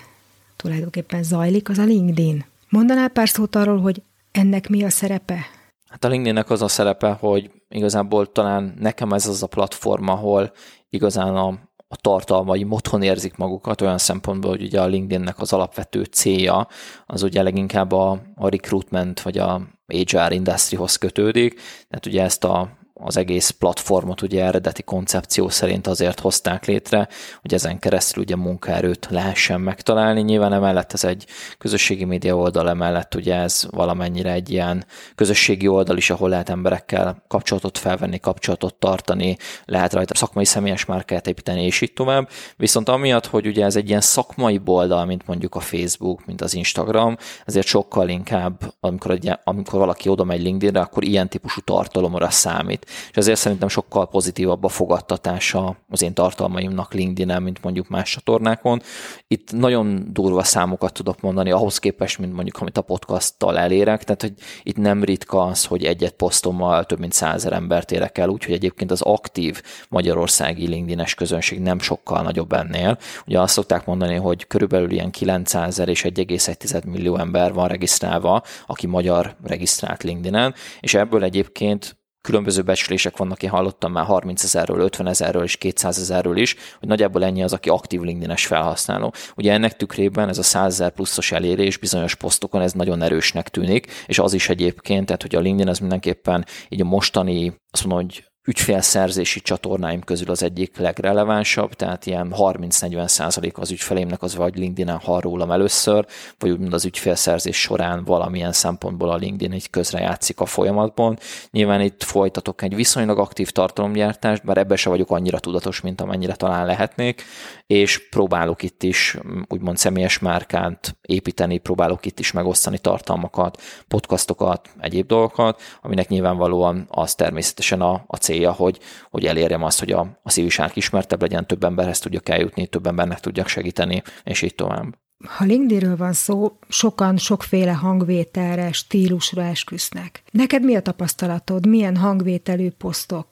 tulajdonképpen 0.56 1.22
zajlik, 1.22 1.68
az 1.68 1.78
a 1.78 1.84
LinkedIn. 1.84 2.44
Mondanál 2.68 3.08
pár 3.08 3.28
szót 3.28 3.56
arról, 3.56 3.80
hogy 3.80 4.02
ennek 4.32 4.68
mi 4.68 4.84
a 4.84 4.90
szerepe? 4.90 5.46
Hát 5.88 6.04
a 6.04 6.08
LinkedInnek 6.08 6.50
az 6.50 6.62
a 6.62 6.68
szerepe, 6.68 7.10
hogy 7.10 7.50
igazából 7.68 8.32
talán 8.32 8.74
nekem 8.80 9.12
ez 9.12 9.26
az 9.26 9.42
a 9.42 9.46
platform, 9.46 10.08
ahol 10.08 10.52
igazán 10.90 11.36
a, 11.36 11.58
a 11.94 12.00
tartalmai 12.00 12.62
moton 12.62 13.02
érzik 13.02 13.36
magukat, 13.36 13.80
olyan 13.80 13.98
szempontból, 13.98 14.50
hogy 14.50 14.62
ugye 14.62 14.80
a 14.80 14.86
LinkedInnek 14.86 15.40
az 15.40 15.52
alapvető 15.52 16.04
célja 16.04 16.68
az 17.06 17.22
ugye 17.22 17.42
leginkább 17.42 17.92
a, 17.92 18.10
a 18.34 18.48
recruitment 18.48 19.20
vagy 19.20 19.38
a 19.38 19.60
HR 19.86 20.32
industryhoz 20.32 20.96
kötődik, 20.96 21.54
tehát 21.88 22.06
ugye 22.06 22.22
ezt 22.22 22.44
a 22.44 22.68
az 23.00 23.16
egész 23.16 23.50
platformot 23.50 24.22
ugye 24.22 24.44
eredeti 24.44 24.82
koncepció 24.82 25.48
szerint 25.48 25.86
azért 25.86 26.20
hozták 26.20 26.64
létre, 26.64 27.08
hogy 27.40 27.54
ezen 27.54 27.78
keresztül 27.78 28.22
ugye 28.22 28.36
munkaerőt 28.36 29.06
lehessen 29.10 29.60
megtalálni. 29.60 30.20
Nyilván 30.20 30.52
emellett 30.52 30.92
ez 30.92 31.04
egy 31.04 31.26
közösségi 31.58 32.04
média 32.04 32.36
oldal, 32.36 32.68
emellett 32.68 33.14
ugye 33.14 33.34
ez 33.34 33.66
valamennyire 33.70 34.32
egy 34.32 34.50
ilyen 34.50 34.84
közösségi 35.14 35.68
oldal 35.68 35.96
is, 35.96 36.10
ahol 36.10 36.28
lehet 36.28 36.48
emberekkel 36.48 37.22
kapcsolatot 37.28 37.78
felvenni, 37.78 38.18
kapcsolatot 38.18 38.74
tartani, 38.74 39.36
lehet 39.64 39.92
rajta 39.92 40.14
szakmai 40.14 40.44
személyes 40.44 40.84
márkát 40.84 41.26
építeni, 41.26 41.64
és 41.64 41.80
így 41.80 41.92
tovább. 41.92 42.28
Viszont 42.56 42.88
amiatt, 42.88 43.26
hogy 43.26 43.46
ugye 43.46 43.64
ez 43.64 43.76
egy 43.76 43.88
ilyen 43.88 44.00
szakmai 44.00 44.60
oldal, 44.64 45.04
mint 45.04 45.26
mondjuk 45.26 45.54
a 45.54 45.60
Facebook, 45.60 46.26
mint 46.26 46.40
az 46.40 46.54
Instagram, 46.54 47.16
ezért 47.44 47.66
sokkal 47.66 48.08
inkább, 48.08 48.74
amikor, 48.80 49.10
egy, 49.10 49.32
amikor 49.44 49.78
valaki 49.78 50.08
oda 50.08 50.24
megy 50.24 50.42
LinkedInre, 50.42 50.80
akkor 50.80 51.04
ilyen 51.04 51.28
típusú 51.28 51.60
tartalomra 51.60 52.30
számít. 52.30 52.82
Itt. 52.84 53.10
És 53.10 53.16
ezért 53.16 53.38
szerintem 53.38 53.68
sokkal 53.68 54.08
pozitívabb 54.08 54.64
a 54.64 54.68
fogadtatása 54.68 55.76
az 55.88 56.02
én 56.02 56.14
tartalmaimnak 56.14 56.92
LinkedIn-en, 56.92 57.42
mint 57.42 57.62
mondjuk 57.62 57.88
más 57.88 58.10
csatornákon. 58.10 58.82
Itt 59.28 59.52
nagyon 59.52 60.06
durva 60.12 60.42
számokat 60.42 60.92
tudok 60.92 61.20
mondani 61.20 61.50
ahhoz 61.50 61.78
képest, 61.78 62.18
mint 62.18 62.34
mondjuk 62.34 62.58
amit 62.58 62.78
a 62.78 62.82
podcasttal 62.82 63.58
elérek, 63.58 64.04
tehát 64.04 64.22
hogy 64.22 64.32
itt 64.62 64.76
nem 64.76 65.04
ritka 65.04 65.42
az, 65.42 65.64
hogy 65.64 65.84
egyet 65.84 66.12
posztommal 66.12 66.84
több 66.84 66.98
mint 66.98 67.12
százer 67.12 67.52
embert 67.52 67.92
érek 67.92 68.18
el, 68.18 68.28
úgyhogy 68.28 68.54
egyébként 68.54 68.90
az 68.90 69.02
aktív 69.02 69.62
magyarországi 69.88 70.68
LinkedIn-es 70.68 71.14
közönség 71.14 71.60
nem 71.60 71.78
sokkal 71.78 72.22
nagyobb 72.22 72.52
ennél. 72.52 72.98
Ugye 73.26 73.40
azt 73.40 73.52
szokták 73.52 73.86
mondani, 73.86 74.14
hogy 74.14 74.46
körülbelül 74.46 74.90
ilyen 74.90 75.10
900 75.10 75.78
és 75.78 76.02
1,1 76.02 76.84
millió 76.84 77.16
ember 77.16 77.52
van 77.52 77.68
regisztrálva, 77.68 78.42
aki 78.66 78.86
magyar 78.86 79.36
regisztrált 79.42 80.02
LinkedIn-en, 80.02 80.54
és 80.80 80.94
ebből 80.94 81.24
egyébként 81.24 81.96
különböző 82.24 82.62
becslések 82.62 83.16
vannak, 83.16 83.42
én 83.42 83.50
hallottam 83.50 83.92
már 83.92 84.04
30 84.04 84.44
ezerről, 84.44 84.80
50 84.80 85.06
ezerről 85.06 85.42
és 85.42 85.56
200 85.56 85.98
ezerről 85.98 86.36
is, 86.36 86.56
hogy 86.78 86.88
nagyjából 86.88 87.24
ennyi 87.24 87.42
az, 87.42 87.52
aki 87.52 87.68
aktív 87.68 88.00
LinkedIn-es 88.00 88.46
felhasználó. 88.46 89.12
Ugye 89.36 89.52
ennek 89.52 89.76
tükrében 89.76 90.28
ez 90.28 90.38
a 90.38 90.42
100 90.42 90.72
ezer 90.72 90.90
pluszos 90.90 91.32
elérés 91.32 91.76
bizonyos 91.76 92.14
posztokon 92.14 92.60
ez 92.60 92.72
nagyon 92.72 93.02
erősnek 93.02 93.48
tűnik, 93.48 93.92
és 94.06 94.18
az 94.18 94.32
is 94.32 94.48
egyébként, 94.48 95.06
tehát 95.06 95.22
hogy 95.22 95.34
a 95.34 95.40
LinkedIn 95.40 95.68
az 95.68 95.78
mindenképpen 95.78 96.44
így 96.68 96.80
a 96.80 96.84
mostani, 96.84 97.60
azt 97.70 97.84
mondom, 97.84 98.06
hogy 98.06 98.24
ügyfélszerzési 98.46 99.40
csatornáim 99.40 100.00
közül 100.00 100.30
az 100.30 100.42
egyik 100.42 100.78
legrelevánsabb, 100.78 101.72
tehát 101.74 102.06
ilyen 102.06 102.34
30-40 102.38 103.08
százalék 103.08 103.58
az 103.58 103.70
ügyfeleimnek 103.70 104.22
az 104.22 104.34
vagy 104.34 104.56
LinkedIn-en 104.56 104.98
hall 104.98 105.20
rólam 105.20 105.50
először, 105.50 106.06
vagy 106.38 106.50
úgymond 106.50 106.72
az 106.72 106.84
ügyfélszerzés 106.84 107.60
során 107.60 108.04
valamilyen 108.04 108.52
szempontból 108.52 109.10
a 109.10 109.16
LinkedIn 109.16 109.52
egy 109.52 109.70
közrejátszik 109.70 110.40
a 110.40 110.46
folyamatban. 110.46 111.18
Nyilván 111.50 111.80
itt 111.80 112.02
folytatok 112.02 112.62
egy 112.62 112.74
viszonylag 112.74 113.18
aktív 113.18 113.50
tartalomgyártást, 113.50 114.44
bár 114.44 114.56
ebben 114.56 114.76
se 114.76 114.88
vagyok 114.88 115.10
annyira 115.10 115.38
tudatos, 115.38 115.80
mint 115.80 116.00
amennyire 116.00 116.34
talán 116.34 116.66
lehetnék, 116.66 117.22
és 117.66 118.08
próbálok 118.08 118.62
itt 118.62 118.82
is 118.82 119.18
úgymond 119.48 119.76
személyes 119.76 120.18
márkánt 120.18 120.96
építeni, 121.02 121.58
próbálok 121.58 122.06
itt 122.06 122.18
is 122.18 122.32
megosztani 122.32 122.78
tartalmakat, 122.78 123.62
podcastokat, 123.88 124.68
egyéb 124.80 125.06
dolgokat, 125.06 125.60
aminek 125.82 126.08
nyilvánvalóan 126.08 126.86
az 126.90 127.14
természetesen 127.14 127.80
a, 127.80 128.04
a 128.06 128.16
cél 128.16 128.33
célja, 128.34 128.52
hogy, 128.52 128.78
hogy 129.10 129.26
elérjem 129.26 129.62
azt, 129.62 129.78
hogy 129.78 129.92
a, 129.92 130.18
a 130.22 130.30
szívviság 130.30 130.70
ismertebb 130.74 131.20
legyen, 131.20 131.46
több 131.46 131.64
emberhez 131.64 131.98
tudjak 131.98 132.28
eljutni, 132.28 132.66
több 132.66 132.86
embernek 132.86 133.20
tudjak 133.20 133.48
segíteni, 133.48 134.02
és 134.24 134.42
így 134.42 134.54
tovább. 134.54 134.98
Ha 135.24 135.44
LinkedInről 135.44 135.96
van 135.96 136.12
szó, 136.12 136.58
sokan 136.68 137.16
sokféle 137.16 137.72
hangvételre, 137.72 138.72
stílusra 138.72 139.42
esküsznek. 139.42 140.22
Neked 140.30 140.64
mi 140.64 140.76
a 140.76 140.80
tapasztalatod? 140.80 141.66
Milyen 141.66 141.96
hangvételű 141.96 142.70
posztok, 142.70 143.28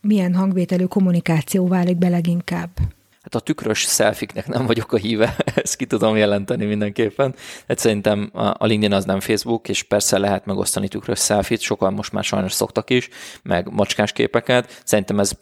milyen 0.00 0.34
hangvételű 0.34 0.84
kommunikáció 0.84 1.66
válik 1.66 1.96
be 1.96 2.08
leginkább? 2.08 2.70
Hát 3.26 3.34
a 3.34 3.40
tükrös 3.40 3.84
szelfiknek 3.84 4.46
nem 4.46 4.66
vagyok 4.66 4.92
a 4.92 4.96
híve, 4.96 5.36
ezt 5.54 5.76
ki 5.76 5.86
tudom 5.86 6.16
jelenteni 6.16 6.64
mindenképpen. 6.64 7.34
Hát 7.68 7.78
szerintem 7.78 8.30
a 8.32 8.66
LinkedIn 8.66 8.96
az 8.96 9.04
nem 9.04 9.20
Facebook, 9.20 9.68
és 9.68 9.82
persze 9.82 10.18
lehet 10.18 10.46
megosztani 10.46 10.88
tükrös 10.88 11.18
szelfit, 11.18 11.60
sokan 11.60 11.92
most 11.92 12.12
már 12.12 12.24
sajnos 12.24 12.52
szoktak 12.52 12.90
is, 12.90 13.08
meg 13.42 13.72
macskás 13.72 14.12
képeket. 14.12 14.80
Szerintem 14.84 15.18
ez 15.18 15.32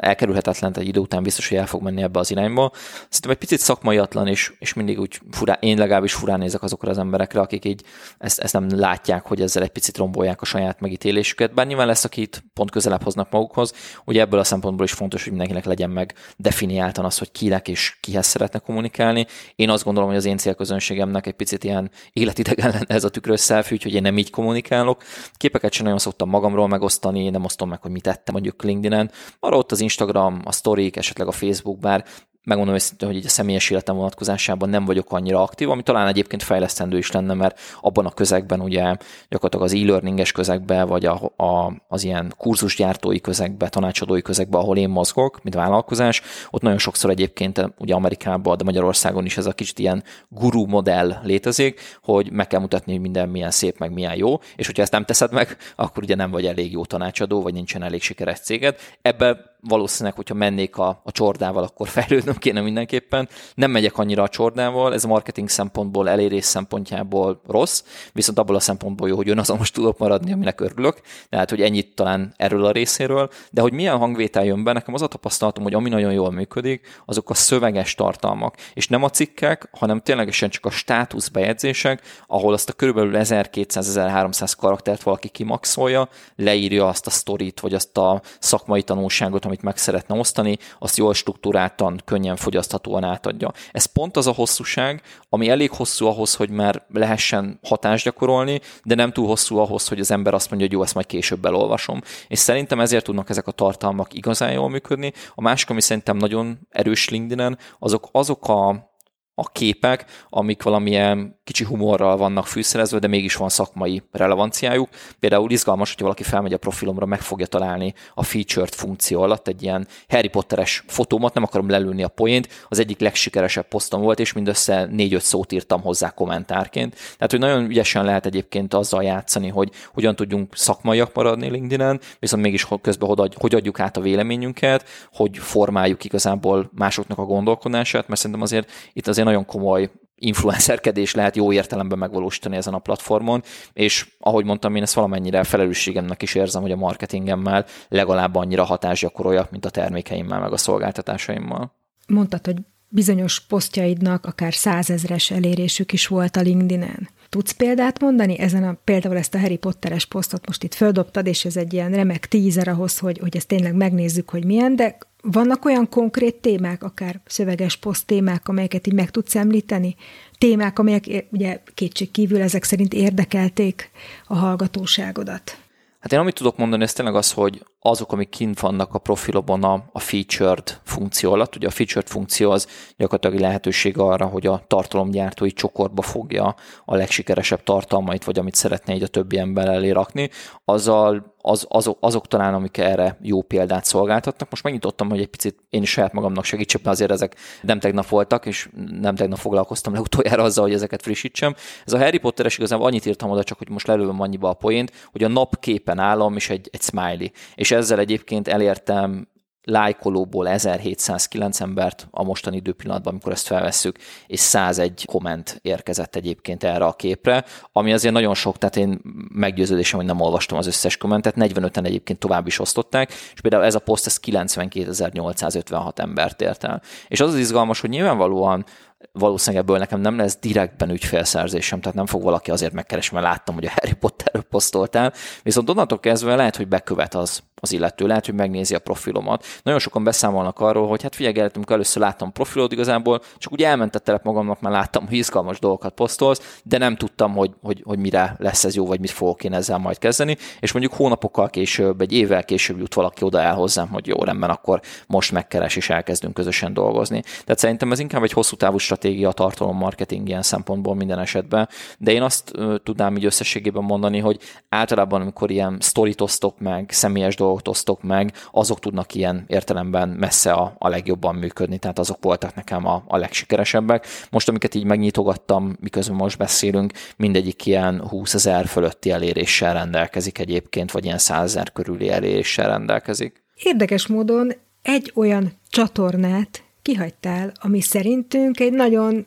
elkerülhetetlen, 0.00 0.72
egy 0.76 0.88
idő 0.88 1.00
után 1.00 1.22
biztos, 1.22 1.48
hogy 1.48 1.58
el 1.58 1.66
fog 1.66 1.82
menni 1.82 2.02
ebbe 2.02 2.18
az 2.18 2.30
irányba. 2.30 2.70
Szerintem 2.74 3.30
egy 3.30 3.36
picit 3.36 3.58
szakmaiatlan, 3.58 4.26
és, 4.26 4.52
és 4.58 4.72
mindig 4.72 5.00
úgy 5.00 5.20
furá, 5.30 5.58
én 5.60 5.78
legalábbis 5.78 6.12
furán 6.12 6.38
nézek 6.38 6.62
azokra 6.62 6.90
az 6.90 6.98
emberekre, 6.98 7.40
akik 7.40 7.64
így 7.64 7.82
ezt, 8.18 8.40
ezt 8.40 8.52
nem 8.52 8.78
látják, 8.78 9.26
hogy 9.26 9.40
ezzel 9.40 9.62
egy 9.62 9.68
picit 9.68 9.96
rombolják 9.96 10.40
a 10.40 10.44
saját 10.44 10.80
megítélésüket. 10.80 11.54
Bár 11.54 11.66
nyilván 11.66 11.86
lesz, 11.86 12.04
akit 12.04 12.44
pont 12.52 12.70
közelebb 12.70 13.02
hoznak 13.02 13.30
magukhoz. 13.30 13.72
Ugye 14.04 14.20
ebből 14.20 14.40
a 14.40 14.44
szempontból 14.44 14.84
is 14.84 14.92
fontos, 14.92 15.22
hogy 15.22 15.32
mindenkinek 15.32 15.64
legyen 15.64 15.90
meg 15.90 16.14
definiáltan 16.36 17.04
az, 17.04 17.18
hogy 17.18 17.32
kinek 17.32 17.68
és 17.68 17.96
kihez 18.00 18.26
szeretne 18.26 18.58
kommunikálni. 18.58 19.26
Én 19.56 19.70
azt 19.70 19.84
gondolom, 19.84 20.08
hogy 20.08 20.18
az 20.18 20.24
én 20.24 20.36
célközönségemnek 20.36 21.26
egy 21.26 21.32
picit 21.32 21.64
ilyen 21.64 21.90
életidegen 22.12 22.70
lenne 22.70 22.86
ez 22.94 23.04
a 23.04 23.08
tükrös 23.08 23.42
selfie, 23.42 23.76
úgyhogy 23.76 23.94
én 23.94 24.02
nem 24.02 24.18
így 24.18 24.30
kommunikálok. 24.30 25.02
Képeket 25.36 25.72
sem 25.72 25.84
nagyon 25.84 25.98
szoktam 25.98 26.28
magamról 26.28 26.68
megosztani, 26.68 27.30
nem 27.30 27.44
osztom 27.44 27.68
meg, 27.68 27.82
hogy 27.82 27.90
mit 27.90 28.02
tettem 28.02 28.34
mondjuk 28.34 28.62
LinkedIn-en. 28.62 29.10
Arra 29.40 29.56
ott 29.56 29.72
az 29.74 29.80
Instagram, 29.80 30.40
a 30.44 30.52
storyk, 30.52 30.96
esetleg 30.96 31.26
a 31.26 31.32
Facebook, 31.32 31.78
bár 31.78 32.04
megmondom 32.44 32.74
őszintén, 32.74 33.08
hogy 33.08 33.16
így 33.16 33.26
a 33.26 33.28
személyes 33.28 33.70
életem 33.70 33.96
vonatkozásában 33.96 34.68
nem 34.68 34.84
vagyok 34.84 35.12
annyira 35.12 35.42
aktív, 35.42 35.70
ami 35.70 35.82
talán 35.82 36.06
egyébként 36.06 36.42
fejlesztendő 36.42 36.98
is 36.98 37.10
lenne, 37.10 37.34
mert 37.34 37.60
abban 37.80 38.06
a 38.06 38.10
közegben 38.10 38.60
ugye 38.60 38.96
gyakorlatilag 39.28 39.64
az 39.64 39.74
e-learninges 39.74 40.32
közegben, 40.32 40.86
vagy 40.88 41.06
a, 41.06 41.32
a, 41.36 41.72
az 41.88 42.04
ilyen 42.04 42.34
kurzusgyártói 42.36 43.20
közegben, 43.20 43.70
tanácsadói 43.70 44.22
közegben, 44.22 44.60
ahol 44.60 44.76
én 44.76 44.88
mozgok, 44.88 45.42
mint 45.42 45.54
vállalkozás, 45.54 46.22
ott 46.50 46.62
nagyon 46.62 46.78
sokszor 46.78 47.10
egyébként 47.10 47.72
ugye 47.78 47.94
Amerikában, 47.94 48.56
de 48.56 48.64
Magyarországon 48.64 49.24
is 49.24 49.36
ez 49.36 49.46
a 49.46 49.52
kicsit 49.52 49.78
ilyen 49.78 50.04
guru 50.28 50.66
modell 50.66 51.14
létezik, 51.22 51.80
hogy 52.02 52.32
meg 52.32 52.46
kell 52.46 52.60
mutatni, 52.60 52.92
hogy 52.92 53.00
minden 53.00 53.28
milyen 53.28 53.50
szép, 53.50 53.78
meg 53.78 53.92
milyen 53.92 54.16
jó, 54.16 54.40
és 54.56 54.66
hogyha 54.66 54.82
ezt 54.82 54.92
nem 54.92 55.04
teszed 55.04 55.32
meg, 55.32 55.56
akkor 55.76 56.02
ugye 56.02 56.14
nem 56.14 56.30
vagy 56.30 56.46
elég 56.46 56.72
jó 56.72 56.84
tanácsadó, 56.84 57.42
vagy 57.42 57.52
nincsen 57.52 57.82
elég 57.82 58.02
sikeres 58.02 58.40
céged. 58.40 58.76
Ebben 59.02 59.52
valószínűleg, 59.68 60.14
hogyha 60.14 60.34
mennék 60.34 60.76
a, 60.76 61.00
a 61.04 61.12
csordával, 61.12 61.62
akkor 61.62 61.88
fejlődnöm 61.88 62.36
kéne 62.36 62.60
mindenképpen. 62.60 63.28
Nem 63.54 63.70
megyek 63.70 63.98
annyira 63.98 64.22
a 64.22 64.28
csordával, 64.28 64.92
ez 64.92 65.04
a 65.04 65.08
marketing 65.08 65.48
szempontból, 65.48 66.08
elérés 66.08 66.44
szempontjából 66.44 67.40
rossz, 67.46 67.84
viszont 68.12 68.38
abból 68.38 68.56
a 68.56 68.60
szempontból 68.60 69.08
jó, 69.08 69.16
hogy 69.16 69.28
önazonos 69.28 69.70
tudok 69.70 69.98
maradni, 69.98 70.32
aminek 70.32 70.60
örülök. 70.60 71.00
Tehát, 71.28 71.50
hogy 71.50 71.62
ennyit 71.62 71.94
talán 71.94 72.34
erről 72.36 72.64
a 72.64 72.70
részéről, 72.70 73.30
de 73.50 73.60
hogy 73.60 73.72
milyen 73.72 73.96
hangvétel 73.96 74.44
jön 74.44 74.64
be, 74.64 74.72
nekem 74.72 74.94
az 74.94 75.02
a 75.02 75.06
tapasztalatom, 75.06 75.64
hogy 75.64 75.74
ami 75.74 75.88
nagyon 75.88 76.12
jól 76.12 76.30
működik, 76.30 77.02
azok 77.04 77.30
a 77.30 77.34
szöveges 77.34 77.94
tartalmak, 77.94 78.56
és 78.74 78.88
nem 78.88 79.02
a 79.02 79.10
cikkek, 79.10 79.68
hanem 79.72 80.00
ténylegesen 80.00 80.50
csak 80.50 80.66
a 80.66 80.70
státuszbejegyzések, 80.70 82.02
ahol 82.26 82.52
azt 82.52 82.68
a 82.68 82.72
körülbelül 82.72 83.12
1200-1300 83.14 84.52
karaktert 84.58 85.02
valaki 85.02 85.28
kimaxolja, 85.28 86.08
leírja 86.36 86.88
azt 86.88 87.06
a 87.06 87.10
sztorit, 87.10 87.60
vagy 87.60 87.74
azt 87.74 87.98
a 87.98 88.22
szakmai 88.38 88.82
tanulságot, 88.82 89.44
amit 89.54 89.66
meg 89.66 89.76
szeretne 89.76 90.18
osztani, 90.18 90.58
azt 90.78 90.96
jól 90.96 91.14
struktúráltan, 91.14 92.00
könnyen 92.04 92.36
fogyaszthatóan 92.36 93.04
átadja. 93.04 93.52
Ez 93.72 93.84
pont 93.84 94.16
az 94.16 94.26
a 94.26 94.32
hosszúság, 94.32 95.02
ami 95.28 95.48
elég 95.48 95.70
hosszú 95.70 96.06
ahhoz, 96.06 96.34
hogy 96.34 96.50
már 96.50 96.82
lehessen 96.92 97.58
hatást 97.62 98.04
gyakorolni, 98.04 98.60
de 98.84 98.94
nem 98.94 99.12
túl 99.12 99.26
hosszú 99.26 99.58
ahhoz, 99.58 99.88
hogy 99.88 100.00
az 100.00 100.10
ember 100.10 100.34
azt 100.34 100.50
mondja, 100.50 100.66
hogy 100.66 100.76
jó, 100.76 100.82
ezt 100.82 100.94
majd 100.94 101.06
később 101.06 101.44
elolvasom. 101.44 102.00
És 102.28 102.38
szerintem 102.38 102.80
ezért 102.80 103.04
tudnak 103.04 103.30
ezek 103.30 103.46
a 103.46 103.52
tartalmak 103.52 104.14
igazán 104.14 104.52
jól 104.52 104.68
működni. 104.68 105.12
A 105.34 105.40
másik, 105.40 105.70
ami 105.70 105.80
szerintem 105.80 106.16
nagyon 106.16 106.58
erős 106.70 107.08
LinkedIn-en, 107.08 107.58
azok 107.78 108.08
azok 108.12 108.48
a 108.48 108.92
a 109.34 109.48
képek, 109.48 110.04
amik 110.28 110.62
valamilyen 110.62 111.40
kicsi 111.44 111.64
humorral 111.64 112.16
vannak 112.16 112.46
fűszerezve, 112.46 112.98
de 112.98 113.06
mégis 113.06 113.36
van 113.36 113.48
szakmai 113.48 114.02
relevanciájuk. 114.12 114.88
Például 115.20 115.50
izgalmas, 115.50 115.92
hogy 115.92 116.02
valaki 116.02 116.22
felmegy 116.22 116.52
a 116.52 116.58
profilomra, 116.58 117.06
meg 117.06 117.20
fogja 117.20 117.46
találni 117.46 117.94
a 118.14 118.22
featured 118.22 118.74
funkció 118.74 119.22
alatt 119.22 119.48
egy 119.48 119.62
ilyen 119.62 119.86
Harry 120.08 120.28
Potteres 120.28 120.84
fotómat, 120.86 121.34
nem 121.34 121.42
akarom 121.42 121.68
lelőni 121.68 122.02
a 122.02 122.08
poént, 122.08 122.48
az 122.68 122.78
egyik 122.78 123.00
legsikeresebb 123.00 123.68
posztom 123.68 124.00
volt, 124.00 124.18
és 124.18 124.32
mindössze 124.32 124.84
négy-öt 124.84 125.22
szót 125.22 125.52
írtam 125.52 125.80
hozzá 125.80 126.10
kommentárként. 126.10 126.94
Tehát, 126.94 127.30
hogy 127.30 127.40
nagyon 127.40 127.64
ügyesen 127.64 128.04
lehet 128.04 128.26
egyébként 128.26 128.74
azzal 128.74 129.02
játszani, 129.02 129.48
hogy 129.48 129.70
hogyan 129.92 130.16
tudjunk 130.16 130.56
szakmaiak 130.56 131.14
maradni 131.14 131.50
LinkedIn-en, 131.50 132.00
viszont 132.18 132.42
mégis 132.42 132.66
közben 132.82 133.08
hogy 133.34 133.54
adjuk 133.54 133.80
át 133.80 133.96
a 133.96 134.00
véleményünket, 134.00 134.88
hogy 135.12 135.38
formáljuk 135.38 136.04
igazából 136.04 136.70
másoknak 136.74 137.18
a 137.18 137.24
gondolkodását, 137.24 138.08
mert 138.08 138.20
szerintem 138.20 138.42
azért 138.42 138.70
itt 138.92 139.06
azért 139.06 139.23
nagyon 139.24 139.46
komoly 139.46 139.90
influencerkedés 140.14 141.14
lehet 141.14 141.36
jó 141.36 141.52
értelemben 141.52 141.98
megvalósítani 141.98 142.56
ezen 142.56 142.74
a 142.74 142.78
platformon, 142.78 143.42
és 143.72 144.08
ahogy 144.18 144.44
mondtam, 144.44 144.74
én 144.74 144.82
ezt 144.82 144.94
valamennyire 144.94 145.44
felelősségemnek 145.44 146.22
is 146.22 146.34
érzem, 146.34 146.62
hogy 146.62 146.72
a 146.72 146.76
marketingemmel 146.76 147.66
legalább 147.88 148.34
annyira 148.34 148.64
hatás 148.64 149.00
gyakoroljak, 149.00 149.50
mint 149.50 149.64
a 149.64 149.70
termékeimmel, 149.70 150.40
meg 150.40 150.52
a 150.52 150.56
szolgáltatásaimmal. 150.56 151.72
Mondtad, 152.06 152.44
hogy 152.44 152.56
bizonyos 152.88 153.40
posztjaidnak 153.40 154.26
akár 154.26 154.54
százezres 154.54 155.30
elérésük 155.30 155.92
is 155.92 156.06
volt 156.06 156.36
a 156.36 156.40
LinkedIn-en. 156.40 157.08
Tudsz 157.34 157.52
példát 157.52 158.00
mondani? 158.00 158.38
Ezen 158.38 158.64
a, 158.64 158.76
például 158.84 159.16
ezt 159.16 159.34
a 159.34 159.38
Harry 159.38 159.56
Potteres 159.56 160.04
posztot 160.04 160.46
most 160.46 160.62
itt 160.62 160.74
földobtad, 160.74 161.26
és 161.26 161.44
ez 161.44 161.56
egy 161.56 161.72
ilyen 161.72 161.92
remek 161.92 162.26
tízer 162.26 162.68
ahhoz, 162.68 162.98
hogy, 162.98 163.18
hogy 163.18 163.36
ezt 163.36 163.46
tényleg 163.46 163.74
megnézzük, 163.74 164.30
hogy 164.30 164.44
milyen, 164.44 164.76
de 164.76 164.98
vannak 165.22 165.64
olyan 165.64 165.88
konkrét 165.88 166.34
témák, 166.34 166.82
akár 166.82 167.20
szöveges 167.26 167.76
poszt 167.76 168.06
témák, 168.06 168.48
amelyeket 168.48 168.86
így 168.86 168.92
meg 168.92 169.10
tudsz 169.10 169.34
említeni? 169.34 169.96
Témák, 170.38 170.78
amelyek 170.78 171.26
ugye 171.30 171.62
kétség 171.74 172.10
kívül 172.10 172.40
ezek 172.40 172.64
szerint 172.64 172.94
érdekelték 172.94 173.90
a 174.26 174.34
hallgatóságodat. 174.34 175.58
Hát 176.00 176.12
én 176.12 176.18
amit 176.18 176.34
tudok 176.34 176.56
mondani, 176.56 176.82
ez 176.82 176.92
tényleg 176.92 177.14
az, 177.14 177.32
hogy 177.32 177.64
azok, 177.86 178.12
amik 178.12 178.28
kint 178.28 178.60
vannak 178.60 178.94
a 178.94 178.98
profilobon 178.98 179.62
a, 179.62 179.84
a 179.92 179.98
featured 179.98 180.80
funkció 180.82 181.32
alatt. 181.32 181.56
Ugye 181.56 181.66
a 181.66 181.70
featured 181.70 182.08
funkció 182.08 182.50
az 182.50 182.66
gyakorlatilag 182.96 183.40
lehetőség 183.40 183.98
arra, 183.98 184.26
hogy 184.26 184.46
a 184.46 184.64
tartalomgyártói 184.66 185.52
csokorba 185.52 186.02
fogja 186.02 186.54
a 186.84 186.96
legsikeresebb 186.96 187.62
tartalmait, 187.62 188.24
vagy 188.24 188.38
amit 188.38 188.54
szeretne 188.54 188.92
egy 188.92 189.02
a 189.02 189.06
többi 189.06 189.38
ember 189.38 189.68
elé 189.68 189.90
rakni. 189.90 190.30
Azzal 190.64 191.34
az, 191.46 191.66
azok, 191.68 191.98
azok 192.00 192.26
talán, 192.26 192.54
amik 192.54 192.76
erre 192.76 193.18
jó 193.22 193.42
példát 193.42 193.84
szolgáltatnak. 193.84 194.50
Most 194.50 194.62
megnyitottam, 194.62 195.08
hogy 195.08 195.20
egy 195.20 195.26
picit 195.26 195.58
én 195.70 195.82
is 195.82 195.90
saját 195.90 196.12
magamnak 196.12 196.44
segítsek, 196.44 196.82
mert 196.82 196.96
azért 196.96 197.10
ezek 197.10 197.36
nem 197.62 197.78
tegnap 197.78 198.08
voltak, 198.08 198.46
és 198.46 198.68
nem 199.00 199.14
tegnap 199.14 199.38
foglalkoztam 199.38 199.92
le 199.92 200.00
utoljára 200.00 200.42
azzal, 200.42 200.64
hogy 200.64 200.74
ezeket 200.74 201.02
frissítsem. 201.02 201.54
Ez 201.86 201.92
a 201.92 201.98
Harry 201.98 202.18
Potteres 202.18 202.56
igazából 202.56 202.86
annyit 202.86 203.06
írtam 203.06 203.30
oda, 203.30 203.44
csak 203.44 203.58
hogy 203.58 203.68
most 203.68 203.86
lelőm 203.86 204.20
annyiba 204.20 204.48
a 204.48 204.54
poént, 204.54 204.92
hogy 205.12 205.24
a 205.24 205.28
nap 205.28 205.60
képen 205.60 205.98
állom, 205.98 206.36
és 206.36 206.50
egy, 206.50 206.68
egy 206.72 206.82
smiley. 206.82 207.28
És 207.54 207.70
ezzel 207.74 207.98
egyébként 207.98 208.48
elértem 208.48 209.28
lájkolóból 209.64 210.48
1709 210.48 211.60
embert 211.60 212.08
a 212.10 212.22
mostani 212.22 212.56
időpillanatban, 212.56 213.12
amikor 213.12 213.32
ezt 213.32 213.46
felvesszük, 213.46 213.98
és 214.26 214.40
101 214.40 215.04
komment 215.04 215.58
érkezett 215.62 216.16
egyébként 216.16 216.64
erre 216.64 216.84
a 216.84 216.92
képre, 216.92 217.44
ami 217.72 217.92
azért 217.92 218.14
nagyon 218.14 218.34
sok, 218.34 218.58
tehát 218.58 218.76
én 218.76 219.00
meggyőződésem, 219.32 219.98
hogy 219.98 220.08
nem 220.08 220.20
olvastam 220.20 220.58
az 220.58 220.66
összes 220.66 220.96
kommentet, 220.96 221.34
45-en 221.38 221.86
egyébként 221.86 222.18
tovább 222.18 222.46
is 222.46 222.58
osztották, 222.58 223.12
és 223.34 223.40
például 223.40 223.64
ez 223.64 223.74
a 223.74 223.78
poszt, 223.78 224.06
ez 224.06 224.18
92.856 224.26 225.98
embert 225.98 226.40
ért 226.40 226.64
el. 226.64 226.82
És 227.08 227.20
az 227.20 227.28
az 227.28 227.38
izgalmas, 227.38 227.80
hogy 227.80 227.90
nyilvánvalóan 227.90 228.64
valószínűleg 229.12 229.64
ebből 229.64 229.78
nekem 229.78 230.00
nem 230.00 230.16
lesz 230.16 230.38
direktben 230.40 230.90
ügyfélszerzésem, 230.90 231.80
tehát 231.80 231.96
nem 231.96 232.06
fog 232.06 232.22
valaki 232.22 232.50
azért 232.50 232.72
megkeresni, 232.72 233.16
mert 233.16 233.28
láttam, 233.28 233.54
hogy 233.54 233.66
a 233.66 233.72
Harry 233.74 233.92
Potterről 233.92 234.42
posztoltál, 234.42 235.12
viszont 235.42 235.70
onnantól 235.70 236.00
kezdve 236.00 236.34
lehet, 236.34 236.56
hogy 236.56 236.68
bekövet 236.68 237.14
az, 237.14 237.42
az 237.64 237.72
illető, 237.72 238.06
lehet, 238.06 238.26
hogy 238.26 238.34
megnézi 238.34 238.74
a 238.74 238.78
profilomat. 238.78 239.44
Nagyon 239.62 239.80
sokan 239.80 240.04
beszámolnak 240.04 240.60
arról, 240.60 240.88
hogy 240.88 241.02
hát 241.02 241.14
figyelj, 241.14 241.48
amikor 241.54 241.74
először 241.74 242.02
láttam 242.02 242.32
profilod, 242.32 242.72
igazából 242.72 243.20
csak 243.38 243.52
úgy 243.52 243.62
elmentettelek 243.62 244.22
magamnak, 244.22 244.60
mert 244.60 244.74
láttam, 244.74 245.06
hogy 245.06 245.16
izgalmas 245.16 245.58
dolgokat 245.58 245.94
posztolsz, 245.94 246.60
de 246.62 246.78
nem 246.78 246.96
tudtam, 246.96 247.32
hogy, 247.32 247.50
hogy, 247.62 247.82
hogy 247.84 247.98
mire 247.98 248.36
lesz 248.38 248.64
ez 248.64 248.74
jó, 248.74 248.86
vagy 248.86 249.00
mit 249.00 249.10
fogok 249.10 249.44
én 249.44 249.52
ezzel 249.52 249.78
majd 249.78 249.98
kezdeni, 249.98 250.36
és 250.60 250.72
mondjuk 250.72 250.94
hónapokkal 250.94 251.50
később, 251.50 252.00
egy 252.00 252.12
évvel 252.12 252.44
később 252.44 252.78
jut 252.78 252.94
valaki 252.94 253.24
oda 253.24 253.40
el 253.40 253.54
hozzám, 253.54 253.88
hogy 253.88 254.06
jó, 254.06 254.18
rendben, 254.18 254.50
akkor 254.50 254.80
most 255.06 255.32
megkeres 255.32 255.76
és 255.76 255.90
elkezdünk 255.90 256.34
közösen 256.34 256.74
dolgozni. 256.74 257.22
Tehát 257.44 257.58
szerintem 257.58 257.92
ez 257.92 257.98
inkább 257.98 258.22
egy 258.22 258.32
hosszú 258.32 258.56
távú 258.56 258.78
stratégia 258.78 259.32
tartalom 259.32 259.76
marketing 259.76 260.28
ilyen 260.28 260.42
szempontból 260.42 260.94
minden 260.94 261.18
esetben, 261.18 261.68
de 261.98 262.12
én 262.12 262.22
azt 262.22 262.52
tudnám 262.82 263.16
így 263.16 263.24
összességében 263.24 263.82
mondani, 263.82 264.18
hogy 264.18 264.38
általában, 264.68 265.20
amikor 265.20 265.50
ilyen 265.50 265.76
sztorit 265.80 266.20
osztok 266.20 266.58
meg, 266.58 266.90
személyes 266.90 267.36
dolgok 267.36 267.53
osztok 267.62 268.02
meg, 268.02 268.32
azok 268.52 268.80
tudnak 268.80 269.14
ilyen 269.14 269.44
értelemben 269.46 270.08
messze 270.08 270.52
a, 270.52 270.74
a 270.78 270.88
legjobban 270.88 271.34
működni, 271.34 271.78
tehát 271.78 271.98
azok 271.98 272.18
voltak 272.20 272.54
nekem 272.54 272.86
a, 272.86 273.04
a 273.06 273.16
legsikeresebbek. 273.16 274.06
Most, 274.30 274.48
amiket 274.48 274.74
így 274.74 274.84
megnyitogattam, 274.84 275.76
miközben 275.80 276.16
most 276.16 276.38
beszélünk, 276.38 276.92
mindegyik 277.16 277.66
ilyen 277.66 278.08
20 278.08 278.34
ezer 278.34 278.66
fölötti 278.66 279.10
eléréssel 279.10 279.72
rendelkezik 279.72 280.38
egyébként, 280.38 280.92
vagy 280.92 281.04
ilyen 281.04 281.18
100 281.18 281.42
ezer 281.42 281.72
körüli 281.72 282.10
eléréssel 282.10 282.68
rendelkezik. 282.68 283.42
Érdekes 283.54 284.06
módon 284.06 284.52
egy 284.82 285.12
olyan 285.14 285.52
csatornát 285.68 286.62
kihagytál, 286.82 287.52
ami 287.60 287.80
szerintünk 287.80 288.60
egy 288.60 288.72
nagyon 288.72 289.26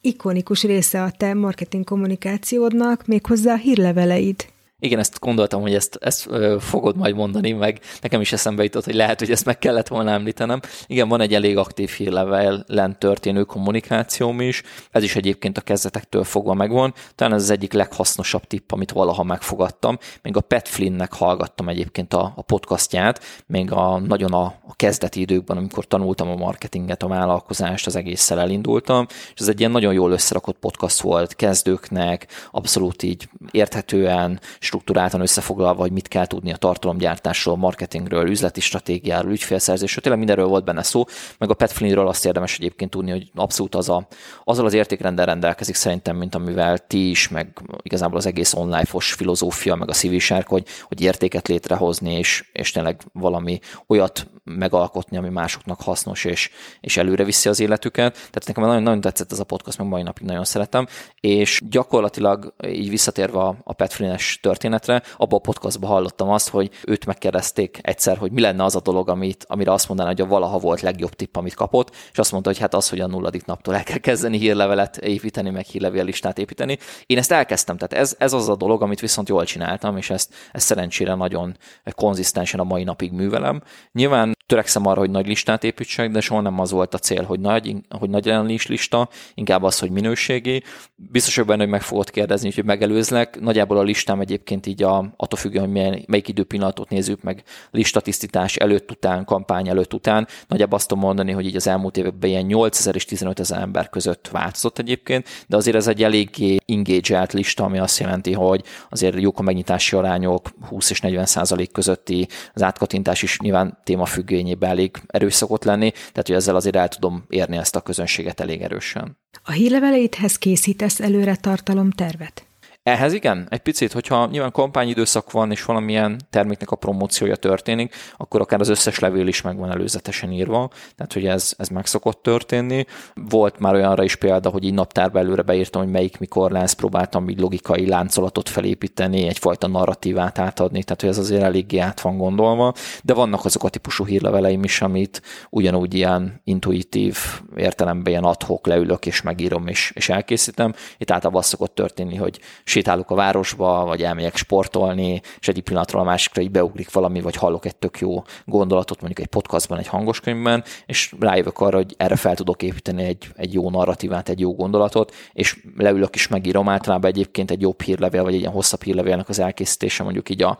ikonikus 0.00 0.62
része 0.62 1.02
a 1.02 1.10
te 1.10 1.34
marketing 1.34 1.84
kommunikációdnak, 1.84 3.06
méghozzá 3.06 3.52
a 3.52 3.56
hírleveleid. 3.56 4.44
Igen, 4.80 4.98
ezt 4.98 5.18
gondoltam, 5.20 5.60
hogy 5.60 5.74
ezt, 5.74 5.98
ezt 6.00 6.28
fogod 6.58 6.96
majd 6.96 7.14
mondani, 7.14 7.52
meg 7.52 7.80
nekem 8.00 8.20
is 8.20 8.32
eszembe 8.32 8.62
jutott, 8.62 8.84
hogy 8.84 8.94
lehet, 8.94 9.18
hogy 9.18 9.30
ezt 9.30 9.44
meg 9.44 9.58
kellett 9.58 9.88
volna 9.88 10.10
említenem. 10.10 10.60
Igen, 10.86 11.08
van 11.08 11.20
egy 11.20 11.34
elég 11.34 11.56
aktív 11.56 11.90
hírlevelen 11.90 12.98
történő 12.98 13.42
kommunikációm 13.42 14.40
is, 14.40 14.62
ez 14.90 15.02
is 15.02 15.16
egyébként 15.16 15.58
a 15.58 15.60
kezdetektől 15.60 16.24
fogva 16.24 16.54
megvan. 16.54 16.94
Talán 17.14 17.34
ez 17.34 17.42
az 17.42 17.50
egyik 17.50 17.72
leghasznosabb 17.72 18.44
tipp, 18.44 18.72
amit 18.72 18.90
valaha 18.90 19.22
megfogadtam. 19.22 19.98
Még 20.22 20.36
a 20.36 20.40
Pat 20.40 20.68
Flynnnek 20.68 21.12
hallgattam 21.12 21.68
egyébként 21.68 22.14
a, 22.14 22.32
a 22.36 22.42
podcastját, 22.42 23.24
még 23.46 23.72
a, 23.72 23.98
nagyon 23.98 24.32
a, 24.32 24.44
a 24.44 24.74
kezdeti 24.76 25.20
időkben, 25.20 25.56
amikor 25.56 25.84
tanultam 25.84 26.28
a 26.28 26.34
marketinget, 26.34 27.02
a 27.02 27.08
vállalkozást, 27.08 27.86
az 27.86 27.96
egésszel 27.96 28.40
elindultam, 28.40 29.06
és 29.08 29.40
ez 29.40 29.48
egy 29.48 29.58
ilyen 29.58 29.70
nagyon 29.70 29.92
jól 29.92 30.12
összerakott 30.12 30.58
podcast 30.58 31.00
volt 31.00 31.36
kezdőknek, 31.36 32.26
abszolút 32.50 33.02
így 33.02 33.28
érthetően, 33.50 34.40
struktúráltan 34.68 35.20
összefoglalva, 35.20 35.80
hogy 35.80 35.92
mit 35.92 36.08
kell 36.08 36.26
tudni 36.26 36.52
a 36.52 36.56
tartalomgyártásról, 36.56 37.56
marketingről, 37.56 38.30
üzleti 38.30 38.60
stratégiáról, 38.60 39.30
ügyfélszerzésről, 39.30 40.02
tényleg 40.02 40.18
mindenről 40.20 40.46
volt 40.46 40.64
benne 40.64 40.82
szó, 40.82 41.04
meg 41.38 41.50
a 41.50 41.54
Pat 41.54 41.72
Flynnről 41.72 42.08
azt 42.08 42.26
érdemes 42.26 42.58
egyébként 42.58 42.90
tudni, 42.90 43.10
hogy 43.10 43.30
abszolút 43.34 43.74
az 43.74 43.88
a, 43.88 44.06
azzal 44.44 44.64
az 44.64 44.74
értékrendel 44.74 45.26
rendelkezik 45.26 45.74
szerintem, 45.74 46.16
mint 46.16 46.34
amivel 46.34 46.78
ti 46.78 47.10
is, 47.10 47.28
meg 47.28 47.60
igazából 47.82 48.18
az 48.18 48.26
egész 48.26 48.54
online-os 48.54 49.12
filozófia, 49.12 49.74
meg 49.74 49.88
a 49.88 49.92
civilság, 49.92 50.46
hogy, 50.46 50.66
hogy 50.82 51.00
értéket 51.00 51.48
létrehozni, 51.48 52.12
és, 52.12 52.48
és 52.52 52.70
tényleg 52.70 53.00
valami 53.12 53.58
olyat 53.86 54.26
megalkotni, 54.48 55.16
ami 55.16 55.28
másoknak 55.28 55.80
hasznos, 55.80 56.24
és, 56.24 56.50
és 56.80 56.96
előre 56.96 57.24
viszi 57.24 57.48
az 57.48 57.60
életüket. 57.60 58.12
Tehát 58.12 58.46
nekem 58.46 58.64
nagyon, 58.64 58.82
nagyon 58.82 59.00
tetszett 59.00 59.32
ez 59.32 59.38
a 59.38 59.44
podcast, 59.44 59.78
meg 59.78 59.86
mai 59.86 60.02
napig 60.02 60.26
nagyon 60.26 60.44
szeretem, 60.44 60.86
és 61.20 61.62
gyakorlatilag 61.70 62.54
így 62.66 62.88
visszatérve 62.88 63.38
a, 63.38 63.56
a 63.64 63.72
Pat 63.72 63.92
Flynn-es 63.92 64.38
történetre, 64.42 65.02
abban 65.16 65.38
a 65.38 65.42
podcastban 65.42 65.90
hallottam 65.90 66.28
azt, 66.28 66.48
hogy 66.48 66.70
őt 66.86 67.06
megkérdezték 67.06 67.78
egyszer, 67.82 68.16
hogy 68.16 68.32
mi 68.32 68.40
lenne 68.40 68.64
az 68.64 68.76
a 68.76 68.80
dolog, 68.80 69.08
amit, 69.08 69.44
amire 69.48 69.72
azt 69.72 69.88
mondaná, 69.88 70.08
hogy 70.08 70.20
a 70.20 70.26
valaha 70.26 70.58
volt 70.58 70.80
legjobb 70.80 71.14
tipp, 71.14 71.36
amit 71.36 71.54
kapott, 71.54 71.94
és 72.12 72.18
azt 72.18 72.32
mondta, 72.32 72.50
hogy 72.50 72.58
hát 72.58 72.74
az, 72.74 72.88
hogy 72.88 73.00
a 73.00 73.06
nulladik 73.06 73.44
naptól 73.44 73.74
el 73.74 73.82
kell 73.82 73.98
kezdeni 73.98 74.38
hírlevelet 74.38 74.96
építeni, 74.96 75.50
meg 75.50 75.64
hírlevél 75.64 76.04
listát 76.04 76.38
építeni. 76.38 76.78
Én 77.06 77.18
ezt 77.18 77.32
elkezdtem, 77.32 77.76
tehát 77.76 78.04
ez, 78.04 78.14
ez 78.18 78.32
az 78.32 78.48
a 78.48 78.56
dolog, 78.56 78.82
amit 78.82 79.00
viszont 79.00 79.28
jól 79.28 79.44
csináltam, 79.44 79.96
és 79.96 80.10
ezt, 80.10 80.34
ezt 80.52 80.66
szerencsére 80.66 81.14
nagyon 81.14 81.56
konzisztensen 81.94 82.60
a 82.60 82.64
mai 82.64 82.84
napig 82.84 83.12
művelem. 83.12 83.62
Nyilván 83.92 84.36
törekszem 84.48 84.86
arra, 84.86 85.00
hogy 85.00 85.10
nagy 85.10 85.26
listát 85.26 85.64
építsek, 85.64 86.10
de 86.10 86.20
soha 86.20 86.40
nem 86.40 86.60
az 86.60 86.70
volt 86.70 86.94
a 86.94 86.98
cél, 86.98 87.22
hogy 87.22 87.40
nagy, 87.40 87.76
hogy 87.98 88.10
nagy 88.10 88.50
is 88.50 88.66
lista, 88.66 89.08
inkább 89.34 89.62
az, 89.62 89.78
hogy 89.78 89.90
minőségi. 89.90 90.62
Biztos 90.94 91.34
vagyok 91.34 91.50
benne, 91.50 91.62
hogy 91.62 91.70
meg 91.70 91.82
fogod 91.82 92.10
kérdezni, 92.10 92.52
hogy 92.54 92.64
megelőzlek. 92.64 93.40
Nagyjából 93.40 93.78
a 93.78 93.82
listám 93.82 94.20
egyébként 94.20 94.66
így 94.66 94.82
a, 94.82 94.98
attól 95.16 95.38
függően, 95.38 95.64
hogy 95.64 95.72
milyen, 95.72 96.04
melyik 96.06 96.28
időpillanatot 96.28 96.88
nézzük 96.88 97.22
meg, 97.22 97.42
listatisztítás 97.70 98.56
előtt, 98.56 98.90
után, 98.90 99.24
kampány 99.24 99.68
előtt, 99.68 99.94
után. 99.94 100.26
Nagyjából 100.46 100.78
azt 100.78 100.88
tudom 100.88 101.04
mondani, 101.04 101.32
hogy 101.32 101.46
így 101.46 101.56
az 101.56 101.66
elmúlt 101.66 101.96
években 101.96 102.30
ilyen 102.30 102.44
8000 102.44 102.94
és 102.94 103.04
15 103.04 103.40
ezer 103.40 103.60
ember 103.60 103.88
között 103.88 104.28
változott 104.28 104.78
egyébként, 104.78 105.28
de 105.46 105.56
azért 105.56 105.76
ez 105.76 105.86
egy 105.86 106.02
eléggé 106.02 106.56
engaged 106.66 107.32
lista, 107.32 107.64
ami 107.64 107.78
azt 107.78 107.98
jelenti, 107.98 108.32
hogy 108.32 108.62
azért 108.90 109.20
jók 109.20 109.38
a 109.38 109.42
megnyitási 109.42 109.96
arányok, 109.96 110.48
20 110.68 110.90
és 110.90 111.00
40 111.00 111.26
százalék 111.26 111.72
közötti, 111.72 112.28
az 112.54 112.62
átkattintás 112.62 113.22
is 113.22 113.38
nyilván 113.38 113.78
témafüggő 113.84 114.36
igényében 114.38 114.70
elég 114.70 114.96
erős 115.06 115.34
szokott 115.34 115.64
lenni, 115.64 115.90
tehát 115.90 116.26
hogy 116.26 116.36
ezzel 116.36 116.56
azért 116.56 116.76
el 116.76 116.88
tudom 116.88 117.24
érni 117.28 117.56
ezt 117.56 117.76
a 117.76 117.80
közönséget 117.80 118.40
elég 118.40 118.62
erősen. 118.62 119.18
A 119.42 119.50
hírleveleidhez 119.50 120.36
készítesz 120.36 121.00
előre 121.00 121.36
tartalomtervet? 121.36 122.47
Ehhez 122.88 123.12
igen, 123.12 123.46
egy 123.50 123.58
picit, 123.58 123.92
hogyha 123.92 124.26
nyilván 124.26 124.52
kampányidőszak 124.52 125.30
van, 125.30 125.50
és 125.50 125.64
valamilyen 125.64 126.20
terméknek 126.30 126.70
a 126.70 126.76
promóciója 126.76 127.36
történik, 127.36 127.94
akkor 128.16 128.40
akár 128.40 128.60
az 128.60 128.68
összes 128.68 128.98
levél 128.98 129.26
is 129.26 129.42
meg 129.42 129.58
van 129.58 129.70
előzetesen 129.70 130.32
írva, 130.32 130.70
tehát 130.96 131.12
hogy 131.12 131.26
ez, 131.26 131.54
ez 131.56 131.68
meg 131.68 131.86
szokott 131.86 132.22
történni. 132.22 132.84
Volt 133.14 133.58
már 133.58 133.74
olyanra 133.74 134.02
is 134.04 134.16
példa, 134.16 134.48
hogy 134.50 134.64
így 134.64 134.74
naptárba 134.74 135.18
előre 135.18 135.42
beírtam, 135.42 135.82
hogy 135.82 135.90
melyik 135.90 136.18
mikor 136.18 136.50
lesz, 136.50 136.72
próbáltam 136.72 137.28
így 137.28 137.40
logikai 137.40 137.88
láncolatot 137.88 138.48
felépíteni, 138.48 139.26
egyfajta 139.26 139.66
narratívát 139.66 140.38
átadni, 140.38 140.82
tehát 140.84 141.00
hogy 141.00 141.10
ez 141.10 141.18
azért 141.18 141.42
eléggé 141.42 141.78
át 141.78 142.00
van 142.00 142.16
gondolva, 142.16 142.74
de 143.02 143.14
vannak 143.14 143.44
azok 143.44 143.64
a 143.64 143.68
típusú 143.68 144.06
hírleveleim 144.06 144.64
is, 144.64 144.80
amit 144.80 145.22
ugyanúgy 145.50 145.94
ilyen 145.94 146.40
intuitív 146.44 147.16
értelemben 147.56 148.12
ilyen 148.12 148.24
adhok 148.24 148.66
leülök 148.66 149.06
és 149.06 149.22
megírom 149.22 149.66
és, 149.66 149.92
és 149.94 150.08
elkészítem. 150.08 150.74
Itt 150.98 151.10
általában 151.10 151.40
az 151.40 151.46
szokott 151.46 151.74
történni, 151.74 152.16
hogy 152.16 152.40
sétálok 152.78 153.10
a 153.10 153.14
városba, 153.14 153.84
vagy 153.84 154.02
elmegyek 154.02 154.36
sportolni, 154.36 155.20
és 155.40 155.48
egyik 155.48 155.64
pillanatról 155.64 156.00
a 156.00 156.04
másikra 156.04 156.42
így 156.42 156.50
beugrik 156.50 156.92
valami, 156.92 157.20
vagy 157.20 157.36
hallok 157.36 157.64
egy 157.64 157.76
tök 157.76 157.98
jó 157.98 158.22
gondolatot, 158.44 159.00
mondjuk 159.00 159.26
egy 159.26 159.32
podcastban, 159.32 159.78
egy 159.78 159.86
hangos 159.86 160.20
könyvben, 160.20 160.64
és 160.86 161.14
rájövök 161.20 161.60
arra, 161.60 161.76
hogy 161.76 161.94
erre 161.96 162.16
fel 162.16 162.34
tudok 162.34 162.62
építeni 162.62 163.02
egy, 163.04 163.28
egy 163.36 163.54
jó 163.54 163.70
narratívát, 163.70 164.28
egy 164.28 164.40
jó 164.40 164.54
gondolatot, 164.54 165.14
és 165.32 165.56
leülök 165.76 166.14
is 166.14 166.28
megírom. 166.28 166.68
Általában 166.68 167.10
egyébként 167.10 167.50
egy 167.50 167.60
jobb 167.60 167.82
hírlevél, 167.82 168.22
vagy 168.22 168.34
egy 168.34 168.40
ilyen 168.40 168.52
hosszabb 168.52 168.82
hírlevélnek 168.82 169.28
az 169.28 169.38
elkészítése, 169.38 170.02
mondjuk 170.02 170.28
így 170.30 170.42
a 170.42 170.58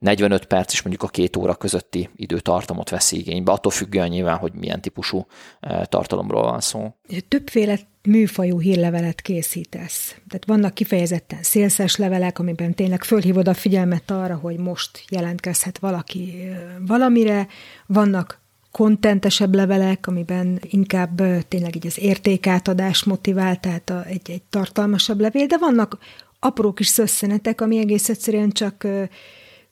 45 0.00 0.44
perc 0.44 0.72
és 0.72 0.82
mondjuk 0.82 1.02
a 1.02 1.08
két 1.12 1.36
óra 1.36 1.54
közötti 1.54 2.10
időtartamot 2.16 2.90
veszi 2.90 3.18
igénybe, 3.18 3.52
attól 3.52 3.72
függően 3.72 4.08
nyilván, 4.08 4.36
hogy 4.36 4.52
milyen 4.52 4.80
típusú 4.80 5.26
eh, 5.60 5.80
tartalomról 5.84 6.42
van 6.42 6.60
szó. 6.60 6.94
Többféle 7.28 7.78
műfajú 8.02 8.60
hírlevelet 8.60 9.20
készítesz. 9.20 10.16
Tehát 10.28 10.46
vannak 10.46 10.74
kifejezetten 10.74 11.42
szélszes 11.42 11.96
levelek, 11.96 12.38
amiben 12.38 12.74
tényleg 12.74 13.04
fölhívod 13.04 13.48
a 13.48 13.54
figyelmet 13.54 14.10
arra, 14.10 14.36
hogy 14.36 14.58
most 14.58 15.04
jelentkezhet 15.08 15.78
valaki 15.78 16.48
valamire, 16.86 17.46
vannak 17.86 18.40
kontentesebb 18.70 19.54
levelek, 19.54 20.06
amiben 20.06 20.60
inkább 20.62 21.22
tényleg 21.48 21.76
így 21.76 21.86
az 21.86 21.98
értékátadás 21.98 23.04
motivál, 23.04 23.60
tehát 23.60 23.92
egy, 24.06 24.30
egy 24.30 24.42
tartalmasabb 24.50 25.20
levél, 25.20 25.46
de 25.46 25.58
vannak 25.58 25.98
apró 26.38 26.72
kis 26.72 26.86
szösszenetek, 26.86 27.60
ami 27.60 27.78
egész 27.78 28.08
egyszerűen 28.08 28.50
csak 28.50 28.86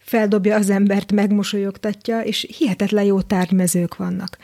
feldobja 0.08 0.56
az 0.56 0.70
embert, 0.70 1.12
megmosolyogtatja, 1.12 2.20
és 2.20 2.54
hihetetlen 2.56 3.04
jó 3.04 3.20
tárgymezők 3.20 3.96
vannak. 3.96 4.38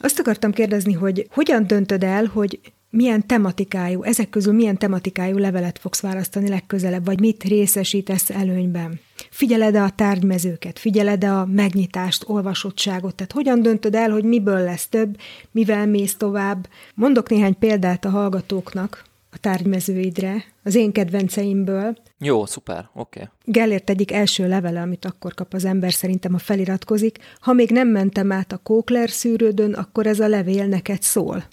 Azt 0.00 0.18
akartam 0.18 0.52
kérdezni, 0.52 0.92
hogy 0.92 1.26
hogyan 1.30 1.66
döntöd 1.66 2.02
el, 2.02 2.24
hogy 2.24 2.60
milyen 2.90 3.26
tematikájú, 3.26 4.02
ezek 4.02 4.30
közül 4.30 4.52
milyen 4.52 4.78
tematikájú 4.78 5.38
levelet 5.38 5.78
fogsz 5.78 6.00
választani 6.00 6.48
legközelebb, 6.48 7.04
vagy 7.04 7.20
mit 7.20 7.44
részesítesz 7.44 8.30
előnyben? 8.30 9.00
Figyeled-e 9.30 9.82
a 9.82 9.90
tárgymezőket, 9.90 10.78
figyeled-e 10.78 11.32
a 11.32 11.46
megnyitást, 11.46 12.24
olvasottságot, 12.26 13.14
tehát 13.14 13.32
hogyan 13.32 13.62
döntöd 13.62 13.94
el, 13.94 14.10
hogy 14.10 14.24
miből 14.24 14.60
lesz 14.60 14.88
több, 14.88 15.16
mivel 15.50 15.86
mész 15.86 16.16
tovább? 16.16 16.68
Mondok 16.94 17.28
néhány 17.28 17.58
példát 17.58 18.04
a 18.04 18.10
hallgatóknak 18.10 19.04
a 19.36 19.38
tárgymezőidre, 19.40 20.44
az 20.62 20.74
én 20.74 20.92
kedvenceimből. 20.92 21.96
Jó, 22.18 22.46
szuper, 22.46 22.88
oké. 22.94 23.20
Okay. 23.20 23.32
Gellért 23.44 23.90
egyik 23.90 24.12
első 24.12 24.48
levele, 24.48 24.80
amit 24.80 25.04
akkor 25.04 25.34
kap 25.34 25.54
az 25.54 25.64
ember, 25.64 25.92
szerintem 25.92 26.34
a 26.34 26.38
feliratkozik. 26.38 27.18
Ha 27.40 27.52
még 27.52 27.70
nem 27.70 27.88
mentem 27.88 28.32
át 28.32 28.52
a 28.52 28.56
Kókler 28.56 29.10
szűrődön, 29.10 29.72
akkor 29.72 30.06
ez 30.06 30.20
a 30.20 30.28
levél 30.28 30.66
neked 30.66 31.02
szól. 31.02 31.44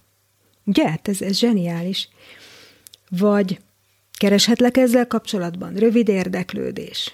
Ugye? 0.66 0.90
Hát 0.90 1.08
ez, 1.08 1.22
ez 1.22 1.38
zseniális. 1.38 2.10
Vagy 3.10 3.60
kereshetlek 4.18 4.78
ezzel 4.78 5.08
kapcsolatban? 5.08 5.74
Rövid 5.74 6.08
érdeklődés. 6.08 7.14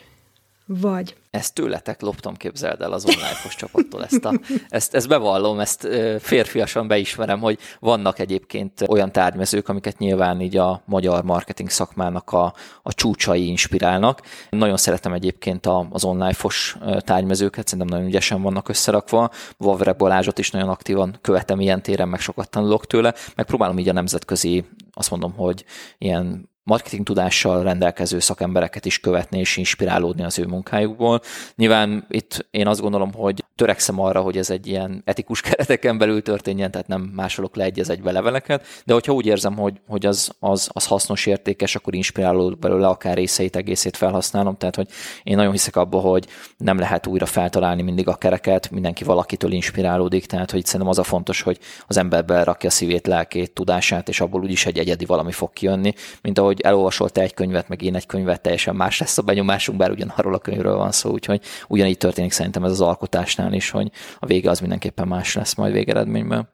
Vagy 0.72 1.16
ezt 1.30 1.54
tőletek 1.54 2.02
loptam, 2.02 2.36
képzeld 2.36 2.82
el 2.82 2.92
az 2.92 3.06
online-os 3.06 3.56
csapattól. 3.56 4.04
Ezt, 4.04 4.26
a, 4.26 4.40
ezt, 4.70 4.96
ezt 4.96 5.08
bevallom, 5.08 5.60
ezt 5.60 5.88
férfiasan 6.20 6.88
beismerem, 6.88 7.40
hogy 7.40 7.60
vannak 7.80 8.20
egyébként 8.20 8.84
olyan 8.88 9.12
tárgymezők, 9.12 9.70
amiket 9.70 9.98
nyilván 9.98 10.42
így 10.42 10.58
a 10.58 10.82
magyar 10.86 11.24
marketing 11.24 11.70
szakmának 11.70 12.32
a, 12.32 12.54
a 12.84 12.94
csúcsai 12.94 13.48
inspirálnak. 13.48 14.22
Nagyon 14.50 14.78
szeretem 14.78 15.14
egyébként 15.14 15.66
az 15.90 16.04
online-fos 16.04 16.78
tárgymezőket, 17.00 17.68
szerintem 17.68 17.98
nagyon 17.98 18.12
ügyesen 18.12 18.42
vannak 18.42 18.70
összerakva. 18.70 19.32
Vavre 19.58 19.94
Balázsot 19.94 20.40
is 20.40 20.52
nagyon 20.52 20.70
aktívan 20.70 21.18
követem 21.22 21.60
ilyen 21.60 21.82
téren, 21.82 22.08
meg 22.10 22.20
sokat 22.20 22.50
tanulok 22.50 22.88
tőle, 22.88 23.14
meg 23.36 23.48
így 23.78 23.90
a 23.90 23.94
nemzetközi, 23.94 24.66
azt 24.94 25.10
mondom, 25.12 25.34
hogy 25.34 25.66
ilyen 25.98 26.50
marketing 26.70 27.06
tudással 27.06 27.64
rendelkező 27.64 28.20
szakembereket 28.20 28.86
is 28.86 29.00
követni 29.00 29.40
és 29.40 29.58
inspirálódni 29.58 30.24
az 30.24 30.40
ő 30.40 30.46
munkájukból. 30.46 31.22
Nyilván 31.56 32.06
itt 32.10 32.48
én 32.52 32.68
azt 32.68 32.82
gondolom, 32.82 33.14
hogy 33.14 33.44
törekszem 33.56 34.00
arra, 34.00 34.22
hogy 34.22 34.38
ez 34.38 34.50
egy 34.50 34.68
ilyen 34.68 35.02
etikus 35.06 35.42
kereteken 35.50 35.98
belül 35.98 36.22
történjen, 36.22 36.72
tehát 36.72 36.88
nem 36.88 37.02
másolok 37.02 37.56
le 37.56 37.64
egy 37.64 37.80
egybe 37.90 38.12
leveleket, 38.12 38.66
de 38.86 38.94
hogyha 38.94 39.14
úgy 39.14 39.26
érzem, 39.26 39.58
hogy, 39.58 39.80
hogy 39.88 40.06
az, 40.06 40.32
az, 40.40 40.70
az 40.74 40.86
hasznos, 40.86 41.26
értékes, 41.26 41.76
akkor 41.76 41.96
inspirálódok 41.96 42.60
belőle, 42.60 42.88
akár 42.88 43.16
részeit, 43.16 43.56
egészét 43.56 43.98
felhasználom, 43.98 44.58
tehát 44.58 44.76
hogy 44.76 44.88
én 45.24 45.36
nagyon 45.36 45.52
hiszek 45.52 45.76
abba, 45.76 46.00
hogy 46.00 46.28
nem 46.58 46.80
lehet 46.80 47.08
újra 47.08 47.26
feltalálni 47.26 47.82
mindig 47.82 48.08
a 48.08 48.16
kereket, 48.16 48.72
mindenki 48.72 49.04
valakitől 49.04 49.52
inspirálódik, 49.52 50.26
tehát 50.26 50.52
hogy 50.52 50.66
szerintem 50.66 50.90
az 50.90 51.00
a 51.00 51.04
fontos, 51.04 51.42
hogy 51.42 51.60
az 51.88 51.98
ember 51.98 52.26
berakja 52.26 52.70
szívét, 52.70 53.08
lelkét, 53.08 53.52
tudását, 53.52 54.10
és 54.10 54.22
abból 54.22 54.42
úgyis 54.42 54.66
egy 54.66 54.78
egyedi 54.78 55.06
valami 55.06 55.32
fog 55.32 55.54
kijönni, 55.54 55.94
mint 56.22 56.40
ahogy 56.40 56.59
elolvasol 56.62 57.10
te 57.10 57.22
egy 57.22 57.34
könyvet, 57.34 57.68
meg 57.68 57.82
én 57.82 57.96
egy 57.96 58.06
könyvet, 58.06 58.42
teljesen 58.42 58.76
más 58.76 59.00
lesz 59.00 59.18
a 59.18 59.22
benyomásunk, 59.22 59.78
bár 59.78 59.92
ugyanarról 59.92 60.34
a 60.34 60.40
könyvről 60.40 60.76
van 60.76 60.92
szó, 60.92 61.12
úgyhogy 61.12 61.42
ugyanígy 61.68 61.98
történik 61.98 62.32
szerintem 62.32 62.64
ez 62.64 62.72
az 62.72 62.82
alkotásnál 62.82 63.54
is, 63.54 63.70
hogy 63.70 63.92
a 64.20 64.26
vége 64.26 64.50
az 64.50 64.60
mindenképpen 64.60 65.08
más 65.08 65.36
lesz 65.36 65.56
majd 65.56 65.74
végeredményben. 65.74 66.50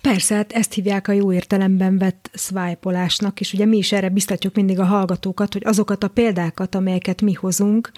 Persze, 0.00 0.34
hát 0.34 0.52
ezt 0.52 0.72
hívják 0.72 1.08
a 1.08 1.12
jó 1.12 1.32
értelemben 1.32 1.98
vett 1.98 2.30
swipe 2.34 3.10
és 3.34 3.52
ugye 3.52 3.64
mi 3.64 3.76
is 3.76 3.92
erre 3.92 4.08
biztatjuk 4.08 4.54
mindig 4.54 4.78
a 4.78 4.84
hallgatókat, 4.84 5.52
hogy 5.52 5.62
azokat 5.64 6.04
a 6.04 6.08
példákat, 6.08 6.74
amelyeket 6.74 7.22
mi 7.22 7.32
hozunk, 7.32 7.90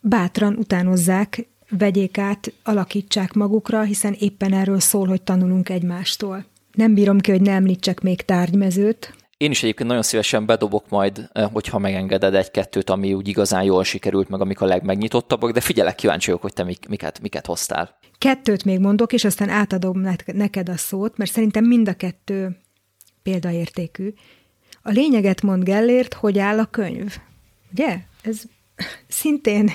bátran 0.00 0.54
utánozzák, 0.54 1.46
vegyék 1.78 2.18
át, 2.18 2.52
alakítsák 2.62 3.32
magukra, 3.32 3.82
hiszen 3.82 4.16
éppen 4.18 4.52
erről 4.52 4.80
szól, 4.80 5.06
hogy 5.06 5.22
tanulunk 5.22 5.68
egymástól. 5.68 6.44
Nem 6.72 6.94
bírom 6.94 7.18
ki, 7.18 7.30
hogy 7.30 7.40
ne 7.40 7.52
említsek 7.52 8.00
még 8.00 8.22
tárgymezőt, 8.22 9.14
én 9.40 9.50
is 9.50 9.62
egyébként 9.62 9.88
nagyon 9.88 10.02
szívesen 10.02 10.46
bedobok 10.46 10.88
majd, 10.88 11.28
eh, 11.32 11.50
hogyha 11.52 11.78
megengeded 11.78 12.34
egy-kettőt, 12.34 12.90
ami 12.90 13.14
úgy 13.14 13.28
igazán 13.28 13.62
jól 13.62 13.84
sikerült, 13.84 14.28
meg 14.28 14.40
amik 14.40 14.60
a 14.60 14.66
legmegnyitottabbak, 14.66 15.50
de 15.50 15.60
figyelek, 15.60 15.94
kíváncsi 15.94 16.26
vagyok, 16.26 16.42
hogy 16.42 16.52
te 16.52 16.64
miket, 16.88 17.20
miket 17.20 17.46
hoztál. 17.46 17.98
Kettőt 18.18 18.64
még 18.64 18.78
mondok, 18.78 19.12
és 19.12 19.24
aztán 19.24 19.48
átadom 19.48 20.06
neked 20.24 20.68
a 20.68 20.76
szót, 20.76 21.16
mert 21.16 21.30
szerintem 21.30 21.64
mind 21.64 21.88
a 21.88 21.92
kettő 21.92 22.56
példaértékű. 23.22 24.12
A 24.82 24.90
lényeget 24.90 25.42
mond 25.42 25.62
Gellért, 25.62 26.14
hogy 26.14 26.38
áll 26.38 26.58
a 26.58 26.66
könyv. 26.66 27.16
Ugye? 27.72 27.98
Ez 28.22 28.42
szintén, 29.08 29.70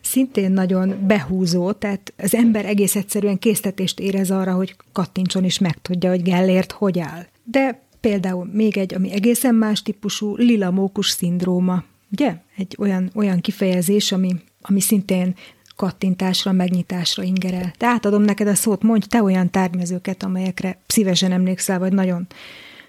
szintén 0.00 0.52
nagyon 0.52 1.06
behúzó, 1.06 1.72
tehát 1.72 2.12
az 2.16 2.34
ember 2.34 2.64
egész 2.64 2.96
egyszerűen 2.96 3.38
késztetést 3.38 4.00
érez 4.00 4.30
arra, 4.30 4.54
hogy 4.54 4.76
kattintson 4.92 5.44
és 5.44 5.58
megtudja, 5.58 6.10
hogy 6.10 6.22
Gellért 6.22 6.72
hogy 6.72 6.98
áll. 6.98 7.26
De 7.44 7.90
Például 8.02 8.50
még 8.52 8.76
egy, 8.76 8.94
ami 8.94 9.12
egészen 9.12 9.54
más 9.54 9.82
típusú, 9.82 10.36
lila 10.36 10.70
mókus 10.70 11.08
szindróma. 11.08 11.84
Ugye? 12.10 12.36
Egy 12.56 12.76
olyan, 12.78 13.10
olyan 13.14 13.40
kifejezés, 13.40 14.12
ami, 14.12 14.34
ami 14.60 14.80
szintén 14.80 15.34
kattintásra, 15.76 16.52
megnyitásra 16.52 17.22
ingerel. 17.22 17.72
De 17.78 17.86
átadom 17.86 18.22
neked 18.22 18.46
a 18.46 18.54
szót, 18.54 18.82
mondj 18.82 19.06
te 19.06 19.22
olyan 19.22 19.50
tárgymezőket, 19.50 20.22
amelyekre 20.22 20.78
szívesen 20.86 21.32
emlékszel, 21.32 21.78
vagy 21.78 21.92
nagyon, 21.92 22.26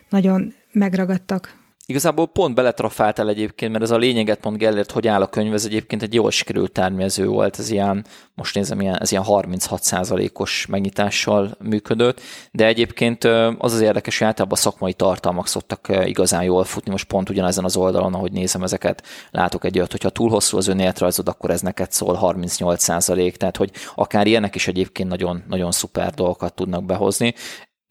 nagyon 0.09 0.53
megragadtak. 0.71 1.61
Igazából 1.93 2.27
pont 2.27 2.55
beletrafáltál 2.55 3.29
egyébként, 3.29 3.71
mert 3.71 3.83
ez 3.83 3.91
a 3.91 3.97
lényeget 3.97 4.43
mond 4.43 4.57
Gellert, 4.57 4.91
hogy 4.91 5.07
áll 5.07 5.21
a 5.21 5.27
könyv, 5.27 5.53
ez 5.53 5.65
egyébként 5.65 6.01
egy 6.01 6.13
jól 6.13 6.31
sikerült 6.31 6.71
tármező 6.71 7.27
volt, 7.27 7.59
ez 7.59 7.69
ilyen, 7.69 8.05
most 8.35 8.55
nézem, 8.55 8.81
ilyen, 8.81 9.01
ez 9.01 9.11
ilyen 9.11 9.23
36%-os 9.27 10.65
megnyitással 10.65 11.57
működött, 11.59 12.21
de 12.51 12.65
egyébként 12.65 13.23
az 13.57 13.73
az 13.73 13.81
érdekes, 13.81 14.17
hogy 14.17 14.27
általában 14.27 14.57
a 14.57 14.61
szakmai 14.61 14.93
tartalmak 14.93 15.47
szoktak 15.47 15.87
igazán 16.05 16.43
jól 16.43 16.63
futni, 16.63 16.91
most 16.91 17.07
pont 17.07 17.29
ugyanezen 17.29 17.63
az 17.63 17.75
oldalon, 17.75 18.13
ahogy 18.13 18.31
nézem 18.31 18.63
ezeket, 18.63 19.03
látok 19.31 19.65
egy 19.65 19.77
olyat, 19.77 19.91
hogyha 19.91 20.09
túl 20.09 20.29
hosszú 20.29 20.57
az 20.57 20.67
önéletrajzod, 20.67 21.27
akkor 21.27 21.49
ez 21.49 21.61
neked 21.61 21.91
szól 21.91 22.19
38%, 22.21 23.35
tehát 23.35 23.57
hogy 23.57 23.71
akár 23.95 24.27
ilyenek 24.27 24.55
is 24.55 24.67
egyébként 24.67 25.09
nagyon, 25.09 25.43
nagyon 25.47 25.71
szuper 25.71 26.13
dolgokat 26.13 26.53
tudnak 26.53 26.85
behozni 26.85 27.33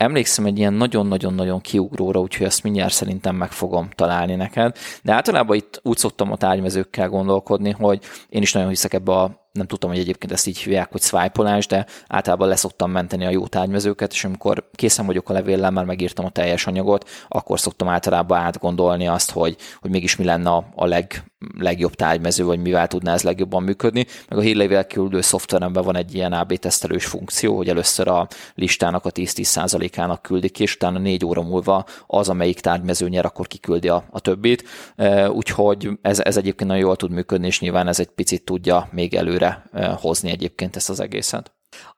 emlékszem 0.03 0.45
egy 0.45 0.59
ilyen 0.59 0.73
nagyon-nagyon-nagyon 0.73 1.61
kiugróra, 1.61 2.21
úgyhogy 2.21 2.47
ezt 2.47 2.63
mindjárt 2.63 2.93
szerintem 2.93 3.37
meg 3.37 3.53
fogom 3.53 3.89
találni 3.95 4.35
neked. 4.35 4.77
De 5.03 5.13
általában 5.13 5.57
itt 5.57 5.81
úgy 5.83 5.97
szoktam 5.97 6.33
a 6.33 6.37
tárgymezőkkel 6.37 7.09
gondolkodni, 7.09 7.71
hogy 7.71 8.05
én 8.29 8.43
is 8.43 8.53
nagyon 8.53 8.69
hiszek 8.69 8.93
ebbe 8.93 9.13
a 9.13 9.42
nem 9.53 9.67
tudtam, 9.67 9.91
hogy 9.91 9.99
egyébként 9.99 10.33
ezt 10.33 10.47
így 10.47 10.59
hívják, 10.59 10.93
hogy 10.93 11.01
swipe 11.01 11.61
de 11.69 11.87
általában 12.09 12.49
leszoktam 12.49 12.91
menteni 12.91 13.27
a 13.27 13.31
jó 13.31 13.47
tárgymezőket, 13.47 14.13
és 14.13 14.25
amikor 14.25 14.71
készen 14.75 15.07
vagyok 15.07 15.31
a 15.31 15.33
levéllel, 15.33 15.71
már 15.71 15.85
megírtam 15.85 16.25
a 16.25 16.31
teljes 16.31 16.67
anyagot, 16.67 17.09
akkor 17.29 17.61
szoktam 17.61 17.89
általában 17.89 18.39
átgondolni 18.39 19.07
azt, 19.07 19.31
hogy, 19.31 19.57
hogy 19.81 19.91
mégis 19.91 20.17
mi 20.17 20.25
lenne 20.25 20.51
a, 20.51 20.67
a 20.75 20.87
leg, 20.87 21.33
legjobb 21.59 21.95
tárgymező, 21.95 22.45
vagy 22.45 22.61
mivel 22.61 22.87
tudná 22.87 23.13
ez 23.13 23.23
legjobban 23.23 23.63
működni. 23.63 24.07
Meg 24.29 24.39
a 24.39 24.43
hírlevél 24.43 24.85
küldő 24.85 25.21
szoftveremben 25.21 25.85
van 25.85 25.97
egy 25.97 26.15
ilyen 26.15 26.33
AB 26.33 26.53
tesztelős 26.53 27.05
funkció, 27.05 27.57
hogy 27.57 27.69
először 27.69 28.09
a 28.09 28.29
listának 28.55 29.05
a 29.05 29.11
10-10%-ának 29.11 30.23
küldik 30.23 30.53
ki, 30.53 30.63
és 30.63 30.75
utána 30.75 30.99
négy 30.99 31.25
óra 31.25 31.43
múlva 31.43 31.85
az, 32.07 32.29
amelyik 32.29 32.61
tárgymező 32.61 33.09
nyer, 33.09 33.25
akkor 33.25 33.47
kiküldi 33.47 33.89
a, 33.89 34.05
a 34.11 34.21
többit. 34.21 34.65
Úgyhogy 35.29 35.89
ez, 36.03 36.21
ez 36.21 36.37
egyébként 36.37 36.71
nagyon 36.71 36.85
jól 36.85 36.97
tud 36.97 37.11
működni, 37.11 37.47
és 37.47 37.61
nyilván 37.61 37.89
ez 37.89 38.01
egy 38.01 38.11
picit 38.11 38.45
tudja 38.45 38.89
még 38.93 39.15
előre 39.15 39.42
előre 39.43 39.63
eh, 39.73 39.97
hozni 39.99 40.31
egyébként 40.31 40.77
ezt 40.77 40.91
az 40.91 41.01
egészet. 41.01 41.53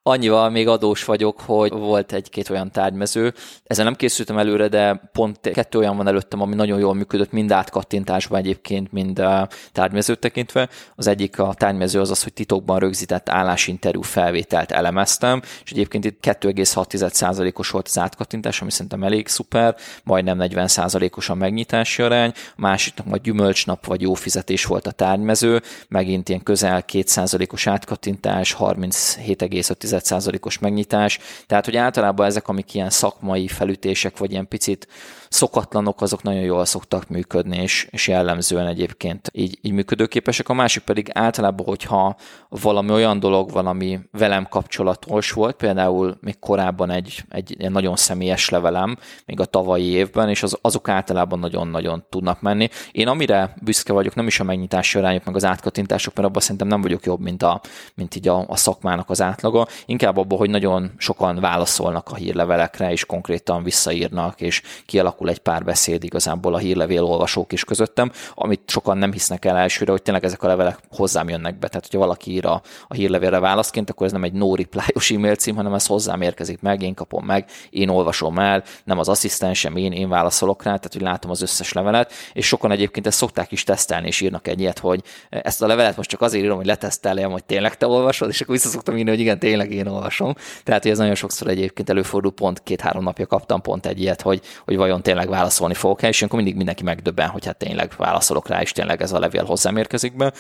Annyival 0.07 0.51
még 0.51 0.69
adós 0.69 1.05
vagyok, 1.05 1.41
hogy 1.41 1.71
volt 1.71 2.13
egy-két 2.13 2.51
olyan 2.51 2.71
tárgymező. 2.71 3.35
Ezzel 3.65 3.85
nem 3.85 3.95
készültem 3.95 4.39
előre, 4.39 4.69
de 4.69 5.11
pont 5.13 5.41
kettő 5.41 5.79
olyan 5.79 5.97
van 5.97 6.07
előttem, 6.07 6.41
ami 6.41 6.55
nagyon 6.55 6.79
jól 6.79 6.95
működött, 6.95 7.33
mind 7.33 7.53
átkattintásban 7.53 8.39
egyébként, 8.39 8.93
mind 8.93 9.19
a 9.19 9.49
tárgymezőt 9.73 10.19
tekintve. 10.19 10.69
Az 10.95 11.07
egyik 11.07 11.39
a 11.39 11.55
tárgymező 11.55 12.01
az 12.01 12.11
az, 12.11 12.23
hogy 12.23 12.33
titokban 12.33 12.79
rögzített 12.79 13.29
állásinterjú 13.29 14.03
felvételt 14.03 14.73
elemeztem, 14.73 15.43
és 15.65 15.71
egyébként 15.71 16.05
itt 16.05 16.19
2,6%-os 16.27 17.71
volt 17.71 17.87
az 17.87 17.99
átkattintás, 17.99 18.61
ami 18.61 18.71
szerintem 18.71 19.03
elég 19.03 19.29
szuper, 19.29 19.77
majdnem 20.03 20.39
40%-os 20.41 21.29
a 21.29 21.35
megnyitási 21.35 22.03
arány. 22.03 22.33
A 22.35 22.53
másiknak 22.57 23.07
majd 23.07 23.23
gyümölcsnap 23.23 23.87
vagy 23.87 24.01
jó 24.01 24.15
fizetés 24.15 24.65
volt 24.65 24.87
a 24.87 24.91
tárgymező, 24.91 25.63
megint 25.89 26.29
ilyen 26.29 26.43
közel 26.43 26.85
2%-os 26.93 27.67
átkattintás, 27.67 28.53
37, 28.53 29.43
0,5%-os 29.65 30.59
megnyitás, 30.59 31.19
tehát 31.47 31.65
hogy 31.65 31.77
általában 31.77 32.27
ezek, 32.27 32.49
amik 32.49 32.75
ilyen 32.75 32.91
szakmai 32.91 33.49
felütések, 33.49 34.19
vagy 34.19 34.31
ilyen 34.31 34.49
picit 34.49 34.89
szokatlanok, 35.35 36.03
azok 36.03 36.23
nagyon 36.23 36.41
jól 36.41 36.65
szoktak 36.65 37.09
működni, 37.09 37.57
és, 37.57 37.89
és 37.91 38.09
jellemzően 38.09 38.67
egyébként 38.67 39.31
így, 39.33 39.59
így 39.63 39.73
működőképesek. 39.73 40.49
A 40.49 40.55
másik 40.55 40.83
pedig 40.83 41.11
általában, 41.13 41.67
hogyha 41.67 42.17
valami 42.49 42.91
olyan 42.91 43.19
dolog 43.19 43.51
van, 43.51 43.67
ami 43.67 44.01
velem 44.13 44.47
kapcsolatos 44.49 45.33
volt, 45.33 45.57
például 45.57 46.19
még 46.21 46.39
korábban 46.39 46.91
egy, 46.91 47.25
egy, 47.29 47.57
egy 47.59 47.71
nagyon 47.71 47.97
személyes 47.97 48.49
levelem, 48.49 48.97
még 49.27 49.41
a 49.41 49.45
tavalyi 49.45 49.85
évben, 49.85 50.29
és 50.29 50.43
az, 50.43 50.59
azok 50.61 50.89
általában 50.89 51.39
nagyon-nagyon 51.39 52.05
tudnak 52.09 52.41
menni. 52.41 52.69
Én 52.93 53.09
amire 53.09 53.55
büszke 53.63 53.93
vagyok, 53.93 54.15
nem 54.15 54.27
is 54.27 54.41
a 54.41 54.45
megnyitási 54.45 54.99
arányok, 54.99 55.25
meg 55.25 55.35
az 55.35 55.45
átkattintások, 55.45 56.15
mert 56.15 56.29
abban 56.29 56.41
szerintem 56.41 56.69
nem 56.69 56.81
vagyok 56.81 57.05
jobb, 57.05 57.21
mint, 57.21 57.43
a, 57.43 57.61
mint 57.95 58.17
így 58.17 58.29
a, 58.29 58.45
a 58.49 58.57
szakmának 58.57 59.11
az 59.11 59.21
átlaga, 59.55 59.69
inkább 59.87 60.17
abban, 60.17 60.39
hogy 60.39 60.51
nagyon 60.51 60.91
sokan 60.97 61.41
válaszolnak 61.41 62.09
a 62.11 62.15
hírlevelekre, 62.15 62.91
és 62.91 63.05
konkrétan 63.05 63.63
visszaírnak, 63.63 64.41
és 64.41 64.63
kialakul 64.87 65.29
egy 65.29 65.39
pár 65.39 65.65
beszéd 65.65 66.05
igazából 66.05 66.55
a 66.55 66.59
hírlevél 66.59 67.03
olvasók 67.03 67.53
is 67.53 67.65
közöttem, 67.65 68.13
amit 68.35 68.61
sokan 68.67 68.99
nem 68.99 69.13
hisznek 69.13 69.45
el 69.45 69.57
elsőre, 69.57 69.91
hogy 69.91 70.03
tényleg 70.03 70.25
ezek 70.25 70.43
a 70.43 70.47
levelek 70.47 70.79
hozzám 70.91 71.29
jönnek 71.29 71.59
be. 71.59 71.69
Tehát, 71.69 71.85
hogyha 71.85 71.99
valaki 71.99 72.33
ír 72.33 72.47
a, 72.47 72.63
a 72.89 72.95
hírlevélre 72.95 73.39
válaszként, 73.39 73.91
akkor 73.91 74.07
ez 74.07 74.13
nem 74.13 74.25
egy 74.25 74.33
no 74.33 74.55
reply-os 74.55 75.11
e-mail 75.11 75.35
cím, 75.35 75.57
hanem 75.57 75.75
ez 75.75 75.87
hozzám 75.87 76.23
érkezik 76.23 76.61
meg, 76.61 76.83
én 76.83 76.95
kapom 76.95 77.25
meg, 77.25 77.49
én 77.71 77.89
olvasom 77.89 78.39
el, 78.39 78.63
nem 78.85 78.99
az 78.99 79.09
asszisztensem, 79.09 79.77
én, 79.77 79.93
én 79.93 80.09
válaszolok 80.09 80.63
rá, 80.63 80.77
tehát 80.77 80.93
hogy 80.93 81.03
látom 81.03 81.31
az 81.31 81.43
összes 81.43 81.73
levelet, 81.73 82.13
és 82.33 82.47
sokan 82.47 82.71
egyébként 82.71 83.07
ezt 83.07 83.19
szokták 83.19 83.53
is 83.53 83.63
tesztelni, 83.63 84.07
és 84.07 84.21
írnak 84.21 84.49
egy 84.49 84.61
ilyet, 84.61 84.79
hogy 84.79 85.03
ezt 85.29 85.63
a 85.63 85.67
levelet 85.67 85.97
most 85.97 86.09
csak 86.09 86.21
azért 86.21 86.45
írom, 86.45 86.57
hogy 86.57 86.67
leteszteljem, 86.67 87.31
hogy 87.31 87.45
tényleg 87.45 87.77
te 87.77 87.87
olvasod, 87.87 88.29
és 88.29 88.41
akkor 88.41 88.55
vissza 88.55 88.69
szoktam 88.69 88.97
írni, 88.97 89.11
hogy 89.11 89.21
igen, 89.21 89.39
tényleg 89.45 89.73
én 89.73 89.87
olvasom. 89.87 90.35
Tehát, 90.63 90.83
hogy 90.83 90.91
ez 90.91 90.99
nagyon 90.99 91.15
sokszor 91.15 91.49
egyébként 91.49 91.91
előfordul, 91.91 92.33
pont 92.33 92.63
két-három 92.63 93.03
napja 93.03 93.27
kaptam 93.27 93.61
pont 93.61 93.87
egy 93.87 94.01
ilyet, 94.01 94.23
hogy, 94.23 94.41
hogy 94.65 94.77
vajon 94.77 95.03
tényleg 95.03 95.29
válaszolni 95.29 95.75
fogok 95.75 96.03
és 96.03 96.23
akkor 96.23 96.37
mindig 96.37 96.57
mindenki 96.57 96.83
megdöbben, 96.83 97.29
hogy 97.29 97.45
hát 97.47 97.57
tényleg 97.57 97.93
válaszolok 97.97 98.49
rá, 98.49 98.61
és 98.61 98.73
tényleg 98.73 99.03
ez 99.03 99.13
a 99.13 99.19
levél 99.19 99.45
hozzám 99.45 99.77
érkezik 99.77 100.17
be. 100.17 100.33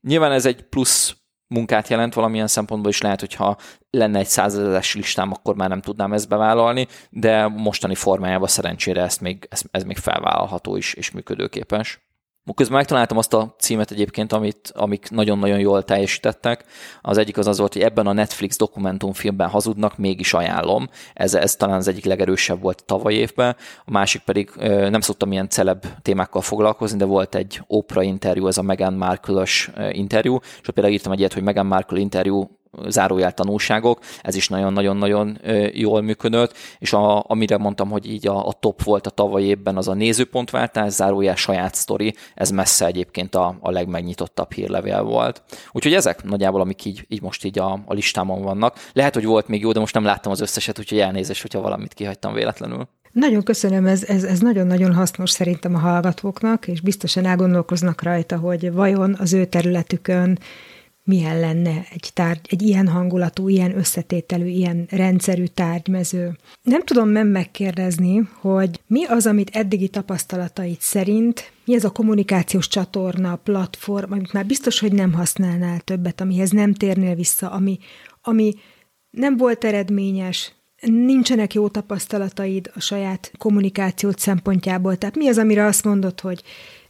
Nyilván 0.00 0.32
ez 0.32 0.46
egy 0.46 0.62
plusz 0.62 1.16
munkát 1.46 1.88
jelent 1.88 2.14
valamilyen 2.14 2.46
szempontból 2.46 2.90
is 2.90 3.00
lehet, 3.00 3.20
hogyha 3.20 3.56
lenne 3.90 4.18
egy 4.18 4.26
százazeres 4.26 4.94
listám, 4.94 5.32
akkor 5.32 5.54
már 5.54 5.68
nem 5.68 5.80
tudnám 5.80 6.12
ezt 6.12 6.28
bevállalni, 6.28 6.86
de 7.10 7.46
mostani 7.46 7.94
formájában 7.94 8.48
szerencsére 8.48 9.02
ezt 9.02 9.20
még, 9.20 9.46
ez, 9.50 9.62
ez 9.70 9.84
még 9.84 9.96
felvállalható 9.96 10.76
is, 10.76 10.94
és 10.94 11.10
működőképes. 11.10 12.00
Közben 12.54 12.76
megtaláltam 12.76 13.18
azt 13.18 13.34
a 13.34 13.54
címet 13.58 13.90
egyébként, 13.90 14.32
amit, 14.32 14.72
amik 14.74 15.10
nagyon-nagyon 15.10 15.58
jól 15.58 15.84
teljesítettek. 15.84 16.64
Az 17.02 17.18
egyik 17.18 17.38
az 17.38 17.46
az 17.46 17.58
volt, 17.58 17.72
hogy 17.72 17.82
ebben 17.82 18.06
a 18.06 18.12
Netflix 18.12 18.56
dokumentumfilmben 18.56 19.48
hazudnak, 19.48 19.98
mégis 19.98 20.34
ajánlom. 20.34 20.88
Ez, 21.14 21.34
ez 21.34 21.56
talán 21.56 21.76
az 21.76 21.88
egyik 21.88 22.04
legerősebb 22.04 22.60
volt 22.60 22.84
tavaly 22.84 23.14
évben. 23.14 23.56
A 23.84 23.90
másik 23.90 24.22
pedig 24.22 24.50
nem 24.90 25.00
szoktam 25.00 25.32
ilyen 25.32 25.48
celeb 25.48 25.86
témákkal 26.02 26.42
foglalkozni, 26.42 26.98
de 26.98 27.04
volt 27.04 27.34
egy 27.34 27.62
Oprah 27.66 28.06
interjú, 28.06 28.46
ez 28.46 28.58
a 28.58 28.62
Meghan 28.62 28.94
Markle-ös 28.94 29.70
interjú, 29.90 30.38
és 30.62 30.68
például 30.74 30.94
írtam 30.94 31.12
egy 31.12 31.18
ilyet, 31.18 31.32
hogy 31.32 31.42
Meghan 31.42 31.66
Markle 31.66 31.98
interjú 31.98 32.60
zárójel 32.88 33.32
tanulságok, 33.32 34.00
ez 34.22 34.34
is 34.34 34.48
nagyon-nagyon-nagyon 34.48 35.38
jól 35.72 36.00
működött, 36.00 36.56
és 36.78 36.92
a, 36.92 37.24
amire 37.26 37.56
mondtam, 37.56 37.90
hogy 37.90 38.10
így 38.10 38.28
a, 38.28 38.46
a 38.46 38.52
top 38.52 38.82
volt 38.82 39.06
a 39.06 39.10
tavaly 39.10 39.42
évben, 39.42 39.76
az 39.76 39.88
a 39.88 39.94
nézőpontváltás, 39.94 40.92
zárójel 40.92 41.36
saját 41.36 41.74
sztori, 41.74 42.14
ez 42.34 42.50
messze 42.50 42.86
egyébként 42.86 43.34
a, 43.34 43.56
a 43.60 43.70
legmegnyitottabb 43.70 44.52
hírlevél 44.52 45.02
volt. 45.02 45.42
Úgyhogy 45.72 45.94
ezek 45.94 46.24
nagyjából, 46.24 46.60
amik 46.60 46.84
így, 46.84 47.04
így 47.08 47.22
most 47.22 47.44
így 47.44 47.58
a, 47.58 47.82
a 47.84 47.94
listámon 47.94 48.42
vannak. 48.42 48.76
Lehet, 48.92 49.14
hogy 49.14 49.24
volt 49.24 49.48
még 49.48 49.60
jó, 49.60 49.72
de 49.72 49.80
most 49.80 49.94
nem 49.94 50.04
láttam 50.04 50.32
az 50.32 50.40
összeset, 50.40 50.78
úgyhogy 50.78 50.98
elnézést, 50.98 51.42
hogyha 51.42 51.60
valamit 51.60 51.94
kihagytam 51.94 52.34
véletlenül. 52.34 52.88
Nagyon 53.12 53.42
köszönöm, 53.42 53.86
ez, 53.86 54.04
ez, 54.04 54.24
ez 54.24 54.40
nagyon-nagyon 54.40 54.94
hasznos 54.94 55.30
szerintem 55.30 55.74
a 55.74 55.78
hallgatóknak, 55.78 56.68
és 56.68 56.80
biztosan 56.80 57.24
elgondolkoznak 57.26 58.02
rajta, 58.02 58.36
hogy 58.36 58.72
vajon 58.72 59.16
az 59.18 59.32
ő 59.32 59.44
területükön 59.44 60.38
milyen 61.04 61.40
lenne 61.40 61.86
egy, 61.90 62.10
tárgy, 62.14 62.46
egy 62.48 62.62
ilyen 62.62 62.88
hangulatú, 62.88 63.48
ilyen 63.48 63.76
összetételű, 63.76 64.46
ilyen 64.46 64.86
rendszerű 64.90 65.44
tárgymező. 65.44 66.38
Nem 66.62 66.82
tudom 66.82 67.08
nem 67.08 67.28
megkérdezni, 67.28 68.28
hogy 68.40 68.80
mi 68.86 69.04
az, 69.04 69.26
amit 69.26 69.56
eddigi 69.56 69.88
tapasztalataid 69.88 70.80
szerint, 70.80 71.52
mi 71.64 71.74
ez 71.74 71.84
a 71.84 71.90
kommunikációs 71.90 72.68
csatorna, 72.68 73.36
platform, 73.36 74.12
amit 74.12 74.32
már 74.32 74.46
biztos, 74.46 74.78
hogy 74.78 74.92
nem 74.92 75.12
használnál 75.12 75.80
többet, 75.80 76.20
amihez 76.20 76.50
nem 76.50 76.74
térnél 76.74 77.14
vissza, 77.14 77.50
ami, 77.50 77.78
ami 78.22 78.54
nem 79.10 79.36
volt 79.36 79.64
eredményes, 79.64 80.52
nincsenek 80.80 81.54
jó 81.54 81.68
tapasztalataid 81.68 82.70
a 82.74 82.80
saját 82.80 83.32
kommunikációt 83.38 84.18
szempontjából. 84.18 84.96
Tehát 84.96 85.16
mi 85.16 85.28
az, 85.28 85.38
amire 85.38 85.64
azt 85.64 85.84
mondod, 85.84 86.20
hogy 86.20 86.42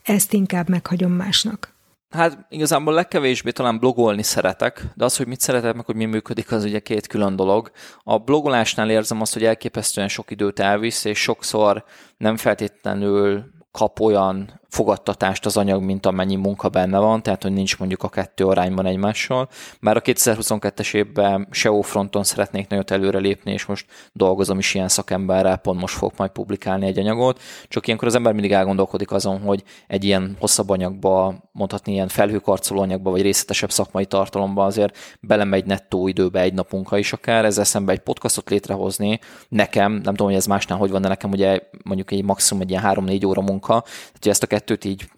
ezt 0.02 0.32
inkább 0.32 0.68
meghagyom 0.68 1.12
másnak? 1.12 1.74
Hát 2.12 2.46
igazából 2.48 2.94
legkevésbé 2.94 3.50
talán 3.50 3.78
blogolni 3.78 4.22
szeretek, 4.22 4.86
de 4.94 5.04
az, 5.04 5.16
hogy 5.16 5.26
mit 5.26 5.40
szeretek, 5.40 5.74
meg 5.74 5.84
hogy 5.84 5.94
mi 5.94 6.04
működik, 6.04 6.52
az 6.52 6.64
ugye 6.64 6.78
két 6.78 7.06
külön 7.06 7.36
dolog. 7.36 7.70
A 8.02 8.18
blogolásnál 8.18 8.90
érzem 8.90 9.20
azt, 9.20 9.32
hogy 9.32 9.44
elképesztően 9.44 10.08
sok 10.08 10.30
időt 10.30 10.58
elvisz, 10.58 11.04
és 11.04 11.18
sokszor 11.18 11.84
nem 12.16 12.36
feltétlenül 12.36 13.44
kap 13.70 14.00
olyan 14.00 14.60
fogadtatást 14.72 15.46
az 15.46 15.56
anyag, 15.56 15.82
mint 15.82 16.06
amennyi 16.06 16.36
munka 16.36 16.68
benne 16.68 16.98
van, 16.98 17.22
tehát 17.22 17.42
hogy 17.42 17.52
nincs 17.52 17.78
mondjuk 17.78 18.02
a 18.02 18.08
kettő 18.08 18.46
arányban 18.46 18.86
egymással. 18.86 19.48
Már 19.80 19.96
a 19.96 20.00
2022-es 20.00 20.94
évben 20.94 21.48
SEO 21.50 21.80
fronton 21.80 22.24
szeretnék 22.24 22.68
nagyot 22.68 22.90
előrelépni, 22.90 23.52
és 23.52 23.66
most 23.66 23.86
dolgozom 24.12 24.58
is 24.58 24.74
ilyen 24.74 24.88
szakemberrel, 24.88 25.56
pont 25.56 25.80
most 25.80 25.94
fogok 25.94 26.16
majd 26.16 26.30
publikálni 26.30 26.86
egy 26.86 26.98
anyagot, 26.98 27.40
csak 27.68 27.86
ilyenkor 27.86 28.08
az 28.08 28.14
ember 28.14 28.32
mindig 28.32 28.52
elgondolkodik 28.52 29.10
azon, 29.10 29.40
hogy 29.40 29.62
egy 29.86 30.04
ilyen 30.04 30.36
hosszabb 30.38 30.70
anyagba, 30.70 31.34
mondhatni 31.52 31.92
ilyen 31.92 32.08
felhőkarcoló 32.08 32.80
anyagba, 32.80 33.10
vagy 33.10 33.22
részletesebb 33.22 33.70
szakmai 33.70 34.06
tartalomba 34.06 34.64
azért 34.64 34.96
belemegy 35.20 35.64
nettó 35.64 36.08
időbe 36.08 36.40
egy 36.40 36.54
napunka 36.54 36.98
is 36.98 37.12
akár, 37.12 37.44
ezzel 37.44 37.64
szemben 37.64 37.94
egy 37.94 38.02
podcastot 38.02 38.50
létrehozni, 38.50 39.20
nekem, 39.48 39.92
nem 39.92 40.02
tudom, 40.02 40.26
hogy 40.26 40.36
ez 40.36 40.46
másnál 40.46 40.78
hogy 40.78 40.90
van, 40.90 41.02
de 41.02 41.08
nekem 41.08 41.30
ugye 41.30 41.60
mondjuk 41.84 42.10
egy 42.10 42.24
maximum 42.24 42.62
egy 42.62 42.70
ilyen 42.70 42.82
3-4 42.86 43.26
óra 43.26 43.40
munka, 43.40 43.80
tehát 43.80 44.26
ezt 44.26 44.42
a 44.42 44.46
kettőt 44.62 44.84
így 44.84 45.10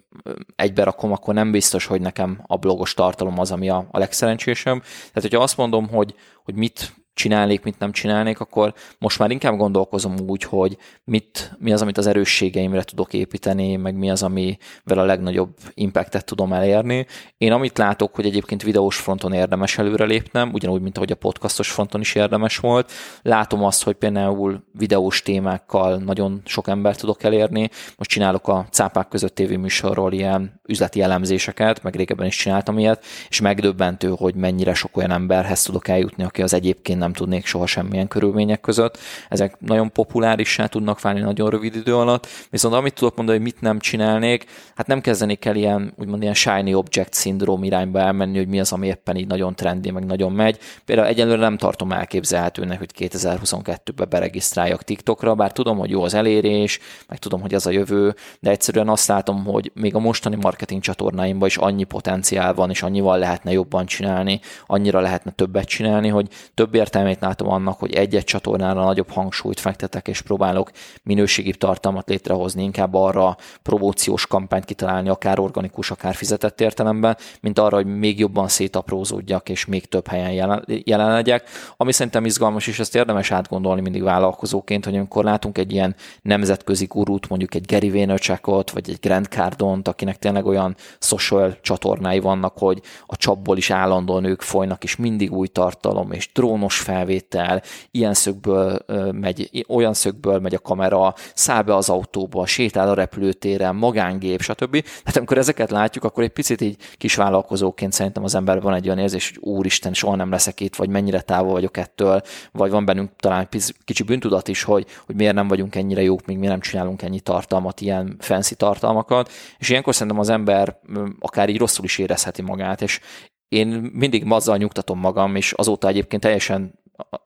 egybe 0.55 0.83
rakom, 0.83 1.11
akkor 1.11 1.33
nem 1.33 1.51
biztos, 1.51 1.85
hogy 1.85 2.01
nekem 2.01 2.43
a 2.47 2.57
blogos 2.57 2.93
tartalom 2.93 3.39
az, 3.39 3.51
ami 3.51 3.69
a, 3.69 3.87
a 3.91 3.97
legszerencsésebb. 3.97 4.81
Tehát, 4.81 5.21
hogyha 5.21 5.41
azt 5.41 5.57
mondom, 5.57 5.87
hogy, 5.89 6.15
hogy 6.43 6.55
mit 6.55 7.04
csinálnék, 7.15 7.63
mit 7.63 7.79
nem 7.79 7.91
csinálnék, 7.91 8.39
akkor 8.39 8.73
most 8.99 9.19
már 9.19 9.31
inkább 9.31 9.57
gondolkozom 9.57 10.15
úgy, 10.27 10.43
hogy 10.43 10.77
mit, 11.03 11.55
mi 11.59 11.73
az, 11.73 11.81
amit 11.81 11.97
az 11.97 12.07
erősségeimre 12.07 12.83
tudok 12.83 13.13
építeni, 13.13 13.75
meg 13.75 13.95
mi 13.95 14.09
az, 14.09 14.23
amivel 14.23 14.57
a 14.97 15.03
legnagyobb 15.03 15.55
impactet 15.73 16.25
tudom 16.25 16.53
elérni. 16.53 17.05
Én 17.37 17.51
amit 17.51 17.77
látok, 17.77 18.15
hogy 18.15 18.25
egyébként 18.25 18.63
videós 18.63 18.97
fronton 18.97 19.33
érdemes 19.33 19.77
előrelépnem, 19.77 20.53
ugyanúgy, 20.53 20.81
mint 20.81 20.97
ahogy 20.97 21.11
a 21.11 21.15
podcastos 21.15 21.71
fronton 21.71 22.01
is 22.01 22.15
érdemes 22.15 22.57
volt. 22.57 22.91
Látom 23.21 23.63
azt, 23.63 23.83
hogy 23.83 23.95
például 23.95 24.63
videós 24.71 25.21
témákkal 25.21 25.97
nagyon 25.97 26.41
sok 26.45 26.67
embert 26.67 26.99
tudok 26.99 27.23
elérni. 27.23 27.69
Most 27.97 28.09
csinálok 28.09 28.47
a 28.47 28.67
Cápák 28.71 29.07
között 29.07 29.35
tévé 29.35 29.55
műsorról 29.55 30.13
ilyen 30.13 30.61
üzleti 30.67 31.01
elemzéseket, 31.01 31.83
meg 31.83 31.95
régebben 31.95 32.27
is 32.27 32.35
csináltam 32.35 32.79
ilyet, 32.79 33.05
és 33.29 33.41
megdöbbentő, 33.41 34.13
hogy 34.17 34.35
mennyire 34.35 34.73
sok 34.73 34.97
olyan 34.97 35.11
emberhez 35.11 35.63
tudok 35.63 35.87
eljutni, 35.87 36.23
aki 36.23 36.41
az 36.41 36.53
egyébként 36.53 37.03
nem 37.05 37.13
tudnék 37.13 37.45
soha 37.45 37.65
semmilyen 37.65 38.07
körülmények 38.07 38.61
között. 38.61 38.97
Ezek 39.29 39.59
nagyon 39.59 39.91
populárissá 39.91 40.65
tudnak 40.65 41.01
válni 41.01 41.19
nagyon 41.19 41.49
rövid 41.49 41.75
idő 41.75 41.95
alatt, 41.95 42.27
viszont 42.49 42.73
amit 42.73 42.93
tudok 42.93 43.15
mondani, 43.15 43.37
hogy 43.37 43.47
mit 43.47 43.61
nem 43.61 43.79
csinálnék, 43.79 44.45
hát 44.75 44.87
nem 44.87 45.01
kezdenék 45.01 45.45
el 45.45 45.55
ilyen, 45.55 45.93
úgymond 45.97 46.21
ilyen 46.21 46.33
shiny 46.33 46.73
object 46.73 47.13
szindróm 47.13 47.63
irányba 47.63 47.99
elmenni, 47.99 48.37
hogy 48.37 48.47
mi 48.47 48.59
az, 48.59 48.71
ami 48.71 48.87
éppen 48.87 49.15
így 49.15 49.27
nagyon 49.27 49.55
trendi, 49.55 49.91
meg 49.91 50.05
nagyon 50.05 50.31
megy. 50.31 50.57
Például 50.85 51.07
egyelőre 51.07 51.41
nem 51.41 51.57
tartom 51.57 51.91
elképzelhetőnek, 51.91 52.77
hogy 52.77 52.91
2022-ben 52.97 54.07
beregisztráljak 54.09 54.83
TikTokra, 54.83 55.35
bár 55.35 55.51
tudom, 55.51 55.77
hogy 55.77 55.89
jó 55.89 56.03
az 56.03 56.13
elérés, 56.13 56.79
meg 57.07 57.17
tudom, 57.17 57.41
hogy 57.41 57.53
az 57.53 57.65
a 57.65 57.71
jövő, 57.71 58.15
de 58.39 58.49
egyszerűen 58.49 58.89
azt 58.89 59.07
látom, 59.07 59.43
hogy 59.45 59.71
még 59.73 59.95
a 59.95 59.99
mostani 59.99 60.35
marketing 60.35 60.81
csatornáimban 60.81 61.47
is 61.47 61.57
annyi 61.57 61.83
potenciál 61.83 62.53
van, 62.53 62.69
és 62.69 62.81
annyival 62.81 63.19
lehetne 63.19 63.51
jobban 63.51 63.85
csinálni, 63.85 64.39
annyira 64.65 64.99
lehetne 64.99 65.31
többet 65.31 65.67
csinálni, 65.67 66.07
hogy 66.07 66.27
több 66.53 66.75
értelmét 66.95 67.21
látom 67.21 67.49
annak, 67.49 67.79
hogy 67.79 67.93
egy-egy 67.93 68.23
csatornára 68.23 68.83
nagyobb 68.83 69.09
hangsúlyt 69.09 69.59
fektetek, 69.59 70.07
és 70.07 70.21
próbálok 70.21 70.71
minőségi 71.03 71.51
tartalmat 71.51 72.09
létrehozni, 72.09 72.63
inkább 72.63 72.93
arra 72.93 73.37
promóciós 73.61 74.27
kampányt 74.27 74.65
kitalálni, 74.65 75.09
akár 75.09 75.39
organikus, 75.39 75.91
akár 75.91 76.15
fizetett 76.15 76.61
értelemben, 76.61 77.17
mint 77.41 77.59
arra, 77.59 77.75
hogy 77.75 77.85
még 77.85 78.19
jobban 78.19 78.47
szétaprózódjak, 78.47 79.49
és 79.49 79.65
még 79.65 79.85
több 79.85 80.07
helyen 80.07 80.31
jelen, 80.31 80.65
jelen 80.67 81.11
legyek. 81.11 81.49
Ami 81.77 81.91
szerintem 81.91 82.25
izgalmas, 82.25 82.67
és 82.67 82.79
ezt 82.79 82.95
érdemes 82.95 83.31
átgondolni 83.31 83.81
mindig 83.81 84.03
vállalkozóként, 84.03 84.85
hogy 84.85 84.95
amikor 84.95 85.23
látunk 85.23 85.57
egy 85.57 85.71
ilyen 85.71 85.95
nemzetközi 86.21 86.85
gurút, 86.85 87.29
mondjuk 87.29 87.55
egy 87.55 87.65
Gary 87.65 87.89
Vaynerchukot, 87.91 88.71
vagy 88.71 88.89
egy 88.89 88.99
Grant 89.01 89.27
Cardont, 89.27 89.87
akinek 89.87 90.19
tényleg 90.19 90.45
olyan 90.45 90.75
social 90.99 91.57
csatornái 91.61 92.19
vannak, 92.19 92.57
hogy 92.57 92.81
a 93.05 93.15
csapból 93.15 93.57
is 93.57 93.69
állandóan 93.69 94.23
ők 94.23 94.41
folynak, 94.41 94.83
és 94.83 94.95
mindig 94.95 95.31
új 95.31 95.47
tartalom, 95.47 96.11
és 96.11 96.31
drónos 96.33 96.84
felvétel, 96.85 97.61
ilyen 97.91 98.13
szögből 98.13 98.79
megy, 99.11 99.65
olyan 99.67 99.93
szögből 99.93 100.39
megy 100.39 100.53
a 100.53 100.59
kamera, 100.59 101.13
száll 101.33 101.61
be 101.61 101.75
az 101.75 101.89
autóba, 101.89 102.45
sétál 102.45 102.89
a 102.89 102.93
repülőtéren, 102.93 103.75
magángép, 103.75 104.41
stb. 104.41 104.85
Hát 105.03 105.17
amikor 105.17 105.37
ezeket 105.37 105.71
látjuk, 105.71 106.03
akkor 106.03 106.23
egy 106.23 106.29
picit 106.29 106.61
így 106.61 106.77
kis 106.97 107.15
vállalkozóként 107.15 107.91
szerintem 107.91 108.23
az 108.23 108.35
emberben 108.35 108.63
van 108.63 108.73
egy 108.73 108.85
olyan 108.85 108.99
érzés, 108.99 109.29
hogy 109.29 109.53
úristen, 109.53 109.93
soha 109.93 110.15
nem 110.15 110.29
leszek 110.29 110.59
itt, 110.59 110.75
vagy 110.75 110.89
mennyire 110.89 111.21
távol 111.21 111.51
vagyok 111.51 111.77
ettől, 111.77 112.21
vagy 112.51 112.71
van 112.71 112.85
bennünk 112.85 113.09
talán 113.15 113.47
kicsi 113.85 114.03
bűntudat 114.03 114.47
is, 114.47 114.63
hogy, 114.63 114.85
hogy 115.05 115.15
miért 115.15 115.33
nem 115.33 115.47
vagyunk 115.47 115.75
ennyire 115.75 116.01
jók, 116.01 116.25
még 116.25 116.37
miért 116.37 116.51
nem 116.51 116.61
csinálunk 116.61 117.01
ennyi 117.01 117.19
tartalmat, 117.19 117.81
ilyen 117.81 118.15
fancy 118.19 118.55
tartalmakat, 118.55 119.31
és 119.57 119.69
ilyenkor 119.69 119.93
szerintem 119.93 120.19
az 120.19 120.29
ember 120.29 120.79
akár 121.19 121.49
így 121.49 121.57
rosszul 121.57 121.85
is 121.85 121.97
érezheti 121.97 122.41
magát, 122.41 122.81
és 122.81 122.99
én 123.47 123.67
mindig 123.93 124.25
azzal 124.31 124.57
nyugtatom 124.57 124.99
magam, 124.99 125.35
és 125.35 125.51
azóta 125.51 125.87
egyébként 125.87 126.21
teljesen 126.21 126.73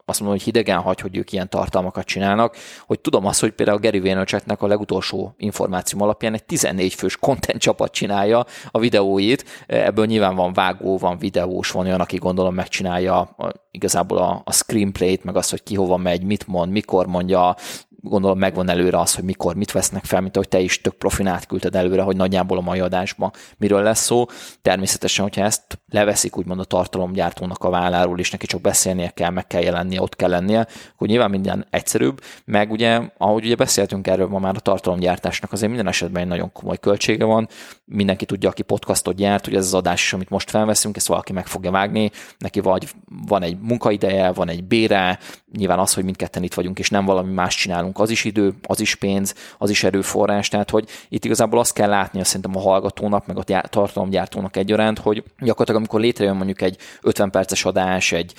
azt 0.05 0.20
mondom, 0.20 0.38
hogy 0.38 0.45
hidegen 0.45 0.80
hagy, 0.80 0.99
hogy 0.99 1.17
ők 1.17 1.32
ilyen 1.32 1.49
tartalmakat 1.49 2.05
csinálnak, 2.05 2.55
hogy 2.86 2.99
tudom 2.99 3.26
azt, 3.26 3.39
hogy 3.39 3.51
például 3.51 3.80
Gary 3.80 3.99
Vaynerchuknak 3.99 4.61
a 4.61 4.67
legutolsó 4.67 5.34
információm 5.38 6.01
alapján 6.01 6.34
egy 6.34 6.43
14 6.43 6.93
fős 6.93 7.17
content 7.17 7.61
csapat 7.61 7.91
csinálja 7.91 8.45
a 8.72 8.80
videóit, 8.80 9.45
ebből 9.67 10.05
nyilván 10.05 10.36
van 10.36 10.53
vágó, 10.53 10.97
van 10.97 11.17
videós, 11.17 11.72
van 11.72 11.86
olyan, 11.86 11.99
aki 11.99 12.17
gondolom 12.17 12.53
megcsinálja 12.53 13.36
igazából 13.72 14.17
a, 14.17 14.41
a 14.45 14.51
screenplay-t, 14.51 15.24
meg 15.24 15.36
azt, 15.36 15.49
hogy 15.49 15.63
ki 15.63 15.76
hova 15.76 15.97
megy, 15.97 16.24
mit 16.24 16.47
mond, 16.47 16.72
mikor 16.72 17.07
mondja, 17.07 17.55
gondolom 18.02 18.38
megvan 18.38 18.70
előre 18.70 19.00
az, 19.00 19.16
hogy 19.16 19.24
mikor 19.24 19.56
mit 19.56 19.72
vesznek 19.72 20.04
fel, 20.04 20.22
mint 20.22 20.36
ahogy 20.36 20.47
te 20.47 20.60
is 20.60 20.82
tök 20.82 20.93
profin 20.93 21.28
átküldted 21.28 21.76
előre, 21.76 22.02
hogy 22.02 22.16
nagyjából 22.16 22.58
a 22.58 22.62
mai 22.62 22.80
adásban 22.80 23.32
miről 23.58 23.84
lesz 23.84 24.04
szó. 24.04 24.26
Természetesen, 24.62 25.24
hogyha 25.24 25.43
ezt 25.43 25.80
leveszik 25.89 26.38
úgymond 26.38 26.60
a 26.60 26.64
tartalomgyártónak 26.64 27.64
a 27.64 27.70
válláról, 27.70 28.20
és 28.20 28.32
neki 28.32 28.45
csak 28.45 28.62
beszélnie 28.62 29.10
kell, 29.10 29.30
meg 29.30 29.47
kell 29.47 29.62
jelennie, 29.62 30.02
ott 30.02 30.16
kell 30.16 30.30
lennie, 30.30 30.68
akkor 30.93 31.08
nyilván 31.08 31.30
minden 31.30 31.66
egyszerűbb, 31.70 32.22
meg 32.45 32.72
ugye, 32.72 33.02
ahogy 33.18 33.45
ugye 33.45 33.56
beszéltünk 33.56 34.08
erről 34.08 34.28
ma 34.28 34.39
már 34.39 34.56
a 34.56 34.60
tartalomgyártásnak, 34.60 35.52
azért 35.52 35.70
minden 35.70 35.88
esetben 35.88 36.22
egy 36.22 36.28
nagyon 36.28 36.52
komoly 36.52 36.78
költsége 36.78 37.26
van. 37.26 37.47
Mindenki 37.86 38.26
tudja, 38.26 38.50
aki 38.50 38.62
podcastot 38.62 39.16
gyárt, 39.16 39.45
hogy 39.45 39.56
ez 39.56 39.66
az 39.66 39.74
adás 39.74 40.02
is, 40.04 40.14
amit 40.14 40.30
most 40.30 40.50
felveszünk, 40.50 40.95
ezt 40.95 41.08
valaki 41.08 41.34
meg 41.34 41.47
fogja 41.47 41.72
vágni, 41.72 42.12
neki 42.38 42.60
vagy 42.60 42.89
van 43.28 43.43
egy 43.43 43.58
munkaideje, 43.62 44.32
van 44.32 44.50
egy 44.50 44.64
bére, 44.64 45.20
nyilván 45.52 45.80
az, 45.80 45.93
hogy 45.93 46.04
mindketten 46.04 46.43
itt 46.43 46.54
vagyunk, 46.54 46.80
és 46.80 46.89
nem 46.89 47.06
valami 47.06 47.34
más 47.34 47.56
csinálunk, 47.56 47.88
az 47.93 48.09
is 48.09 48.23
idő, 48.23 48.53
az 48.67 48.79
is 48.79 48.95
pénz, 48.95 49.35
az 49.57 49.69
is 49.69 49.83
erőforrás, 49.83 50.47
tehát 50.47 50.69
hogy 50.69 50.89
itt 51.09 51.25
igazából 51.25 51.59
azt 51.59 51.73
kell 51.73 51.89
látni, 51.89 52.23
szerintem 52.23 52.55
a 52.55 52.59
hallgatónak, 52.59 53.25
meg 53.25 53.37
a 53.37 53.61
tartalomgyártónak 53.67 54.57
egyaránt, 54.57 54.99
hogy 54.99 55.23
gyakorlatilag 55.37 55.79
amikor 55.79 55.99
létrejön 55.99 56.35
mondjuk 56.35 56.61
egy 56.61 56.77
50 57.01 57.29
perces 57.29 57.65
adás, 57.65 58.11
egy 58.11 58.33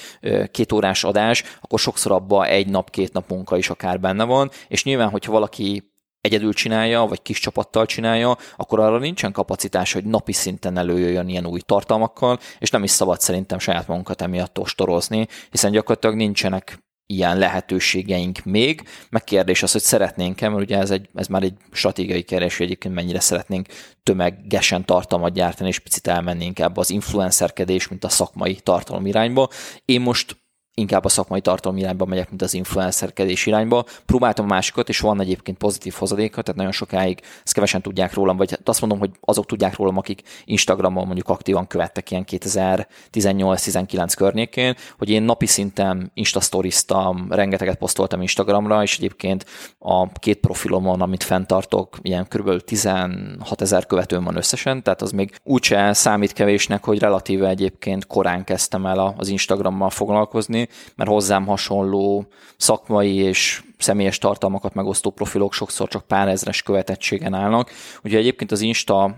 két 0.51 0.73
órás 0.73 1.05
adás, 1.05 1.43
akkor 1.61 1.79
sokszor 1.79 2.13
abban 2.13 2.47
egy 2.47 2.69
nap, 2.69 2.91
két 2.91 3.13
nap 3.13 3.29
munka 3.29 3.57
is 3.57 3.71
akár 3.71 4.01
benne 4.01 4.25
van, 4.25 4.51
és 4.69 4.85
nyilván, 4.85 5.11
hogyha 5.11 5.33
valaki 5.33 5.91
egyedül 6.21 6.53
csinálja, 6.53 7.05
vagy 7.05 7.23
kis 7.23 7.39
csapattal 7.39 7.87
csinálja, 7.87 8.37
akkor 8.57 8.81
arra 8.81 8.99
nincsen 8.99 9.33
kapacitás, 9.33 9.93
hogy 9.93 10.05
napi 10.05 10.33
szinten 10.33 10.79
előjöjjön 10.79 11.29
ilyen 11.29 11.47
új 11.47 11.61
tartalmakkal, 11.61 12.39
és 12.59 12.71
nem 12.71 12.83
is 12.83 12.91
szabad 12.91 13.21
szerintem 13.21 13.59
saját 13.59 13.87
magunkat 13.87 14.23
emiatt 14.23 14.59
ostorozni, 14.59 15.27
hiszen 15.51 15.71
gyakorlatilag 15.71 16.17
nincsenek 16.17 16.79
ilyen 17.11 17.39
lehetőségeink 17.39 18.45
még, 18.45 18.83
meg 19.11 19.25
kérdés 19.25 19.63
az, 19.63 19.73
hogy 19.73 19.81
szeretnénk-e, 19.81 20.49
mert 20.49 20.63
ugye 20.63 20.79
ez, 20.79 20.91
egy, 20.91 21.09
ez 21.15 21.27
már 21.27 21.43
egy 21.43 21.55
stratégiai 21.73 22.23
kérdés, 22.23 22.57
hogy 22.57 22.67
egyébként 22.67 22.95
mennyire 22.95 23.21
szeretnénk 23.21 23.67
tömegesen 24.03 24.85
tartalmat 24.85 25.33
gyártani, 25.33 25.69
és 25.69 25.79
picit 25.79 26.07
elmennénk 26.07 26.59
ebbe 26.59 26.81
az 26.81 26.91
influencerkedés, 26.91 27.89
mint 27.89 28.05
a 28.05 28.09
szakmai 28.09 28.55
tartalom 28.55 29.07
irányba. 29.07 29.49
Én 29.85 30.01
most 30.01 30.37
inkább 30.81 31.05
a 31.05 31.09
szakmai 31.09 31.41
tartalom 31.41 31.77
irányba 31.77 32.05
megyek, 32.05 32.29
mint 32.29 32.43
az 32.43 32.55
influencerkedés 32.55 33.47
irányba. 33.47 33.85
Próbáltam 34.07 34.45
a 34.45 34.49
másikat, 34.49 34.89
és 34.89 35.01
van 35.01 35.21
egyébként 35.21 35.59
pozitív 35.59 35.95
hozadéka, 35.99 36.43
tehát 36.43 36.57
nagyon 36.57 36.73
sokáig 36.73 37.21
ezt 37.45 37.55
kevesen 37.55 37.83
tudják 37.83 38.15
rólam, 38.15 38.37
vagy 38.37 38.51
hát 38.51 38.69
azt 38.69 38.81
mondom, 38.81 38.99
hogy 38.99 39.11
azok 39.21 39.47
tudják 39.47 39.77
rólam, 39.77 39.97
akik 39.97 40.23
Instagramon 40.45 41.07
mondjuk 41.07 41.29
aktívan 41.29 41.67
követtek 41.67 42.11
ilyen 42.11 42.25
2018-19 42.31 44.13
környékén, 44.17 44.75
hogy 44.99 45.11
én 45.11 45.23
napi 45.23 45.47
szinten 45.47 46.11
instastoriztam, 46.15 47.27
rengeteget 47.31 47.79
posztoltam 47.79 48.21
Instagramra, 48.21 48.83
és 48.83 48.97
egyébként 48.97 49.45
a 49.79 50.13
két 50.13 50.41
profilomon, 50.41 51.01
amit 51.01 51.23
fenntartok, 51.23 51.99
ilyen 52.03 52.27
kb. 52.29 52.61
16 52.61 53.61
ezer 53.61 53.87
követőm 53.87 54.25
van 54.25 54.37
összesen, 54.37 54.83
tehát 54.83 55.03
az 55.03 55.11
még 55.11 55.41
úgyse 55.45 55.93
számít 55.93 56.33
kevésnek, 56.33 56.85
hogy 56.85 56.99
relatíve 56.99 57.49
egyébként 57.49 58.07
korán 58.07 58.45
kezdtem 58.45 58.87
el 58.87 59.15
az 59.17 59.29
Instagrammal 59.29 59.91
foglalkozni, 59.91 60.69
mert 60.97 61.11
hozzám 61.11 61.47
hasonló 61.47 62.27
szakmai 62.57 63.15
és 63.15 63.63
személyes 63.79 64.19
tartalmakat 64.19 64.75
megosztó 64.75 65.11
profilok 65.11 65.53
sokszor 65.53 65.89
csak 65.89 66.07
pár 66.07 66.29
ezres 66.29 66.63
követettségen 66.63 67.35
állnak. 67.35 67.71
Ugye 68.05 68.19
egyébként 68.19 68.53
az 68.53 68.61
Insta 68.61 69.17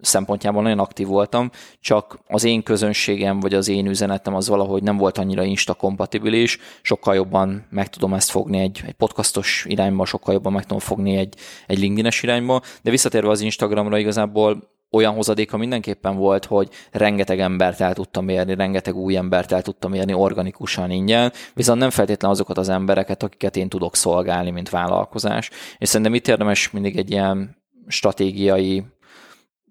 szempontjából 0.00 0.62
nagyon 0.62 0.78
aktív 0.78 1.06
voltam, 1.06 1.50
csak 1.80 2.18
az 2.26 2.44
én 2.44 2.62
közönségem, 2.62 3.40
vagy 3.40 3.54
az 3.54 3.68
én 3.68 3.86
üzenetem 3.86 4.34
az 4.34 4.48
valahogy 4.48 4.82
nem 4.82 4.96
volt 4.96 5.18
annyira 5.18 5.42
Insta 5.42 5.74
kompatibilis, 5.74 6.58
sokkal 6.82 7.14
jobban 7.14 7.66
meg 7.70 7.88
tudom 7.88 8.14
ezt 8.14 8.30
fogni 8.30 8.58
egy, 8.58 8.82
egy 8.86 8.92
podcastos 8.92 9.64
irányba, 9.68 10.04
sokkal 10.04 10.34
jobban 10.34 10.52
meg 10.52 10.62
tudom 10.62 10.78
fogni 10.78 11.16
egy, 11.16 11.34
egy 11.66 11.78
LinkedIn-es 11.78 12.22
irányba, 12.22 12.60
de 12.82 12.90
visszatérve 12.90 13.30
az 13.30 13.40
Instagramra 13.40 13.98
igazából 13.98 14.78
olyan 14.90 15.14
hozadéka 15.14 15.56
mindenképpen 15.56 16.16
volt, 16.16 16.44
hogy 16.44 16.68
rengeteg 16.90 17.40
embert 17.40 17.80
el 17.80 17.92
tudtam 17.92 18.28
érni, 18.28 18.54
rengeteg 18.54 18.96
új 18.96 19.16
embert 19.16 19.52
el 19.52 19.62
tudtam 19.62 19.94
érni 19.94 20.12
organikusan 20.12 20.90
ingyen, 20.90 21.32
viszont 21.54 21.78
nem 21.78 21.90
feltétlenül 21.90 22.36
azokat 22.36 22.58
az 22.58 22.68
embereket, 22.68 23.22
akiket 23.22 23.56
én 23.56 23.68
tudok 23.68 23.96
szolgálni, 23.96 24.50
mint 24.50 24.70
vállalkozás. 24.70 25.50
És 25.78 25.88
szerintem 25.88 26.14
itt 26.14 26.28
érdemes 26.28 26.70
mindig 26.70 26.96
egy 26.96 27.10
ilyen 27.10 27.56
stratégiai 27.86 28.84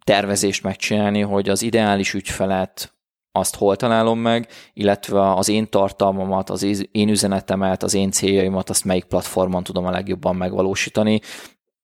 tervezést 0.03 0.63
megcsinálni, 0.63 1.21
hogy 1.21 1.49
az 1.49 1.61
ideális 1.61 2.13
ügyfelet 2.13 2.93
azt 3.31 3.55
hol 3.55 3.75
találom 3.75 4.19
meg, 4.19 4.47
illetve 4.73 5.33
az 5.33 5.49
én 5.49 5.69
tartalmamat, 5.69 6.49
az 6.49 6.87
én 6.91 7.09
üzenetemet, 7.09 7.83
az 7.83 7.93
én 7.93 8.11
céljaimat, 8.11 8.69
azt 8.69 8.85
melyik 8.85 9.03
platformon 9.03 9.63
tudom 9.63 9.85
a 9.85 9.91
legjobban 9.91 10.35
megvalósítani, 10.35 11.21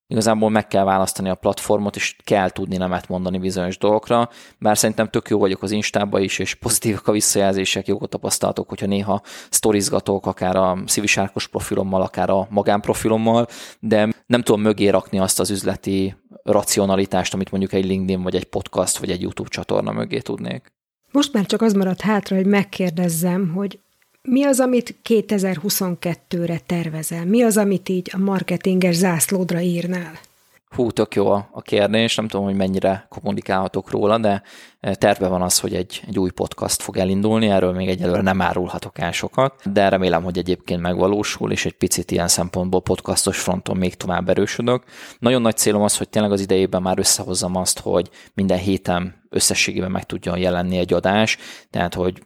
Igazából 0.08 0.50
meg 0.50 0.66
kell 0.66 0.84
választani 0.84 1.28
a 1.28 1.34
platformot, 1.34 1.96
és 1.96 2.16
kell 2.24 2.50
tudni 2.50 2.76
nemet 2.76 3.08
mondani 3.08 3.38
bizonyos 3.38 3.78
dolgokra, 3.78 4.28
bár 4.58 4.78
szerintem 4.78 5.08
tök 5.08 5.28
jó 5.28 5.38
vagyok 5.38 5.62
az 5.62 5.70
Instában 5.70 6.22
is, 6.22 6.38
és 6.38 6.54
pozitívak 6.54 7.08
a 7.08 7.12
visszajelzések, 7.12 7.86
jók 7.86 8.02
a 8.02 8.06
tapasztalatok, 8.06 8.68
hogyha 8.68 8.86
néha 8.86 9.22
sztorizgatok, 9.50 10.26
akár 10.26 10.56
a 10.56 10.78
szivisárkos 10.86 11.48
profilommal, 11.48 12.02
akár 12.02 12.30
a 12.30 12.46
magánprofilommal, 12.50 13.46
de 13.80 14.08
nem 14.26 14.42
tudom 14.42 14.60
mögé 14.60 14.88
rakni 14.88 15.18
azt 15.18 15.40
az 15.40 15.50
üzleti 15.50 16.16
racionalitást, 16.42 17.34
amit 17.34 17.50
mondjuk 17.50 17.72
egy 17.72 17.84
LinkedIn, 17.84 18.22
vagy 18.22 18.34
egy 18.34 18.44
podcast, 18.44 18.98
vagy 18.98 19.10
egy 19.10 19.22
YouTube 19.22 19.48
csatorna 19.48 19.92
mögé 19.92 20.18
tudnék. 20.18 20.72
Most 21.10 21.32
már 21.32 21.46
csak 21.46 21.62
az 21.62 21.72
maradt 21.72 22.00
hátra, 22.00 22.36
hogy 22.36 22.46
megkérdezzem, 22.46 23.48
hogy 23.48 23.78
mi 24.26 24.44
az, 24.44 24.60
amit 24.60 24.96
2022-re 25.08 26.58
tervezel? 26.66 27.24
Mi 27.24 27.42
az, 27.42 27.56
amit 27.56 27.88
így 27.88 28.10
a 28.14 28.18
marketinges 28.18 28.94
zászlódra 28.94 29.60
írnál? 29.60 30.12
Hú, 30.70 30.90
tök 30.90 31.14
jó 31.14 31.32
a 31.32 31.62
kérdés, 31.62 32.14
nem 32.14 32.28
tudom, 32.28 32.46
hogy 32.46 32.54
mennyire 32.54 33.06
kommunikálhatok 33.08 33.90
róla, 33.90 34.18
de 34.18 34.42
eh, 34.80 34.94
terve 34.94 35.28
van 35.28 35.42
az, 35.42 35.58
hogy 35.58 35.74
egy, 35.74 36.02
egy 36.06 36.18
új 36.18 36.30
podcast 36.30 36.82
fog 36.82 36.96
elindulni, 36.96 37.46
erről 37.46 37.72
még 37.72 37.88
egyelőre 37.88 38.20
nem 38.20 38.40
árulhatok 38.40 38.98
el 38.98 39.12
sokat, 39.12 39.72
de 39.72 39.88
remélem, 39.88 40.22
hogy 40.22 40.38
egyébként 40.38 40.80
megvalósul, 40.80 41.52
és 41.52 41.66
egy 41.66 41.76
picit 41.76 42.10
ilyen 42.10 42.28
szempontból 42.28 42.82
podcastos 42.82 43.38
fronton 43.38 43.76
még 43.76 43.94
tovább 43.94 44.28
erősödök. 44.28 44.84
Nagyon 45.18 45.42
nagy 45.42 45.56
célom 45.56 45.82
az, 45.82 45.96
hogy 45.96 46.08
tényleg 46.08 46.32
az 46.32 46.40
idejében 46.40 46.82
már 46.82 46.98
összehozzam 46.98 47.56
azt, 47.56 47.78
hogy 47.78 48.10
minden 48.34 48.58
héten 48.58 49.22
összességében 49.30 49.90
meg 49.90 50.04
tudjon 50.04 50.38
jelenni 50.38 50.78
egy 50.78 50.92
adás, 50.92 51.38
tehát 51.70 51.94
hogy 51.94 52.22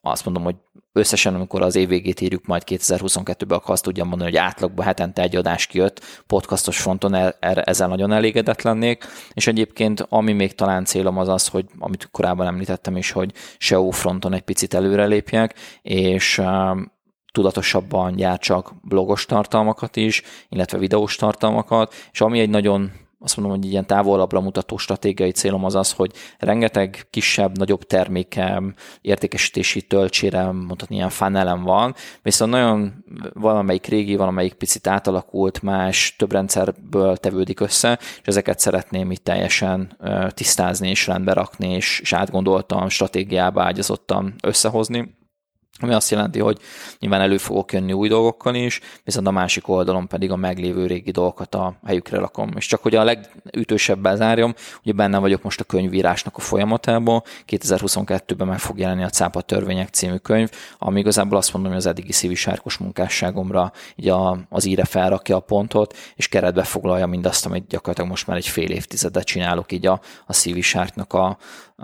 azt 0.00 0.24
mondom, 0.24 0.42
hogy 0.42 0.56
összesen, 0.96 1.34
amikor 1.34 1.62
az 1.62 1.76
év 1.76 1.88
végét 1.88 2.20
írjuk 2.20 2.46
majd 2.46 2.62
2022-ben, 2.66 3.58
akkor 3.58 3.70
azt 3.70 3.82
tudjam 3.82 4.08
mondani, 4.08 4.30
hogy 4.30 4.38
átlagban 4.38 4.84
hetente 4.84 5.22
egy 5.22 5.36
adás 5.36 5.66
kijött 5.66 6.22
podcastos 6.26 6.80
fronton, 6.80 7.14
e- 7.14 7.36
erre, 7.40 7.62
ezzel 7.62 7.88
nagyon 7.88 8.12
elégedett 8.12 8.62
lennék, 8.62 9.04
és 9.32 9.46
egyébként 9.46 10.06
ami 10.08 10.32
még 10.32 10.54
talán 10.54 10.84
célom 10.84 11.18
az 11.18 11.28
az, 11.28 11.48
hogy 11.48 11.66
amit 11.78 12.08
korábban 12.10 12.46
említettem 12.46 12.96
is, 12.96 13.10
hogy 13.10 13.32
SEO 13.58 13.90
fronton 13.90 14.32
egy 14.32 14.42
picit 14.42 14.74
előrelépjek, 14.74 15.54
és 15.82 16.42
tudatosabban 17.32 18.16
gyártsak 18.16 18.72
blogos 18.82 19.26
tartalmakat 19.26 19.96
is, 19.96 20.22
illetve 20.48 20.78
videós 20.78 21.16
tartalmakat, 21.16 21.94
és 22.12 22.20
ami 22.20 22.40
egy 22.40 22.50
nagyon 22.50 22.92
azt 23.24 23.36
mondom, 23.36 23.56
hogy 23.56 23.70
ilyen 23.70 23.86
távolabbra 23.86 24.40
mutató 24.40 24.76
stratégiai 24.76 25.30
célom 25.30 25.64
az 25.64 25.74
az, 25.74 25.92
hogy 25.92 26.12
rengeteg 26.38 27.06
kisebb, 27.10 27.58
nagyobb 27.58 27.82
termékem, 27.82 28.74
értékesítési 29.00 29.82
töltsére, 29.82 30.50
mondhatni 30.50 30.94
ilyen 30.94 31.08
funnelem 31.08 31.62
van, 31.62 31.94
viszont 32.22 32.50
nagyon 32.50 33.04
valamelyik 33.32 33.86
régi, 33.86 34.16
valamelyik 34.16 34.54
picit 34.54 34.86
átalakult, 34.86 35.62
más 35.62 36.14
több 36.18 36.32
rendszerből 36.32 37.16
tevődik 37.16 37.60
össze, 37.60 37.98
és 38.00 38.26
ezeket 38.26 38.58
szeretném 38.58 39.10
itt 39.10 39.24
teljesen 39.24 39.96
tisztázni 40.28 40.88
és 40.88 41.06
rendbe 41.06 41.32
rakni, 41.32 41.68
és, 41.68 42.00
és 42.00 42.12
átgondoltam, 42.12 42.88
stratégiába 42.88 43.62
ágyazottam 43.62 44.34
összehozni 44.42 45.22
ami 45.80 45.92
azt 45.92 46.10
jelenti, 46.10 46.38
hogy 46.38 46.58
nyilván 46.98 47.20
elő 47.20 47.38
fogok 47.38 47.72
jönni 47.72 47.92
új 47.92 48.08
dolgokkal 48.08 48.54
is, 48.54 48.80
viszont 49.04 49.26
a 49.26 49.30
másik 49.30 49.68
oldalon 49.68 50.08
pedig 50.08 50.30
a 50.30 50.36
meglévő 50.36 50.86
régi 50.86 51.10
dolgokat 51.10 51.54
a 51.54 51.74
helyükre 51.86 52.18
rakom. 52.18 52.50
És 52.56 52.66
csak 52.66 52.82
hogy 52.82 52.94
a 52.94 53.04
legütősebben 53.04 54.16
zárjam, 54.16 54.54
ugye 54.82 54.92
benne 54.92 55.18
vagyok 55.18 55.42
most 55.42 55.60
a 55.60 55.64
könyvírásnak 55.64 56.36
a 56.36 56.40
folyamatában, 56.40 57.22
2022-ben 57.48 58.46
meg 58.46 58.58
fog 58.58 58.78
jelenni 58.78 59.02
a 59.02 59.08
Cápa 59.08 59.40
törvények 59.40 59.88
című 59.88 60.16
könyv, 60.16 60.50
ami 60.78 61.00
igazából 61.00 61.38
azt 61.38 61.52
mondom, 61.52 61.70
hogy 61.70 61.80
az 61.80 61.86
eddigi 61.86 62.12
szívi 62.12 62.34
sárkos 62.34 62.76
munkásságomra 62.76 63.72
így 63.96 64.08
a, 64.08 64.38
az 64.48 64.64
íre 64.64 64.84
felrakja 64.84 65.36
a 65.36 65.40
pontot, 65.40 65.96
és 66.16 66.28
keretbe 66.28 66.62
foglalja 66.62 67.06
mindazt, 67.06 67.46
amit 67.46 67.66
gyakorlatilag 67.66 68.10
most 68.10 68.26
már 68.26 68.36
egy 68.36 68.48
fél 68.48 68.70
évtizedet 68.70 69.24
csinálok 69.24 69.72
így 69.72 69.86
a, 69.86 70.00
a 70.26 70.32
szívi 70.32 70.62
a, 71.06 71.36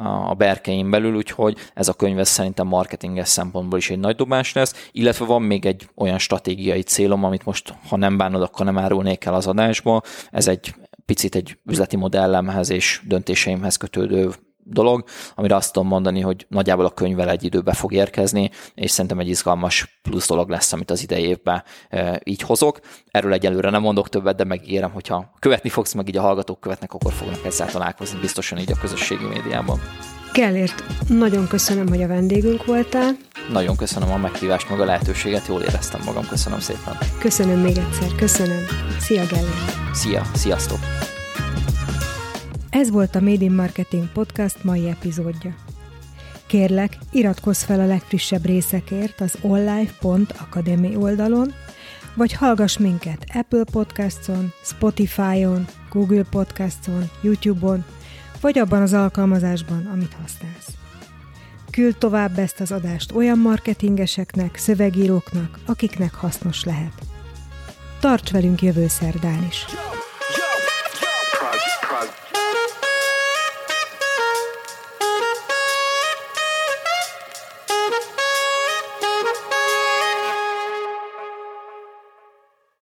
a 0.03 0.35
berkeim 0.35 0.91
belül, 0.91 1.17
úgyhogy 1.17 1.59
ez 1.75 1.89
a 1.89 1.93
könyv 1.93 2.19
ez 2.19 2.29
szerintem 2.29 2.67
marketinges 2.67 3.29
szempontból 3.29 3.80
is 3.81 3.91
egy 3.91 3.99
nagy 3.99 4.17
dobás 4.17 4.53
lesz, 4.53 4.89
illetve 4.93 5.25
van 5.25 5.43
még 5.43 5.67
egy 5.67 5.89
olyan 5.95 6.19
stratégiai 6.19 6.83
célom, 6.83 7.25
amit 7.25 7.45
most, 7.45 7.75
ha 7.89 7.97
nem 7.97 8.17
bánod, 8.17 8.43
akkor 8.43 8.65
nem 8.65 8.79
árulnék 8.79 9.25
el 9.25 9.35
az 9.35 9.47
adásba. 9.47 10.03
Ez 10.31 10.49
egy 10.49 10.75
picit 11.07 11.35
egy 11.35 11.59
üzleti 11.67 11.97
modellemhez 11.97 12.71
és 12.71 13.01
döntéseimhez 13.05 13.77
kötődő 13.77 14.31
dolog, 14.65 15.05
amire 15.35 15.55
azt 15.55 15.73
tudom 15.73 15.89
mondani, 15.89 16.21
hogy 16.21 16.47
nagyjából 16.49 16.85
a 16.85 16.91
könyvvel 16.91 17.31
egy 17.31 17.45
időbe 17.45 17.73
fog 17.73 17.93
érkezni, 17.93 18.51
és 18.75 18.91
szerintem 18.91 19.19
egy 19.19 19.29
izgalmas 19.29 20.01
plusz 20.03 20.29
dolog 20.29 20.49
lesz, 20.49 20.73
amit 20.73 20.91
az 20.91 21.03
idei 21.03 21.23
évben 21.23 21.63
e, 21.89 22.21
így 22.25 22.41
hozok. 22.41 22.81
Erről 23.11 23.33
egyelőre 23.33 23.71
nem 23.71 23.83
mondok 23.83 24.09
többet, 24.09 24.37
de 24.37 24.45
megígérem, 24.45 24.91
hogyha 24.91 25.33
követni 25.39 25.69
fogsz, 25.69 25.93
meg 25.93 26.09
így 26.09 26.17
a 26.17 26.21
hallgatók 26.21 26.61
követnek, 26.61 26.93
akkor 26.93 27.13
fognak 27.13 27.45
ezzel 27.45 27.71
találkozni, 27.71 28.21
biztosan 28.21 28.59
így 28.59 28.73
a 28.73 28.79
közösségi 28.81 29.25
médiában. 29.25 29.81
Kellért, 30.33 30.85
nagyon 31.09 31.49
köszönöm, 31.49 31.89
hogy 31.89 32.03
a 32.03 32.07
vendégünk 32.07 32.65
voltál. 32.65 33.17
Nagyon 33.53 33.77
köszönöm 33.77 34.11
a 34.11 34.17
meghívást, 34.17 34.71
meg 34.71 34.81
a 34.81 34.85
lehetőséget, 34.85 35.47
jól 35.47 35.61
éreztem 35.61 36.01
magam, 36.05 36.27
köszönöm 36.29 36.61
szépen. 36.61 36.97
Köszönöm 37.19 37.59
még 37.59 37.77
egyszer, 37.77 38.15
köszönöm. 38.17 38.65
Szia 38.99 39.27
Gellért! 39.27 39.95
Szia, 39.95 40.23
sziasztok! 40.35 40.79
Ez 42.71 42.91
volt 42.91 43.15
a 43.15 43.21
Made 43.21 43.45
in 43.45 43.53
Marketing 43.53 44.09
Podcast 44.13 44.65
mai 44.65 44.89
epizódja. 44.89 45.55
Kérlek, 46.47 46.97
iratkozz 47.13 47.63
fel 47.63 47.81
a 47.81 47.87
legfrissebb 47.87 48.45
részekért 48.45 49.21
az 49.21 49.39
onlife.academy 49.41 50.97
oldalon, 50.97 51.53
vagy 52.15 52.33
hallgass 52.33 52.77
minket 52.77 53.25
Apple 53.35 53.65
Podcaston, 53.73 54.53
Spotify-on, 54.63 55.67
Google 55.91 56.25
Podcaston, 56.31 57.11
YouTube-on, 57.23 57.85
vagy 58.41 58.59
abban 58.59 58.83
az 58.83 58.93
alkalmazásban, 58.93 59.87
amit 59.93 60.17
használsz. 60.21 60.69
Küld 61.71 61.97
tovább 61.97 62.39
ezt 62.39 62.61
az 62.61 62.73
adást 62.73 63.13
olyan 63.13 63.39
marketingeseknek, 63.39 64.57
szövegíróknak, 64.57 65.59
akiknek 65.67 66.15
hasznos 66.15 66.65
lehet. 66.65 66.93
Tarts 68.01 68.31
velünk 68.31 68.63
jövő 68.63 68.89
szerdán 68.89 69.47
is! 69.49 69.65